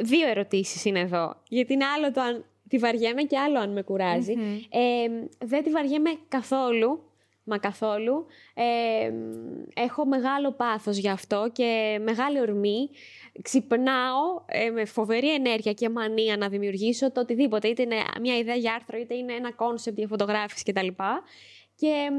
Δύο 0.02 0.28
ερωτήσεις 0.28 0.86
είναι 0.86 1.00
εδώ. 1.00 1.36
Γιατί 1.48 1.74
είναι 1.74 1.86
άλλο 1.86 2.12
το 2.12 2.22
αν 2.22 2.46
τη 2.68 2.78
βαριέμαι 2.78 3.24
και 3.24 3.38
άλλο 3.38 3.60
αν 3.60 3.72
με 3.72 3.82
κουραζει 3.82 4.34
Ε, 4.70 5.08
δεν 5.46 5.64
τη 5.64 5.70
βαριέμαι 5.70 6.10
καθόλου. 6.28 7.04
Μα 7.44 7.58
καθόλου. 7.58 8.26
Ε, 8.54 9.12
έχω 9.74 10.06
μεγάλο 10.06 10.52
πάθος 10.52 10.98
γι' 10.98 11.10
αυτό 11.10 11.50
και 11.54 12.00
μεγάλη 12.04 12.40
ορμή. 12.40 12.90
Ξυπνάω 13.42 14.42
ε, 14.46 14.70
με 14.70 14.86
φοβερή 14.86 15.34
ενέργεια 15.34 15.74
και 15.74 15.90
μανία 15.90 16.38
να 16.38 16.50
δημιουργήσω 16.50 17.12
το 17.12 17.22
οτιδήποτε. 17.22 17.68
Είτε 17.68 17.82
είναι 17.82 17.96
μια 18.22 18.38
ιδέα 18.38 18.56
για 18.56 18.74
άρθρο, 18.74 18.98
είτε 18.98 19.16
είναι 19.16 19.34
ένα 19.34 19.52
concept 19.52 19.98
για 19.98 20.08
φωτογράφηση 20.08 20.64
κτλ. 20.64 20.88
Και 21.76 22.10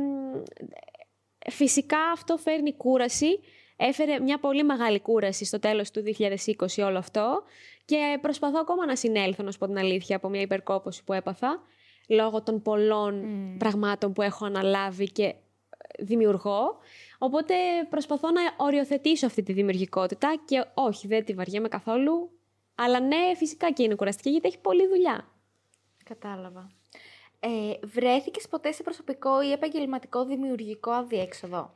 Φυσικά 1.51 1.99
αυτό 2.13 2.37
φέρνει 2.37 2.75
κούραση. 2.75 3.41
Έφερε 3.77 4.21
μια 4.21 4.39
πολύ 4.39 4.65
μεγάλη 4.65 5.01
κούραση 5.01 5.45
στο 5.45 5.59
τέλος 5.59 5.91
του 5.91 6.03
2020 6.19 6.85
όλο 6.85 6.99
αυτό 6.99 7.43
και 7.85 8.19
προσπαθώ 8.21 8.59
ακόμα 8.61 8.87
να 8.87 8.97
συνέλθω, 8.97 9.43
να 9.43 9.51
σου 9.51 9.59
πω 9.59 9.67
την 9.67 9.79
αλήθεια, 9.79 10.17
από 10.17 10.29
μια 10.29 10.41
υπερκόπωση 10.41 11.05
που 11.05 11.13
έπαθα 11.13 11.63
λόγω 12.09 12.43
των 12.43 12.63
πολλών 12.63 13.25
πραγμάτων 13.59 14.13
που 14.13 14.23
έχω 14.23 14.45
αναλάβει 14.45 15.11
και 15.13 15.35
δημιουργώ. 15.99 16.79
Οπότε 17.19 17.55
προσπαθώ 17.91 18.31
να 18.31 18.41
οριοθετήσω 18.57 19.27
αυτή 19.27 19.43
τη 19.43 19.53
δημιουργικότητα 19.53 20.35
και 20.45 20.65
όχι, 20.75 21.07
δεν 21.07 21.25
τη 21.25 21.35
βαριέμαι 21.35 21.69
καθόλου. 21.69 22.31
Αλλά 22.75 23.01
ναι, 23.01 23.35
φυσικά 23.37 23.73
και 23.73 23.83
είναι 23.83 23.95
κουραστική 23.95 24.31
γιατί 24.31 24.49
έχει 24.49 24.59
πολλή 24.59 24.89
δουλειά. 24.89 25.29
Κατάλαβα. 26.05 26.80
Ε, 27.41 27.87
βρέθηκες 27.87 28.49
ποτέ 28.49 28.73
σε 28.73 28.83
προσωπικό 28.83 29.43
ή 29.43 29.53
επαγγελματικό 29.53 30.25
δημιουργικό 30.25 30.91
αδιέξοδο; 30.91 31.75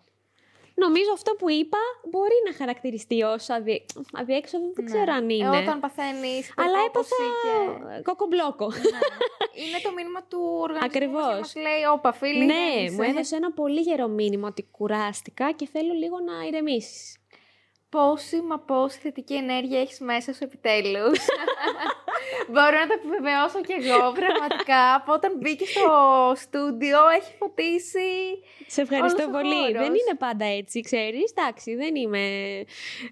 Νομίζω 0.74 1.12
αυτό 1.12 1.35
που 1.35 1.50
είπα 1.50 1.79
μπορεί 2.11 2.35
να 2.46 2.55
χαρακτηριστεί 2.55 3.22
ως 3.22 3.50
αδι... 3.50 3.85
αδιέξοδο, 4.12 4.64
δεν 4.74 4.85
ναι. 4.85 4.90
ξέρω 4.90 5.12
αν 5.12 5.29
ε, 5.29 5.35
είναι. 5.35 5.57
Ε, 5.57 5.61
όταν 5.62 5.81
παθαίνεις. 5.81 6.53
Αλλά 6.57 6.79
έπαθα 6.87 7.16
και... 7.16 8.03
κοκομπλόκο. 8.03 8.66
Ναι. 8.66 9.62
είναι 9.64 9.79
το 9.83 9.92
μήνυμα 9.92 10.22
του 10.22 10.38
οργανισμού 10.61 10.87
Ακριβώς. 10.87 11.38
Μας 11.38 11.55
λέει, 11.57 11.83
όπα 11.92 12.12
φίλοι. 12.12 12.44
Ναι, 12.44 12.90
μου 12.90 13.03
έδωσε 13.03 13.37
ένα 13.37 13.53
πολύ 13.53 13.81
γερό 13.81 14.09
μήνυμα 14.09 14.48
ότι 14.48 14.62
κουράστηκα 14.70 15.53
και 15.53 15.66
θέλω 15.66 15.92
λίγο 15.92 16.16
να 16.20 16.46
ηρεμήσεις 16.46 17.18
πόση 17.94 18.40
μα 18.40 18.59
πόση 18.59 18.98
θετική 18.98 19.35
ενέργεια 19.35 19.81
έχεις 19.81 20.00
μέσα 20.00 20.33
σου 20.33 20.44
επιτέλους. 20.44 21.18
Μπορώ 22.52 22.78
να 22.78 22.87
το 22.87 22.94
επιβεβαιώσω 22.98 23.61
κι 23.61 23.72
εγώ 23.72 24.12
πραγματικά. 24.20 24.94
Από 24.94 25.12
όταν 25.12 25.33
μπήκε 25.40 25.66
στο 25.66 26.33
στούντιο 26.37 26.98
έχει 27.18 27.33
φωτίσει 27.38 28.11
Σε 28.66 28.80
ευχαριστώ 28.80 29.28
πολύ. 29.28 29.72
Δεν 29.72 29.92
είναι 30.00 30.14
πάντα 30.18 30.44
έτσι, 30.44 30.80
ξέρεις. 30.80 31.33
Εντάξει, 31.37 31.74
δεν 31.74 31.94
είμαι... 31.94 32.24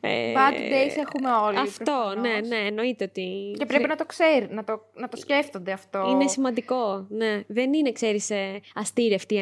Ε, 0.00 0.32
Bad 0.36 0.54
days 0.54 0.96
έχουμε 1.06 1.30
όλοι. 1.30 1.58
Αυτό, 1.58 2.14
ναι, 2.20 2.40
ναι, 2.48 2.56
εννοείται 2.56 3.04
ότι... 3.04 3.54
Και 3.58 3.66
πρέπει 3.66 3.88
να 3.88 3.96
το 3.96 4.04
ξέρει, 4.06 4.48
να 4.50 4.64
το, 4.64 4.80
να 4.94 5.08
το 5.08 5.16
σκέφτονται 5.16 5.72
αυτό. 5.72 6.08
Είναι 6.10 6.28
σημαντικό, 6.28 7.06
ναι. 7.08 7.42
Δεν 7.46 7.72
είναι, 7.72 7.92
ξέρεις, 7.92 8.30
ε, 8.30 8.60
αστήρευτη 8.74 9.38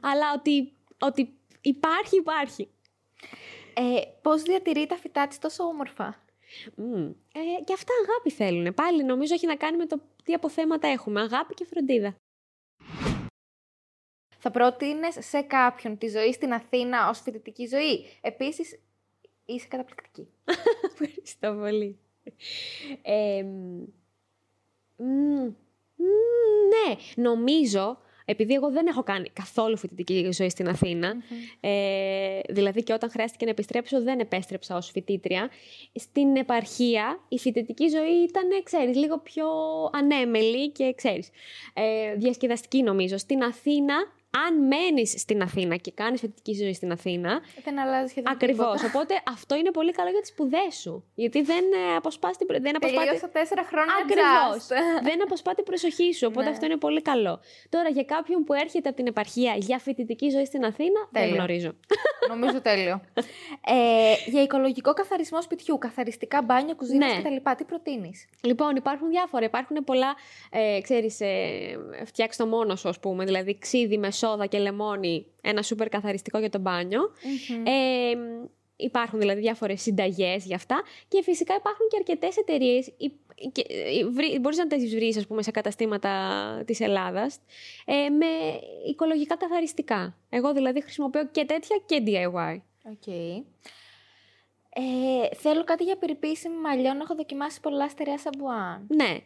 αλλά 0.00 0.32
ότι, 0.36 0.72
ότι 0.98 1.34
υπάρχει, 1.60 2.16
υπάρχει. 2.16 2.68
Ε, 3.74 4.00
πώς 4.22 4.42
διατηρεί 4.42 4.86
τα 4.86 4.96
φυτά 4.96 5.26
της 5.26 5.38
τόσο 5.38 5.64
όμορφα; 5.64 6.22
Ε, 7.32 7.62
και 7.64 7.72
αυτά 7.72 7.92
αγάπη 8.08 8.30
θέλουν. 8.30 8.74
Πάλι 8.74 9.04
νομίζω 9.04 9.34
έχει 9.34 9.46
να 9.46 9.56
κάνει 9.56 9.76
με 9.76 9.86
το 9.86 10.00
τι 10.24 10.32
αποθέματα 10.32 10.88
έχουμε. 10.88 11.20
Αγάπη 11.20 11.54
και 11.54 11.64
φροντίδα. 11.64 12.14
Θα 14.38 14.50
πρότεινες 14.50 15.16
σε 15.18 15.40
κάποιον 15.40 15.98
τη 15.98 16.08
ζωή 16.08 16.32
στην 16.32 16.52
Αθήνα 16.52 17.08
ως 17.08 17.20
φοιτητική 17.20 17.66
ζωή; 17.66 18.06
Επίσης, 18.20 18.80
είσαι 19.44 19.66
καταπληκτική. 19.68 20.28
Ευχαριστώ 20.90 21.56
πολύ. 21.60 21.98
Ε, 23.02 23.44
ναι, 26.68 26.96
νομίζω 27.14 27.98
επειδή 28.30 28.54
εγώ 28.54 28.70
δεν 28.70 28.86
έχω 28.86 29.02
κάνει 29.02 29.28
καθόλου 29.32 29.76
φοιτητική 29.76 30.28
ζωή 30.32 30.48
στην 30.48 30.68
αθηνα 30.68 31.14
ε, 31.60 32.40
δηλαδή 32.48 32.82
και 32.82 32.92
όταν 32.92 33.10
χρειάστηκε 33.10 33.44
να 33.44 33.50
επιστρέψω 33.50 34.02
δεν 34.02 34.18
επέστρεψα 34.20 34.76
ως 34.76 34.90
φοιτήτρια, 34.90 35.50
στην 35.94 36.36
επαρχία 36.36 37.20
η 37.28 37.38
φοιτητική 37.38 37.88
ζωή 37.88 38.22
ήταν, 38.28 38.48
ξέρεις, 38.62 38.96
λίγο 38.96 39.18
πιο 39.18 39.46
ανέμελη 39.92 40.70
και, 40.70 40.92
ξέρεις, 40.96 41.28
ε, 41.74 42.14
διασκεδαστική 42.14 42.82
νομίζω. 42.82 43.18
Στην 43.18 43.42
Αθήνα 43.42 43.94
αν 44.30 44.66
μένεις 44.66 45.14
στην 45.18 45.42
Αθήνα 45.42 45.76
και 45.76 45.90
κάνεις 45.90 46.20
φοιτητική 46.20 46.54
ζωή 46.62 46.72
στην 46.74 46.92
Αθήνα. 46.92 47.40
Δεν 47.64 47.78
αλλάζει 47.78 48.08
σχεδόν. 48.08 48.32
Ακριβώς. 48.32 48.84
Οπότε 48.84 49.22
αυτό 49.28 49.56
είναι 49.56 49.70
πολύ 49.70 49.92
καλό 49.92 50.10
για 50.10 50.20
τις 50.20 50.28
σπουδές 50.28 50.74
σου. 50.80 51.04
Γιατί 51.14 51.42
δεν 51.42 51.64
ε, 51.72 51.96
αποσπάς 51.96 52.36
την 52.36 52.46
δεν 52.60 52.76
αποσπά 52.76 53.28
τέσσερα 53.28 53.64
χρόνια 53.64 53.94
Ακριβώς. 54.02 54.66
δεν 55.08 55.22
αποσπά 55.22 55.54
την 55.54 55.64
προσοχή 55.64 56.14
σου. 56.14 56.26
Οπότε 56.30 56.44
ναι. 56.44 56.50
αυτό 56.50 56.66
είναι 56.66 56.76
πολύ 56.76 57.02
καλό. 57.02 57.40
Τώρα 57.68 57.88
για 57.88 58.04
κάποιον 58.04 58.44
που 58.44 58.52
έρχεται 58.52 58.88
από 58.88 58.96
την 58.96 59.06
επαρχία 59.06 59.54
για 59.56 59.78
φοιτητική 59.78 60.30
ζωή 60.30 60.44
στην 60.44 60.64
Αθήνα, 60.64 61.08
τέλειο. 61.12 61.28
δεν 61.28 61.36
γνωρίζω. 61.36 61.72
Νομίζω 62.28 62.60
τέλειο. 62.60 63.00
ε, 63.66 64.30
για 64.30 64.42
οικολογικό 64.42 64.92
καθαρισμό 64.92 65.42
σπιτιού, 65.42 65.78
καθαριστικά 65.78 66.42
μπάνια, 66.42 66.74
κουζίνα 66.74 67.06
ναι. 67.06 67.20
κτλ. 67.20 67.50
Τι 67.56 67.64
προτείνεις; 67.64 68.28
Λοιπόν, 68.40 68.76
υπάρχουν 68.76 69.08
διάφορα. 69.08 69.44
Υπάρχουν 69.44 69.84
πολλά, 69.84 70.14
ε, 70.50 70.80
ξέρεις, 70.82 71.20
ε, 71.20 71.28
φτιάξει 72.04 72.38
το 72.38 72.46
μόνος 72.46 72.80
σου, 72.80 72.88
ας 72.88 73.00
πούμε. 73.00 73.24
Δηλαδή 73.24 73.58
ξύδι 73.58 73.98
με 73.98 74.10
σόδα 74.20 74.46
και 74.46 74.58
λεμόνι, 74.58 75.26
ένα 75.40 75.62
σούπερ 75.62 75.88
καθαριστικό 75.88 76.38
για 76.38 76.50
το 76.50 76.58
μπανιο 76.58 77.00
Ε, 77.64 78.12
υπάρχουν 78.76 79.18
δηλαδή 79.18 79.40
διάφορες 79.40 79.82
συνταγές 79.82 80.44
για 80.44 80.56
αυτά. 80.56 80.82
Και 81.08 81.22
φυσικά 81.22 81.54
υπάρχουν 81.54 81.88
και 81.88 81.96
αρκετές 81.96 82.36
εταιρείες. 82.36 82.86
Ε, 82.86 84.38
Μπορείς 84.40 84.58
να 84.58 84.66
τις 84.66 84.94
βρεις, 84.94 85.16
ας 85.16 85.26
πούμε, 85.26 85.42
σε 85.42 85.50
καταστήματα 85.50 86.12
της 86.66 86.80
Ελλάδας 86.80 87.38
ε, 87.84 88.08
με 88.08 88.26
οικολογικά 88.88 89.36
καθαριστικά. 89.36 90.16
Εγώ 90.30 90.52
δηλαδή 90.52 90.82
χρησιμοποιώ 90.82 91.26
και 91.26 91.44
τέτοια 91.44 91.80
και 91.86 92.02
DIY. 92.06 92.60
Okay. 92.92 93.42
Ε, 94.72 95.34
θέλω 95.36 95.64
κάτι 95.64 95.84
για 95.84 95.96
περιποίηση 95.96 96.48
μαλλιών. 96.48 97.00
Έχω 97.00 97.14
δοκιμάσει 97.14 97.60
πολλά 97.60 97.88
στερεά 97.88 98.18
σαμπουάν. 98.18 98.86
Ναι. 98.88 99.18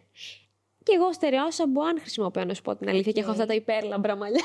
Και 0.84 0.92
εγώ 0.94 1.12
στερεό 1.12 1.50
σαμπουάν 1.50 2.00
χρησιμοποιώ, 2.00 2.44
να 2.44 2.54
σου 2.54 2.62
πω 2.62 2.76
την 2.76 2.88
αλήθεια, 2.88 3.12
και 3.12 3.20
έχω 3.20 3.30
αυτά 3.30 3.46
τα 3.46 3.54
υπέρλαμπρα 3.54 4.16
μαλλιά. 4.16 4.44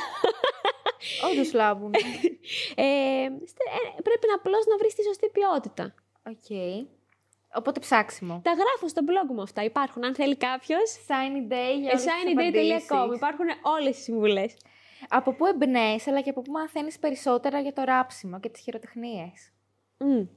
Όντως 1.31 1.53
λάμπουν. 1.53 1.93
ε, 2.75 3.27
πρέπει 4.03 4.27
να 4.27 4.35
απλώς 4.35 4.65
να 4.65 4.77
βρεις 4.77 4.95
τη 4.95 5.03
σωστή 5.03 5.29
ποιότητα. 5.29 5.93
OK. 6.27 6.35
Okay. 6.49 6.85
Οπότε 7.53 7.79
ψάξιμο. 7.79 8.41
Τα 8.43 8.51
γράφω 8.51 8.87
στο 8.87 9.01
blog 9.05 9.33
μου 9.33 9.41
αυτά. 9.41 9.63
Υπάρχουν, 9.63 10.05
αν 10.05 10.15
θέλει 10.15 10.35
κάποιος. 10.35 11.05
Shiny 11.07 11.51
Day 11.51 11.79
για 11.81 11.99
Shinyday.com. 11.99 13.15
Υπάρχουν 13.15 13.45
όλες 13.61 13.97
οι 13.97 14.01
συμβουλές. 14.01 14.55
Από 15.09 15.33
πού 15.33 15.45
εμπνέεις, 15.45 16.07
αλλά 16.07 16.21
και 16.21 16.29
από 16.29 16.41
πού 16.41 16.51
μαθαίνεις 16.51 16.99
περισσότερα 16.99 17.59
για 17.59 17.73
το 17.73 17.83
ράψιμο 17.83 18.39
και 18.39 18.49
τις 18.49 18.61
χειροτεχνίες; 18.61 19.51
Mm. 20.01 20.27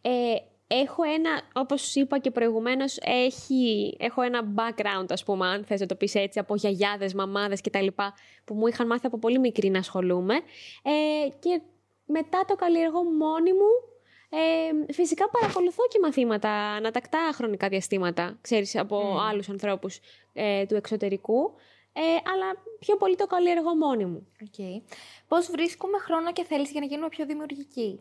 Ε, 0.00 0.34
έχω 0.80 1.02
ένα, 1.02 1.42
όπως 1.52 1.94
είπα 1.94 2.18
και 2.18 2.30
προηγουμένως, 2.30 2.98
έχει, 3.02 3.96
έχω 3.98 4.22
ένα 4.22 4.40
background, 4.56 5.06
ας 5.08 5.24
πούμε, 5.24 5.46
αν 5.46 5.64
θες 5.64 5.80
να 5.80 5.86
το 5.86 5.94
πεις 5.94 6.14
έτσι, 6.14 6.38
από 6.38 6.54
γιαγιάδες, 6.56 7.14
μαμάδες 7.14 7.60
κτλ. 7.60 7.86
που 8.44 8.54
μου 8.54 8.66
είχαν 8.66 8.86
μάθει 8.86 9.06
από 9.06 9.18
πολύ 9.18 9.38
μικρή 9.38 9.68
να 9.68 9.78
ασχολούμαι. 9.78 10.34
Ε, 10.82 11.28
και 11.38 11.60
μετά 12.06 12.44
το 12.46 12.54
καλλιεργώ 12.54 13.04
μόνη 13.04 13.52
μου. 13.52 13.90
Ε, 14.34 14.92
φυσικά 14.92 15.28
παρακολουθώ 15.28 15.82
και 15.88 15.98
μαθήματα 16.02 16.50
ανατακτά 16.50 17.30
χρονικά 17.34 17.68
διαστήματα, 17.68 18.38
ξέρεις, 18.40 18.76
από 18.76 19.16
mm. 19.16 19.20
άλλους 19.30 19.48
ανθρώπους 19.48 20.00
ε, 20.32 20.66
του 20.66 20.74
εξωτερικού. 20.74 21.54
Ε, 21.92 22.00
αλλά 22.02 22.62
πιο 22.78 22.96
πολύ 22.96 23.16
το 23.16 23.26
καλλιεργώ 23.26 23.76
μόνη 23.76 24.04
μου. 24.04 24.26
Okay. 24.44 24.82
Πώς 25.28 25.50
βρίσκουμε 25.50 25.98
χρόνο 25.98 26.32
και 26.32 26.44
θέλεις 26.44 26.70
για 26.70 26.80
να 26.80 26.86
γίνουμε 26.86 27.08
πιο 27.08 27.26
δημιουργικοί; 27.26 28.00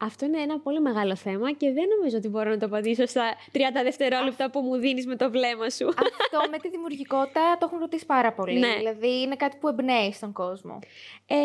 Αυτό 0.00 0.24
είναι 0.24 0.40
ένα 0.40 0.58
πολύ 0.58 0.80
μεγάλο 0.80 1.16
θέμα 1.16 1.52
και 1.52 1.72
δεν 1.72 1.84
νομίζω 1.96 2.16
ότι 2.16 2.28
μπορώ 2.28 2.50
να 2.50 2.58
το 2.58 2.66
απαντήσω 2.66 3.06
στα 3.06 3.34
30 3.52 3.58
δευτερόλεπτα 3.82 4.50
που 4.50 4.60
μου 4.60 4.76
δίνεις 4.76 5.06
με 5.06 5.16
το 5.16 5.30
βλέμμα 5.30 5.70
σου. 5.70 5.88
Αυτό 5.88 6.50
με 6.50 6.58
τη 6.58 6.68
δημιουργικότητα 6.68 7.56
το 7.58 7.66
έχουν 7.66 7.78
ρωτήσει 7.78 8.06
πάρα 8.06 8.32
πολύ. 8.32 8.58
Ναι. 8.58 8.74
Δηλαδή 8.76 9.20
είναι 9.20 9.36
κάτι 9.36 9.56
που 9.60 9.68
εμπνέει 9.68 10.12
στον 10.12 10.32
κόσμο. 10.32 10.78
Ε, 11.26 11.36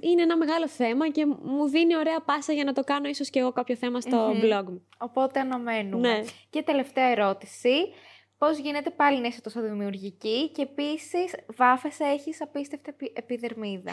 είναι 0.00 0.22
ένα 0.22 0.36
μεγάλο 0.36 0.68
θέμα 0.68 1.08
και 1.08 1.26
μου 1.42 1.68
δίνει 1.68 1.96
ωραία 1.96 2.20
πάσα 2.20 2.52
για 2.52 2.64
να 2.64 2.72
το 2.72 2.84
κάνω 2.84 3.08
ίσως 3.08 3.30
και 3.30 3.38
εγώ 3.38 3.52
κάποιο 3.52 3.76
θέμα 3.76 4.00
στο 4.00 4.30
blog 4.30 4.64
μου. 4.64 4.82
Οπότε 4.98 5.40
αναμένουμε. 5.40 6.08
Ναι. 6.08 6.24
Και 6.50 6.62
τελευταία 6.62 7.10
ερώτηση. 7.10 7.92
Πώς 8.40 8.58
γίνεται 8.58 8.90
πάλι 8.90 9.20
να 9.20 9.26
είσαι 9.26 9.40
τόσο 9.40 9.60
δημιουργική 9.60 10.48
και 10.48 10.62
επίσης 10.62 11.34
βάφεσαι, 11.56 12.04
έχεις 12.04 12.42
απίστευτη 12.42 13.12
επιδερμίδα. 13.14 13.90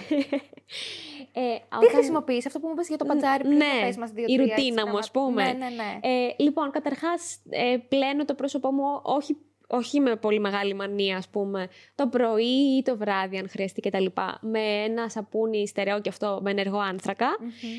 ε, 1.33 1.55
Τι 1.55 1.75
όταν... 1.75 1.89
χρησιμοποιείς, 1.89 2.45
αυτό 2.45 2.59
που 2.59 2.67
μου 2.67 2.73
είπες 2.73 2.87
για 2.87 2.97
το 2.97 3.05
πατζάρι 3.05 3.43
πριν, 3.43 3.57
ναι, 3.57 3.81
πες 3.81 3.97
μας 3.97 4.11
δύο, 4.11 4.25
η 4.27 4.35
ρουτίνα 4.35 4.87
μου, 4.87 4.97
ας 4.97 5.11
πούμε. 5.11 5.43
Ναι, 5.43 5.51
ναι, 5.51 5.69
ναι. 5.69 5.99
Ε, 6.01 6.35
λοιπόν, 6.37 6.71
καταρχάς, 6.71 7.39
ε, 7.49 7.77
πλένω 7.89 8.25
το 8.25 8.33
πρόσωπό 8.33 8.71
μου 8.71 8.99
όχι 9.03 9.37
όχι 9.67 9.99
με 9.99 10.15
πολύ 10.15 10.39
μεγάλη 10.39 10.73
μανία, 10.73 11.17
ας 11.17 11.27
πούμε, 11.29 11.67
το 11.95 12.07
πρωί 12.07 12.77
ή 12.77 12.81
το 12.81 12.97
βράδυ, 12.97 13.37
αν 13.37 13.49
χρειαστεί 13.49 13.81
και 13.81 13.89
τα 13.89 13.99
λοιπά, 13.99 14.39
με 14.41 14.59
ένα 14.59 15.09
σαπούνι 15.09 15.67
στερεό 15.67 16.01
και 16.01 16.09
αυτό 16.09 16.39
με 16.43 16.51
ενεργό 16.51 16.79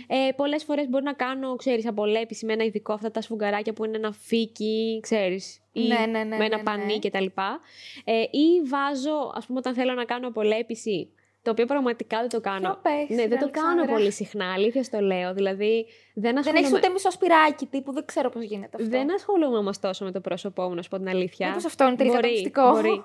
Ε, 0.06 0.32
πολλές 0.36 0.64
φορές 0.64 0.88
μπορώ 0.88 1.04
να 1.04 1.12
κάνω, 1.12 1.56
ξέρεις, 1.56 1.86
απολέπιση 1.86 2.46
με 2.46 2.52
ένα 2.52 2.64
ειδικό, 2.64 2.92
αυτά 2.92 3.10
τα 3.10 3.20
σφουγγαράκια 3.20 3.72
που 3.72 3.84
είναι 3.84 3.96
ένα 3.96 4.12
φίκι, 4.12 5.00
ξέρεις, 5.02 5.62
ή 5.72 5.86
ναι, 5.86 6.06
ναι, 6.10 6.24
ναι, 6.24 6.36
με 6.36 6.44
ένα 6.44 6.56
ναι, 6.56 6.62
πανί 6.62 6.84
ναι. 6.84 6.98
και 6.98 7.10
τα 7.10 7.20
λοιπά. 7.20 7.60
Ε, 8.04 8.20
ή 8.20 8.62
βάζω, 8.68 9.32
ας 9.34 9.46
πούμε, 9.46 9.58
όταν 9.58 9.74
θέλω 9.74 9.92
να 9.92 10.04
κάνω 10.04 10.28
απολέπιση, 10.28 11.12
το 11.48 11.54
οποίο 11.54 11.66
πραγματικά 11.66 12.20
δεν 12.20 12.28
το 12.28 12.40
κάνω. 12.40 12.78
Πες, 12.82 13.16
ναι, 13.16 13.26
δεν 13.26 13.38
το 13.38 13.50
κάνω 13.50 13.84
πολύ 13.84 14.12
συχνά, 14.12 14.52
αλήθεια 14.52 14.84
το 14.90 15.00
λέω. 15.00 15.34
Δηλαδή, 15.34 15.86
δεν 16.14 16.38
ασχολούμαι... 16.38 16.60
Δεν 16.60 16.72
έχεις 16.72 16.72
ούτε 16.72 16.92
μισό 16.92 17.10
σπυράκι 17.10 17.66
τύπου, 17.66 17.92
δεν 17.92 18.04
ξέρω 18.04 18.28
πώς 18.30 18.42
γίνεται 18.42 18.76
αυτό. 18.76 18.88
Δεν 18.88 19.14
ασχολούμαι 19.14 19.56
όμως 19.56 19.78
τόσο 19.78 20.04
με 20.04 20.12
το 20.12 20.20
πρόσωπό 20.20 20.68
μου, 20.68 20.74
να 20.74 20.82
σου 20.82 20.88
πω 20.88 20.96
την 20.96 21.08
αλήθεια. 21.08 21.48
Μήπως 21.48 21.64
αυτό 21.64 21.86
είναι 21.86 21.96
τελικά 21.96 22.70
Μπορεί. 22.70 23.04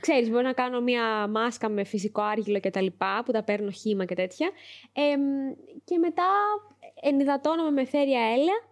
Ξέρεις, 0.00 0.30
μπορώ 0.30 0.42
να 0.42 0.52
κάνω 0.52 0.80
μία 0.80 1.26
μάσκα 1.28 1.68
με 1.68 1.84
φυσικό 1.84 2.22
άργυλο 2.22 2.58
και 2.58 2.70
τα 2.70 2.80
λοιπά, 2.80 3.22
που 3.24 3.32
τα 3.32 3.42
παίρνω 3.42 3.70
χύμα 3.70 4.04
και 4.04 4.14
τέτοια. 4.14 4.50
Ε, 4.92 5.02
και 5.84 5.98
μετά 5.98 6.28
ενυδατώνομαι 7.02 7.70
με 7.70 7.84
θέρια 7.84 8.20
έλαια 8.20 8.62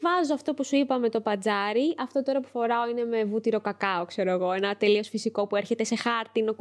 Βάζω 0.00 0.34
αυτό 0.34 0.54
που 0.54 0.64
σου 0.64 0.76
είπα 0.76 0.98
με 0.98 1.08
το 1.08 1.20
πατζάρι. 1.20 1.94
Αυτό 1.98 2.22
τώρα 2.22 2.40
που 2.40 2.48
φοράω 2.48 2.88
είναι 2.88 3.04
με 3.04 3.24
βούτυρο 3.24 3.60
κακάο, 3.60 4.04
ξέρω 4.04 4.30
εγώ. 4.30 4.52
Ένα 4.52 4.76
τελείως 4.76 5.08
φυσικό 5.08 5.46
που 5.46 5.56
έρχεται 5.56 5.84
σε 5.84 5.96
χάρτινο 5.96 6.54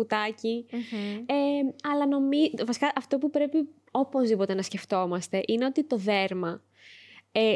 Ε, 1.26 1.36
αλλά 1.92 2.08
νομίζω. 2.08 2.52
Βασικά 2.66 2.92
αυτό 2.96 3.18
που 3.18 3.30
πρέπει 3.30 3.70
οπωσδήποτε 3.92 4.54
να 4.54 4.62
σκεφτόμαστε 4.62 5.44
είναι 5.48 5.66
ότι 5.66 5.84
το 5.84 5.98
δέρμα 5.98 6.62
ε, 7.32 7.54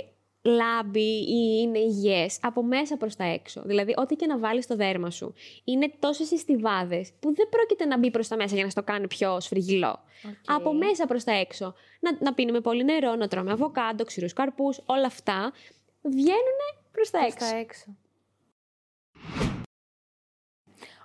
λάμπει 0.47 1.09
ή 1.19 1.59
είναι 1.61 1.79
υγιές 1.79 2.39
από 2.41 2.63
μέσα 2.63 2.97
προς 2.97 3.15
τα 3.15 3.23
έξω. 3.23 3.61
Δηλαδή, 3.65 3.93
ό,τι 3.97 4.15
και 4.15 4.25
να 4.25 4.37
βάλεις 4.37 4.63
στο 4.63 4.75
δέρμα 4.75 5.09
σου, 5.09 5.33
είναι 5.63 5.91
τόσες 5.99 6.27
συστιβάδες 6.27 7.11
που 7.19 7.35
δεν 7.35 7.49
πρόκειται 7.49 7.85
να 7.85 7.97
μπει 7.97 8.11
προς 8.11 8.27
τα 8.27 8.35
μέσα 8.35 8.55
για 8.55 8.63
να 8.63 8.69
στο 8.69 8.83
κάνει 8.83 9.07
πιο 9.07 9.39
σφριγγυλό. 9.39 9.99
Από 10.45 10.73
μέσα 10.73 11.05
προς 11.05 11.23
τα 11.23 11.31
έξω. 11.31 11.73
Να, 11.99 12.17
να 12.19 12.33
πίνουμε 12.33 12.61
πολύ 12.61 12.83
νερό, 12.83 13.15
να 13.15 13.27
τρώμε 13.27 13.51
αβοκάντο, 13.51 14.03
ξηρούς 14.03 14.33
καρπούς, 14.33 14.81
όλα 14.85 15.05
αυτά 15.05 15.51
βγαίνουν 16.01 16.59
προς 16.91 17.09
τα 17.09 17.19
έξω. 17.25 17.55
έξω. 17.55 17.97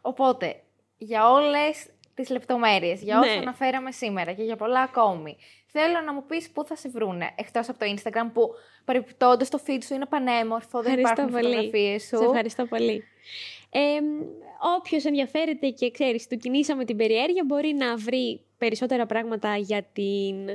Οπότε, 0.00 0.62
για 0.96 1.30
όλες 1.30 1.86
τις 2.14 2.30
λεπτομέρειες, 2.30 3.02
για 3.02 3.18
όσα 3.18 3.34
ναι. 3.34 3.40
αναφέραμε 3.40 3.92
σήμερα 3.92 4.32
και 4.32 4.42
για 4.42 4.56
πολλά 4.56 4.80
ακόμη, 4.80 5.36
θέλω 5.66 6.00
να 6.00 6.12
μου 6.12 6.24
πεις 6.26 6.50
πού 6.50 6.64
θα 6.64 6.76
σε 6.76 6.88
βρούνε, 6.88 7.30
εκτός 7.36 7.68
από 7.68 7.78
το 7.78 7.86
Instagram 7.96 8.30
που 8.32 8.50
παρεπιπτόντως 8.84 9.48
το 9.48 9.60
feed 9.66 9.78
σου 9.84 9.94
είναι 9.94 10.06
πανέμορφο, 10.06 10.82
δεν 10.82 10.98
υπάρχουν 10.98 11.30
πολύ. 11.30 11.44
φωτογραφίες 11.44 12.02
σου. 12.02 12.16
Σε 12.16 12.24
ευχαριστώ 12.24 12.66
πολύ. 12.66 13.04
Ε, 13.74 13.80
όποιος 14.78 15.04
ενδιαφέρεται 15.04 15.68
και 15.68 15.90
ξέρεις, 15.90 16.26
του 16.26 16.36
κινήσαμε 16.36 16.84
την 16.84 16.96
περιέργεια, 16.96 17.44
μπορεί 17.46 17.74
να 17.74 17.96
βρει 17.96 18.40
περισσότερα 18.58 19.06
πράγματα 19.06 19.56
για 19.56 19.82
την, 19.92 20.48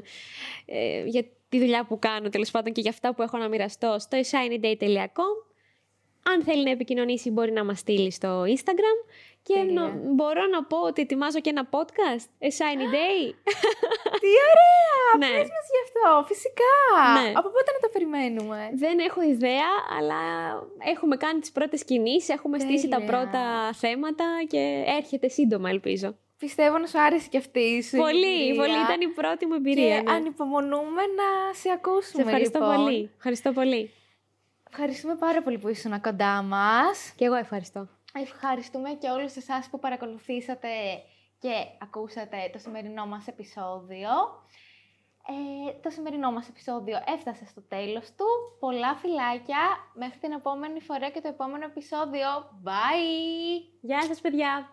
ε, 0.66 1.03
για 1.05 1.26
τη 1.49 1.60
δουλειά 1.60 1.86
που 1.86 1.99
κάνω, 1.99 2.30
τέλος 2.30 2.51
πάντων 2.51 2.74
και 2.74 2.82
για 2.82 2.89
αυτά 2.89 3.14
που 3.14 3.22
έχω 3.22 3.38
να 3.38 3.47
μοιραστώ 3.47 3.95
στο 3.99 4.18
shinyday.com. 4.18 5.47
Αν 6.24 6.43
θέλει 6.43 6.64
να 6.64 6.72
επικοινωνήσει 6.72 7.32
μπορεί 7.32 7.51
να 7.51 7.64
μας 7.64 7.80
στείλει 7.80 8.12
στο 8.12 8.43
Instagram 8.43 8.97
και 9.48 9.58
μπορώ 10.18 10.43
να 10.56 10.64
πω 10.64 10.78
ότι 10.78 11.02
ετοιμάζω 11.02 11.39
και 11.39 11.50
ένα 11.50 11.70
podcast, 11.76 12.28
A 12.45 12.50
Shiny 12.58 12.88
Day. 12.98 13.22
Τι 14.24 14.32
ωραία! 14.50 15.04
ναι. 15.18 15.32
Πες 15.38 15.50
μας 15.56 15.68
γι' 15.74 15.84
αυτό, 15.88 16.24
φυσικά. 16.28 16.76
Ναι. 17.22 17.32
Από 17.39 17.50
πότε 17.50 17.70
να 17.76 17.80
το 17.80 17.89
περιμένουμε; 17.93 18.70
Δεν 18.74 19.00
έχω 19.00 19.22
ιδέα, 19.22 19.72
αλλά 19.98 20.22
έχουμε 20.93 21.16
κάνει 21.18 21.39
τις 21.39 21.52
πρώτες 21.52 21.84
κινήσεις, 21.84 22.30
έχουμε 22.30 22.60
στήσει 22.60 22.88
τα 22.88 23.02
πρώτα 23.02 23.74
θέματα 23.74 24.26
και 24.48 24.84
έρχεται 24.98 25.28
σύντομα 25.28 25.70
ελπίζω. 25.70 26.16
Πιστεύω 26.38 26.78
να 26.78 26.88
σου 26.88 27.02
άρεσε 27.02 27.28
και 27.30 27.38
αυτή 27.38 27.60
η 27.60 27.84
σου 27.84 27.98
Πολύ, 27.98 28.56
πολύ. 28.56 28.80
Ήταν 28.86 29.02
η 29.02 29.08
πρώτη 29.08 29.45
μου 29.45 29.54
εμπειρία. 29.54 29.95
Και 29.95 30.02
ναι. 30.02 30.12
ανυπομονούμε 30.12 31.02
να 31.20 31.54
σε 31.54 31.70
ακούσουμε. 31.72 32.02
Σε 32.04 32.22
ευχαριστώ 32.22 32.60
λοιπόν. 32.60 32.76
πολύ. 32.76 33.12
Ευχαριστώ 33.16 33.52
πολύ. 33.52 33.91
Ευχαριστούμε 34.70 35.16
πάρα 35.16 35.41
πολύ 35.41 35.58
που 35.58 35.68
ήσουν 35.68 36.02
κοντά 36.02 36.41
μας. 36.41 37.14
Και 37.16 37.26
εγώ 37.26 37.36
ευχαριστώ. 37.36 37.97
Ευχαριστούμε 38.22 38.89
και 38.89 39.09
όλους 39.09 39.36
εσάς 39.36 39.70
που 39.70 39.80
παρακολουθήσατε 39.80 40.70
και 41.39 41.53
ακούσατε 41.82 42.38
το 42.53 42.59
σημερινό 42.59 43.05
μας 43.05 43.28
επεισόδιο. 43.28 44.09
Ε, 45.30 45.72
το 45.82 45.89
σημερινό 45.89 46.32
μας 46.32 46.47
επεισόδιο 46.47 46.97
έφτασε 47.15 47.45
στο 47.45 47.61
τέλος 47.61 48.15
του. 48.15 48.26
Πολλά 48.59 48.95
φιλάκια. 48.95 49.63
Μέχρι 49.93 50.20
την 50.20 50.32
επόμενη 50.32 50.80
φορά 50.82 51.09
και 51.09 51.22
το 51.22 51.28
επόμενο 51.28 51.65
επεισόδιο. 51.65 52.28
Bye! 52.63 53.78
Γεια 53.82 54.01
σας 54.01 54.22
παιδιά! 54.22 54.72